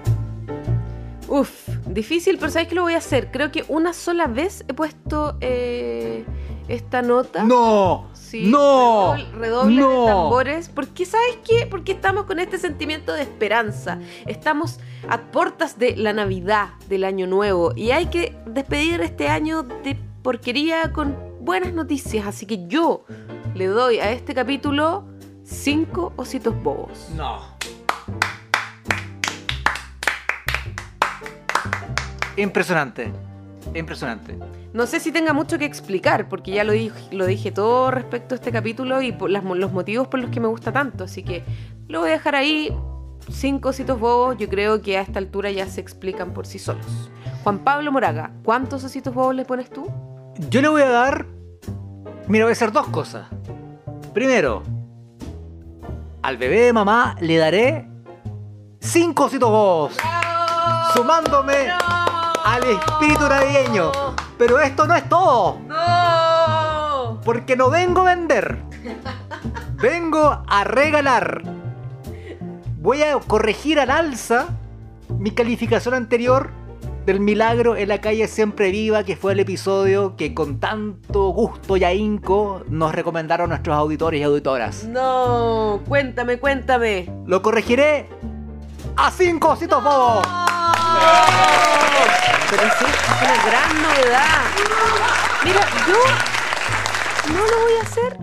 Uf, 1.27 1.67
difícil, 1.87 2.37
pero 2.37 2.51
¿sabes 2.51 2.67
qué 2.67 2.75
lo 2.75 2.83
voy 2.83 2.93
a 2.93 2.97
hacer? 2.99 3.31
Creo 3.31 3.51
que 3.51 3.65
una 3.67 3.93
sola 3.93 4.27
vez 4.27 4.63
he 4.67 4.75
puesto 4.75 5.37
eh, 5.41 6.23
esta 6.67 7.01
nota. 7.01 7.43
¡No! 7.43 8.09
Sí, 8.43 8.49
¡No! 8.51 9.13
redobl- 9.15 9.31
redoble 9.33 9.75
¡No! 9.79 10.01
de 10.01 10.07
tambores. 10.07 10.69
Porque, 10.69 11.05
¿sabes 11.05 11.37
qué? 11.47 11.67
Porque 11.69 11.93
estamos 11.93 12.25
con 12.25 12.39
este 12.39 12.57
sentimiento 12.57 13.13
de 13.13 13.21
esperanza. 13.21 13.99
Estamos 14.25 14.79
a 15.07 15.19
puertas 15.21 15.79
de 15.79 15.95
la 15.95 16.11
Navidad, 16.11 16.69
del 16.89 17.05
Año 17.05 17.27
Nuevo. 17.27 17.71
Y 17.75 17.91
hay 17.91 18.07
que 18.07 18.35
despedir 18.45 18.99
este 19.01 19.29
año 19.29 19.63
de 19.63 19.97
porquería 20.21 20.91
con 20.91 21.15
buenas 21.39 21.73
noticias. 21.73 22.27
Así 22.27 22.45
que 22.45 22.67
yo 22.67 23.05
le 23.53 23.67
doy 23.67 23.99
a 23.99 24.11
este 24.11 24.33
capítulo 24.33 25.05
cinco 25.43 26.11
ositos 26.17 26.53
bobos. 26.61 27.07
No. 27.15 27.39
Impresionante. 32.37 33.13
Impresionante. 33.73 34.37
No 34.73 34.85
sé 34.85 34.99
si 34.99 35.11
tenga 35.11 35.33
mucho 35.33 35.57
que 35.57 35.65
explicar, 35.65 36.29
porque 36.29 36.51
ya 36.51 36.63
lo 36.63 36.73
dije, 36.73 37.15
lo 37.15 37.25
dije 37.25 37.51
todo 37.51 37.91
respecto 37.91 38.35
a 38.35 38.37
este 38.37 38.51
capítulo 38.51 39.01
y 39.01 39.11
por 39.11 39.29
las 39.29 39.43
los 39.43 39.71
motivos 39.71 40.07
por 40.07 40.19
los 40.19 40.29
que 40.29 40.39
me 40.39 40.47
gusta 40.47 40.71
tanto. 40.71 41.05
Así 41.05 41.23
que 41.23 41.43
lo 41.87 42.01
voy 42.01 42.09
a 42.09 42.13
dejar 42.13 42.35
ahí. 42.35 42.75
Cinco 43.29 43.69
ositos 43.69 43.99
bobos, 43.99 44.37
yo 44.37 44.47
creo 44.47 44.81
que 44.83 44.97
a 44.97 45.01
esta 45.01 45.17
altura 45.17 45.49
ya 45.49 45.65
se 45.65 45.81
explican 45.81 46.31
por 46.33 46.45
sí 46.45 46.59
solos. 46.59 46.85
Juan 47.43 47.59
Pablo 47.59 47.91
Moraga, 47.91 48.31
¿cuántos 48.43 48.83
ositos 48.83 49.13
bobos 49.13 49.33
le 49.33 49.45
pones 49.45 49.69
tú? 49.69 49.87
Yo 50.49 50.61
le 50.61 50.67
voy 50.67 50.83
a 50.83 50.89
dar. 50.89 51.25
Mira, 52.27 52.45
voy 52.45 52.51
a 52.51 52.53
hacer 52.53 52.71
dos 52.71 52.87
cosas. 52.87 53.27
Primero, 54.13 54.61
al 56.21 56.37
bebé 56.37 56.61
de 56.61 56.73
mamá 56.73 57.15
le 57.19 57.37
daré 57.37 57.89
cinco 58.79 59.25
ositos 59.25 59.49
bobos. 59.49 59.97
Sumándome 60.93 61.67
al 62.45 62.63
espíritu 62.63 63.27
navideño. 63.27 63.91
Pero 64.37 64.59
esto 64.59 64.85
no 64.85 64.95
es 64.95 65.09
todo. 65.09 65.59
¡No! 65.67 67.19
Porque 67.25 67.55
no 67.55 67.69
vengo 67.69 68.01
a 68.01 68.15
vender. 68.15 68.59
Vengo 69.81 70.43
a 70.47 70.63
regalar. 70.63 71.41
Voy 72.79 73.01
a 73.01 73.17
corregir 73.19 73.79
al 73.79 73.89
alza 73.89 74.47
mi 75.09 75.31
calificación 75.31 75.95
anterior 75.95 76.51
del 77.05 77.19
milagro 77.19 77.75
en 77.75 77.89
la 77.89 78.01
calle 78.01 78.27
siempre 78.27 78.71
viva, 78.71 79.03
que 79.03 79.15
fue 79.15 79.33
el 79.33 79.39
episodio 79.39 80.15
que 80.15 80.33
con 80.33 80.59
tanto 80.59 81.29
gusto 81.29 81.77
y 81.77 81.83
ahínco 81.83 82.63
nos 82.67 82.93
recomendaron 82.93 83.49
nuestros 83.49 83.75
auditores 83.75 84.19
y 84.19 84.23
auditoras. 84.23 84.85
No, 84.85 85.81
cuéntame, 85.87 86.39
cuéntame. 86.39 87.11
Lo 87.25 87.41
corregiré 87.41 88.07
a 88.97 89.11
cinco 89.11 89.49
ositos 89.49 89.83
bobos. 89.83 90.25
Pero 92.49 92.63
sí, 92.79 92.85
es 92.85 93.21
una 93.21 93.45
gran 93.45 93.81
novedad. 93.81 94.41
Mira, 95.43 95.61
yo 95.87 97.33
no 97.33 97.39
lo 97.39 97.59
voy 97.59 97.73
a 97.79 97.83
hacer. 97.83 98.17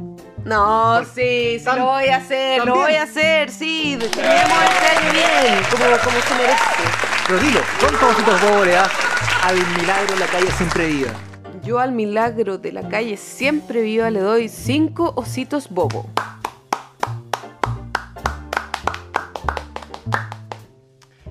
No, 0.44 1.04
sí, 1.04 1.58
sí 1.60 1.64
lo 1.76 1.84
voy 1.86 2.08
a 2.08 2.16
hacer, 2.16 2.64
lo 2.64 2.74
voy 2.74 2.94
a 2.94 3.04
hacer, 3.04 3.50
sí. 3.50 3.96
Terminemos 4.12 4.58
este 4.74 4.96
año 4.96 5.12
bien, 5.12 5.62
como, 5.70 5.84
como 5.98 6.20
se 6.20 6.34
merece. 6.34 6.62
Pero 7.26 7.38
dilo, 7.38 7.60
¿cuántos 7.80 8.02
ositos 8.02 8.40
bobos 8.40 8.66
le 8.66 8.72
das 8.72 8.90
al 9.44 9.54
milagro 9.54 10.14
en 10.14 10.20
la 10.20 10.26
calle 10.26 10.50
siempre 10.50 10.86
viva? 10.86 11.10
Yo 11.62 11.78
al 11.78 11.92
milagro 11.92 12.58
de 12.58 12.72
la 12.72 12.88
calle 12.88 13.16
siempre 13.16 13.82
viva 13.82 14.10
le 14.10 14.18
doy 14.18 14.48
cinco 14.48 15.12
ositos 15.14 15.68
bobo. 15.70 16.10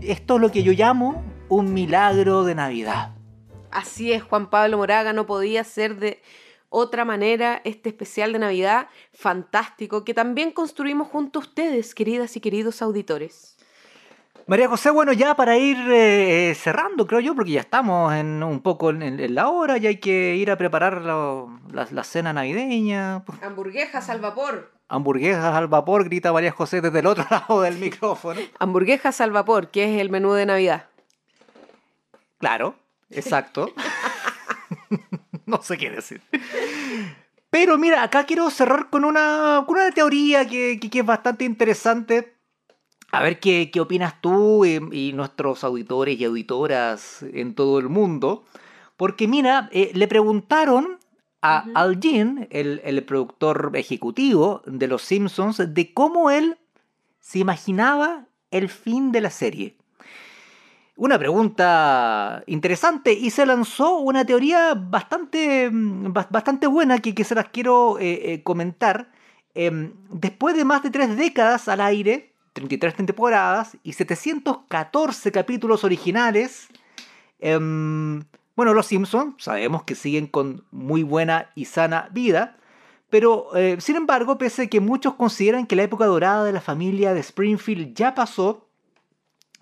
Esto 0.02 0.36
es 0.36 0.42
lo 0.42 0.52
que 0.52 0.64
yo 0.64 0.72
llamo 0.72 1.31
un 1.52 1.74
milagro 1.74 2.46
de 2.46 2.56
Navidad. 2.56 3.12
Así 3.72 4.14
es, 4.14 4.24
Juan 4.24 4.50
Pablo 4.50 4.78
Moraga 4.78 5.12
no 5.12 5.26
podía 5.26 5.66
ser 5.66 5.98
de 5.98 6.22
otra 6.70 7.04
manera 7.04 7.60
este 7.66 7.90
especial 7.90 8.32
de 8.32 8.40
Navidad 8.40 8.88
fantástico 9.14 10.06
que 10.06 10.14
también 10.14 10.52
construimos 10.52 11.10
junto 11.10 11.40
a 11.40 11.42
ustedes, 11.42 11.94
queridas 11.94 12.38
y 12.38 12.40
queridos 12.40 12.82
auditores. 12.82 13.58
María 14.48 14.70
José, 14.70 14.92
bueno, 14.92 15.12
ya 15.12 15.36
para 15.36 15.58
ir 15.58 15.78
eh, 15.90 16.54
cerrando, 16.56 17.06
creo 17.06 17.20
yo, 17.20 17.36
porque 17.36 17.52
ya 17.52 17.60
estamos 17.60 18.14
en 18.14 18.42
un 18.44 18.62
poco 18.62 18.90
en, 18.90 19.02
en 19.04 19.36
la 19.36 19.50
hora, 19.50 19.78
ya 19.78 19.90
hay 19.90 19.98
que 19.98 20.36
ir 20.38 20.52
a 20.52 20.58
preparar 20.58 21.02
lo- 21.02 21.60
la, 21.72 21.86
la 21.92 22.04
cena 22.06 22.32
navideña. 22.32 23.24
Hamburguesas 23.42 24.10
al 24.10 24.20
vapor. 24.22 24.72
Hamburguesas 24.88 25.54
al 25.56 25.68
vapor, 25.68 26.06
grita 26.06 26.34
María 26.34 26.52
José 26.52 26.80
desde 26.82 27.00
el 27.00 27.06
otro 27.08 27.26
lado 27.30 27.62
del 27.62 27.78
micrófono. 27.78 28.40
Hamburguesas 28.60 29.20
al 29.22 29.32
vapor, 29.32 29.68
que 29.70 29.94
es 29.96 30.02
el 30.02 30.10
menú 30.10 30.32
de 30.34 30.46
Navidad. 30.46 30.86
Claro, 32.42 32.76
exacto. 33.10 33.74
no 35.46 35.62
sé 35.62 35.78
qué 35.78 35.90
decir. 35.90 36.22
Pero 37.50 37.78
mira, 37.78 38.04
acá 38.04 38.26
quiero 38.26 38.50
cerrar 38.50 38.90
con 38.90 39.04
una, 39.06 39.64
con 39.68 39.78
una 39.78 39.92
teoría 39.92 40.48
que, 40.48 40.80
que- 40.80 40.90
que 40.90 41.00
es 41.00 41.06
bastante 41.06 41.44
interesante. 41.46 42.34
A 43.12 43.22
ver 43.22 43.40
qué, 43.42 43.70
qué 43.72 43.82
opinas 43.82 44.22
tú 44.22 44.64
y, 44.66 44.80
y 44.92 45.14
nuestros 45.14 45.64
auditores 45.66 46.18
y 46.20 46.24
auditoras 46.26 47.24
en 47.24 47.54
todo 47.56 47.78
el 47.80 47.90
mundo. 47.90 48.46
Porque 48.96 49.28
mira, 49.28 49.70
eh, 49.74 49.92
le 49.94 50.08
preguntaron 50.08 50.98
a. 51.42 51.66
Al 51.74 52.00
Jean, 52.00 52.48
el, 52.52 52.82
el 52.86 53.04
productor 53.04 53.72
ejecutivo 53.74 54.62
de 54.66 54.88
Los 54.88 55.02
Simpsons, 55.02 55.58
de 55.74 55.94
cómo 55.94 56.32
él 56.32 56.58
se 57.20 57.40
imaginaba 57.40 58.28
el 58.52 58.70
fin 58.70 59.12
de 59.12 59.22
la 59.22 59.30
serie. 59.32 59.76
Una 60.98 61.18
pregunta 61.18 62.44
interesante 62.48 63.14
y 63.14 63.30
se 63.32 63.46
lanzó 63.46 63.98
una 64.00 64.26
teoría 64.26 64.74
bastante, 64.76 65.70
mm, 65.72 66.14
bas- 66.14 66.28
bastante 66.30 66.68
buena 66.68 67.00
que, 67.00 67.16
que 67.16 67.24
se 67.24 67.34
las 67.34 67.50
quiero 67.50 67.98
eh, 68.00 68.34
eh, 68.34 68.44
comentar. 68.44 69.10
Em, 69.56 69.94
después 70.12 70.56
de 70.56 70.64
más 70.66 70.84
de 70.84 70.92
tres 70.92 71.18
décadas 71.18 71.68
al 71.68 71.82
aire, 71.82 72.34
33 72.54 72.96
temporadas 72.96 73.78
y 73.84 73.94
714 73.94 75.32
capítulos 75.32 75.84
originales, 75.84 76.68
em, 77.40 78.24
bueno, 78.56 78.74
los 78.74 78.86
Simpsons 78.88 79.36
sabemos 79.40 79.84
que 79.84 79.96
siguen 79.96 80.28
con 80.28 80.66
muy 80.72 81.04
buena 81.04 81.50
y 81.56 81.66
sana 81.66 82.10
vida, 82.12 82.58
pero 83.10 83.56
eh, 83.56 83.78
sin 83.80 83.96
embargo, 83.96 84.38
pese 84.38 84.64
a 84.64 84.68
que 84.68 84.80
muchos 84.80 85.16
consideran 85.16 85.66
que 85.68 85.76
la 85.76 85.84
época 85.84 86.06
dorada 86.06 86.44
de 86.46 86.54
la 86.54 86.62
familia 86.62 87.14
de 87.14 87.22
Springfield 87.22 87.96
ya 87.96 88.14
pasó, 88.16 88.68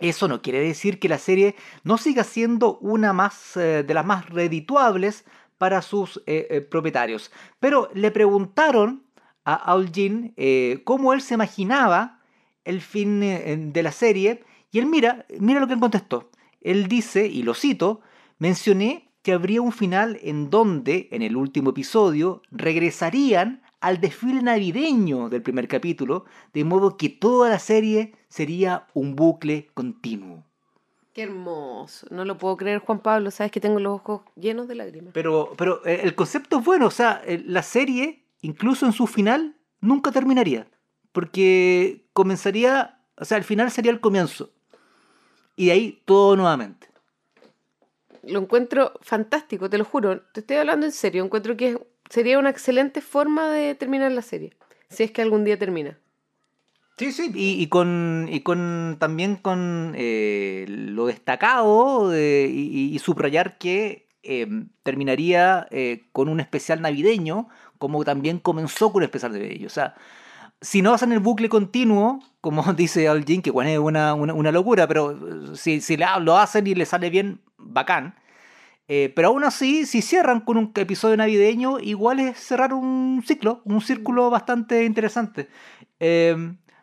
eso 0.01 0.27
no 0.27 0.41
quiere 0.41 0.59
decir 0.59 0.99
que 0.99 1.09
la 1.09 1.17
serie 1.17 1.55
no 1.83 1.97
siga 1.97 2.23
siendo 2.23 2.77
una 2.79 3.13
más, 3.13 3.57
eh, 3.57 3.83
de 3.83 3.93
las 3.93 4.05
más 4.05 4.29
redituables 4.29 5.25
para 5.59 5.83
sus 5.83 6.23
eh, 6.25 6.47
eh, 6.49 6.61
propietarios. 6.61 7.31
Pero 7.59 7.91
le 7.93 8.09
preguntaron 8.09 9.03
a 9.45 9.75
eh, 9.95 10.81
cómo 10.83 11.13
él 11.13 11.21
se 11.21 11.35
imaginaba 11.35 12.21
el 12.63 12.81
fin 12.81 13.19
de 13.73 13.83
la 13.83 13.91
serie 13.91 14.43
y 14.71 14.79
él 14.79 14.85
mira, 14.85 15.25
mira 15.39 15.59
lo 15.59 15.67
que 15.67 15.73
él 15.73 15.79
contestó. 15.79 16.29
Él 16.61 16.87
dice, 16.87 17.27
y 17.27 17.43
lo 17.43 17.53
cito, 17.53 18.01
mencioné 18.37 19.09
que 19.23 19.33
habría 19.33 19.61
un 19.61 19.71
final 19.71 20.19
en 20.21 20.49
donde, 20.49 21.07
en 21.11 21.21
el 21.23 21.35
último 21.35 21.71
episodio, 21.71 22.41
regresarían 22.51 23.63
al 23.81 24.01
desfile 24.01 24.41
navideño 24.41 25.29
del 25.29 25.41
primer 25.41 25.67
capítulo, 25.67 26.25
de 26.53 26.63
modo 26.63 26.97
que 26.97 27.09
toda 27.09 27.49
la 27.49 27.59
serie 27.59 28.13
sería 28.27 28.87
un 28.93 29.15
bucle 29.15 29.69
continuo. 29.73 30.43
Qué 31.13 31.23
hermoso. 31.23 32.07
No 32.11 32.23
lo 32.25 32.37
puedo 32.37 32.55
creer, 32.57 32.79
Juan 32.79 32.99
Pablo. 32.99 33.31
Sabes 33.31 33.51
que 33.51 33.59
tengo 33.59 33.79
los 33.79 33.95
ojos 33.95 34.21
llenos 34.35 34.67
de 34.67 34.75
lágrimas. 34.75 35.11
Pero, 35.13 35.53
pero 35.57 35.85
eh, 35.85 36.01
el 36.03 36.13
concepto 36.15 36.59
es 36.59 36.65
bueno, 36.65 36.87
o 36.87 36.91
sea, 36.91 37.21
eh, 37.25 37.41
la 37.45 37.63
serie, 37.63 38.23
incluso 38.41 38.85
en 38.85 38.93
su 38.93 39.07
final, 39.07 39.55
nunca 39.81 40.11
terminaría. 40.11 40.67
Porque 41.11 42.05
comenzaría, 42.13 42.99
o 43.17 43.25
sea, 43.25 43.37
el 43.37 43.43
final 43.43 43.71
sería 43.71 43.91
el 43.91 43.99
comienzo. 43.99 44.51
Y 45.55 45.65
de 45.67 45.71
ahí 45.71 46.01
todo 46.05 46.35
nuevamente. 46.35 46.87
Lo 48.23 48.39
encuentro 48.39 48.93
fantástico, 49.01 49.69
te 49.69 49.77
lo 49.77 49.85
juro. 49.85 50.21
Te 50.33 50.41
estoy 50.41 50.57
hablando 50.57 50.85
en 50.85 50.91
serio. 50.91 51.23
Encuentro 51.23 51.57
que 51.57 51.69
es- 51.69 51.77
sería 52.09 52.39
una 52.39 52.49
excelente 52.49 53.01
forma 53.01 53.49
de 53.49 53.75
terminar 53.75 54.11
la 54.11 54.21
serie. 54.21 54.53
Si 54.89 55.03
es 55.03 55.11
que 55.11 55.21
algún 55.21 55.43
día 55.45 55.57
termina. 55.57 55.97
Sí, 56.97 57.13
sí, 57.13 57.31
y, 57.33 57.61
y 57.63 57.67
con, 57.67 58.27
y 58.29 58.41
con 58.41 58.97
también 58.99 59.37
con 59.37 59.93
eh, 59.95 60.65
lo 60.67 61.05
destacado 61.05 62.09
de- 62.09 62.49
y, 62.53 62.93
y 62.93 62.99
subrayar 62.99 63.57
que 63.57 64.09
eh, 64.23 64.47
terminaría 64.83 65.65
eh, 65.71 66.03
con 66.11 66.27
un 66.27 66.41
especial 66.41 66.81
navideño, 66.81 67.47
como 67.77 68.03
también 68.03 68.39
comenzó 68.39 68.91
con 68.91 68.97
un 68.99 69.03
especial 69.05 69.31
navideño. 69.31 69.67
O 69.67 69.69
sea, 69.69 69.95
si 70.59 70.81
no 70.81 70.93
hacen 70.93 71.13
el 71.13 71.19
bucle 71.19 71.47
continuo, 71.47 72.19
como 72.41 72.63
dice 72.73 73.07
Al 73.07 73.23
Jean, 73.23 73.41
que 73.41 73.51
bueno, 73.51 73.69
es 73.69 73.79
una, 73.79 74.13
una, 74.13 74.33
una 74.33 74.51
locura, 74.51 74.85
pero 74.85 75.11
eh, 75.11 75.55
si, 75.55 75.79
si 75.79 75.95
lo 75.95 76.37
hacen 76.37 76.67
y 76.67 76.75
le 76.75 76.85
sale 76.85 77.09
bien, 77.09 77.39
bacán. 77.57 78.15
Eh, 78.91 79.13
pero 79.15 79.27
aún 79.29 79.43
así, 79.43 79.85
si 79.85 80.01
cierran 80.01 80.41
con 80.41 80.57
un 80.57 80.71
episodio 80.75 81.15
navideño, 81.15 81.79
igual 81.79 82.19
es 82.19 82.37
cerrar 82.39 82.73
un 82.73 83.23
ciclo, 83.25 83.61
un 83.65 83.81
círculo 83.81 84.31
bastante 84.31 84.83
interesante. 84.83 85.47
Eh, 85.99 86.35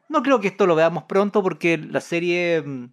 no 0.09 0.22
creo 0.22 0.40
que 0.40 0.46
esto 0.46 0.66
lo 0.66 0.76
veamos 0.76 1.02
pronto 1.04 1.42
porque 1.42 1.76
la 1.78 2.00
serie 2.00 2.62
mm, 2.62 2.84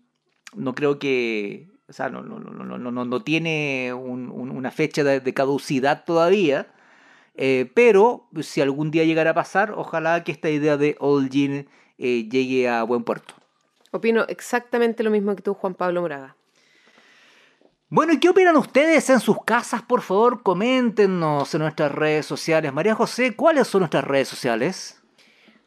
no 0.56 0.74
creo 0.74 0.98
que... 0.98 1.68
O 1.88 1.94
sea, 1.94 2.10
no, 2.10 2.24
no, 2.24 2.40
no, 2.40 2.52
no, 2.64 2.80
no, 2.80 2.92
no- 2.92 3.06
no 3.06 3.22
tiene 3.22 3.94
un- 3.94 4.32
un- 4.32 4.50
una 4.50 4.72
fecha 4.72 5.04
de, 5.04 5.20
de 5.20 5.34
caducidad 5.34 6.06
todavía. 6.06 6.68
Eh, 7.36 7.70
pero 7.76 8.28
si 8.42 8.62
algún 8.62 8.90
día 8.90 9.04
llegara 9.04 9.32
a 9.32 9.34
pasar, 9.36 9.74
ojalá 9.76 10.24
que 10.24 10.32
esta 10.32 10.50
idea 10.50 10.76
de 10.78 10.96
All 11.00 11.30
Jean 11.30 11.68
eh, 12.00 12.28
llegue 12.30 12.68
a 12.68 12.82
buen 12.84 13.04
puerto. 13.04 13.36
Opino 13.92 14.24
exactamente 14.28 15.04
lo 15.04 15.12
mismo 15.12 15.36
que 15.36 15.44
tú, 15.44 15.54
Juan 15.54 15.76
Pablo 15.76 16.02
Moraga. 16.02 16.36
Bueno, 17.96 18.14
¿y 18.14 18.20
qué 18.20 18.30
opinan 18.30 18.58
ustedes 18.58 19.08
en 19.12 19.20
sus 19.20 19.44
casas? 19.46 19.84
Por 19.84 20.02
favor, 20.02 20.42
coméntenos 20.42 21.54
en 21.54 21.62
nuestras 21.62 21.92
redes 21.92 22.26
sociales. 22.26 22.74
María 22.74 22.96
José, 22.96 23.36
¿cuáles 23.36 23.68
son 23.68 23.82
nuestras 23.82 24.04
redes 24.04 24.28
sociales? 24.28 25.00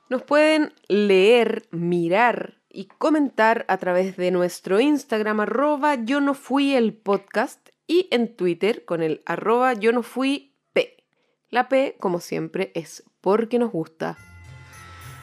Nos 0.08 0.24
pueden 0.24 0.72
leer, 0.88 1.68
mirar 1.70 2.54
y 2.68 2.86
comentar 2.86 3.64
a 3.68 3.76
través 3.76 4.16
de 4.16 4.32
nuestro 4.32 4.80
Instagram 4.80 5.38
arroba 5.38 5.94
yo 6.02 6.20
no 6.20 6.34
fui 6.34 6.74
el 6.74 6.94
podcast 6.94 7.68
y 7.86 8.08
en 8.10 8.34
Twitter 8.34 8.84
con 8.84 9.04
el 9.04 9.22
arroba 9.24 9.74
yo 9.74 9.92
no 9.92 10.02
fui 10.02 10.56
P. 10.72 11.04
La 11.48 11.68
P, 11.68 11.94
como 12.00 12.18
siempre, 12.18 12.72
es 12.74 13.04
porque 13.20 13.60
nos 13.60 13.70
gusta. 13.70 14.18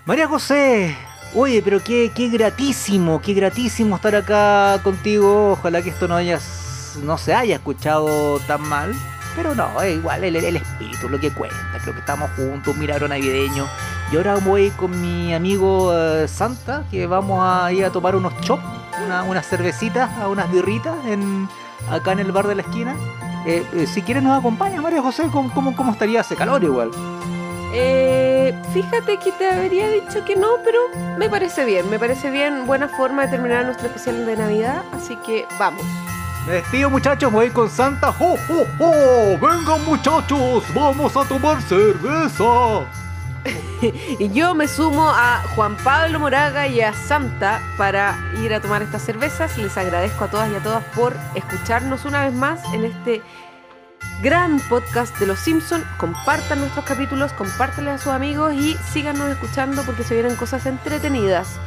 María 0.06 0.30
José, 0.30 0.95
oye, 1.36 1.62
pero 1.62 1.84
qué, 1.84 2.14
qué 2.16 2.30
gratísimo, 2.30 3.22
qué 3.22 3.34
gratísimo 3.34 3.97
estar 3.97 4.16
acá 4.16 4.80
contigo. 4.86 5.51
Ojalá 5.51 5.82
que 5.82 5.89
esto 5.89 6.08
no, 6.08 6.16
hayas, 6.16 6.62
no 7.02 7.18
se 7.18 7.34
haya 7.34 7.56
escuchado 7.56 8.39
tan 8.48 8.62
mal. 8.68 8.94
Pero 9.36 9.56
no, 9.56 9.68
igual 9.84 10.24
el, 10.24 10.36
el 10.36 10.56
espíritu, 10.58 11.10
lo 11.10 11.20
que 11.20 11.32
cuenta. 11.32 11.58
Creo 11.82 11.94
que 11.96 12.02
estamos 12.02 12.30
juntos, 12.36 12.74
un 12.76 12.80
milagro 12.80 13.08
navideño. 13.08 13.66
Y 14.12 14.18
ahora 14.18 14.36
voy 14.36 14.70
con 14.72 15.02
mi 15.02 15.34
amigo 15.34 15.91
eh, 15.91 16.28
Santa, 16.28 16.84
que 16.91 17.08
vamos 17.08 17.39
a 17.44 17.72
ir 17.72 17.84
a 17.84 17.89
tomar 17.91 18.16
unos 18.16 18.39
chops, 18.41 18.64
una- 19.04 19.24
unas 19.24 19.48
cervecitas, 19.48 20.08
unas 20.28 20.52
birritas 20.52 20.94
en, 21.08 21.50
acá 21.89 22.12
en 22.12 22.20
el 22.20 22.32
bar 22.32 22.46
de 22.46 22.54
la 22.56 22.62
esquina. 22.62 22.96
Eh, 23.48 23.66
eh, 23.74 23.88
si 23.88 24.04
quieres 24.04 24.22
nos 24.22 24.38
acompaña, 24.38 24.80
María 24.82 25.02
José, 25.02 25.24
¿cómo, 25.32 25.52
cómo, 25.52 25.76
cómo 25.76 25.94
estaría 25.94 26.22
ese 26.22 26.36
calor 26.36 26.64
igual? 26.64 26.91
Eh, 27.74 28.54
fíjate 28.72 29.18
que 29.18 29.32
te 29.32 29.50
habría 29.50 29.89
dicho 29.89 30.24
que 30.26 30.36
no, 30.36 30.48
pero 30.64 30.78
me 31.18 31.28
parece 31.28 31.66
bien, 31.66 31.89
me 31.89 31.98
parece 31.98 32.30
bien, 32.30 32.68
buena 32.68 32.88
forma 32.88 33.24
de 33.24 33.30
terminar 33.30 33.66
nuestro 33.66 33.88
especial 33.88 34.28
de 34.28 34.38
Navidad, 34.38 34.84
así 34.94 35.16
que 35.26 35.48
vamos. 35.58 35.84
Me 36.46 36.56
despido 36.56 36.89
muchachos, 36.89 37.32
voy 37.32 37.50
con 37.50 37.70
Santa. 37.70 38.12
¡Jo, 38.12 38.36
jo, 38.48 38.66
jo! 38.78 38.91
¡Vengan 39.39 39.86
muchachos! 39.86 40.64
¡Vamos 40.76 41.16
a 41.16 41.24
tomar 41.24 41.62
cerveza! 41.62 42.86
Y 44.20 44.30
yo 44.30 44.56
me 44.56 44.68
sumo 44.68 45.10
a 45.10 45.44
Juan 45.56 45.76
Pablo 45.84 46.20
Moraga 46.20 46.68
y 46.68 46.80
a 46.80 46.94
Santa 46.94 47.62
para 47.78 48.18
ir 48.41 48.54
a 48.54 48.62
tomar 48.62 48.82
estas 48.82 49.02
cervezas. 49.02 49.58
Les 49.58 49.78
agradezco 49.78 50.24
a 50.24 50.28
todas 50.30 50.50
y 50.52 50.56
a 50.56 50.64
todas 50.64 50.84
por 50.96 51.16
escucharnos 51.36 52.06
una 52.06 52.24
vez 52.24 52.34
más 52.34 52.62
en 52.74 52.86
este 52.86 53.22
gran 54.22 54.60
podcast 54.70 55.18
de 55.20 55.28
Los 55.28 55.39
Simpson. 55.39 55.84
Compartan 55.98 56.60
nuestros 56.60 56.86
capítulos, 56.86 57.34
compártanles 57.34 57.96
a 57.96 57.98
sus 57.98 58.14
amigos 58.14 58.54
y 58.54 58.78
síganos 58.91 59.30
escuchando 59.30 59.84
porque 59.84 60.04
se 60.04 60.14
vienen 60.14 60.36
cosas 60.38 60.66
entretenidas 60.66 61.60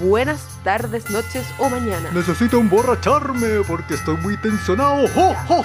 buenas 0.00 0.58
tardes, 0.62 1.10
noches 1.10 1.46
o 1.58 1.68
mañana. 1.68 2.10
Necesito 2.12 2.58
emborracharme 2.58 3.62
porque 3.66 3.94
estoy 3.94 4.16
muy 4.18 4.36
tensionado. 4.36 5.06
¡Oh, 5.16 5.34
oh, 5.48 5.64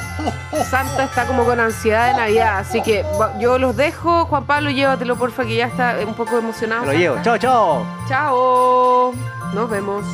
oh, 0.51 0.63
Santa 0.63 1.05
está 1.05 1.25
como 1.25 1.45
con 1.45 1.59
ansiedad 1.59 2.07
de 2.07 2.13
Navidad, 2.13 2.59
así 2.59 2.81
que 2.81 3.05
yo 3.39 3.57
los 3.57 3.75
dejo. 3.75 4.25
Juan 4.25 4.45
Pablo, 4.45 4.69
llévatelo 4.69 5.15
porfa 5.15 5.43
que 5.43 5.55
ya 5.55 5.67
está 5.67 5.97
un 6.05 6.13
poco 6.15 6.37
emocionado. 6.37 6.85
Lo 6.85 6.93
llevo. 6.93 7.17
Chao, 7.23 7.37
chao. 7.37 7.85
Chao. 8.07 9.13
Nos 9.53 9.69
vemos. 9.69 10.05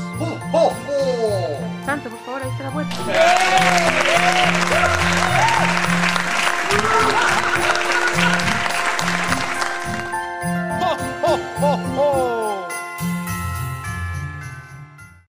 Santa, 1.86 2.10
por 2.10 2.20
favor, 2.20 2.42
ahí 2.44 2.50
está 2.50 2.64
la 2.64 2.72
puerta. 2.72 2.96
¡Eh! 3.10 4.26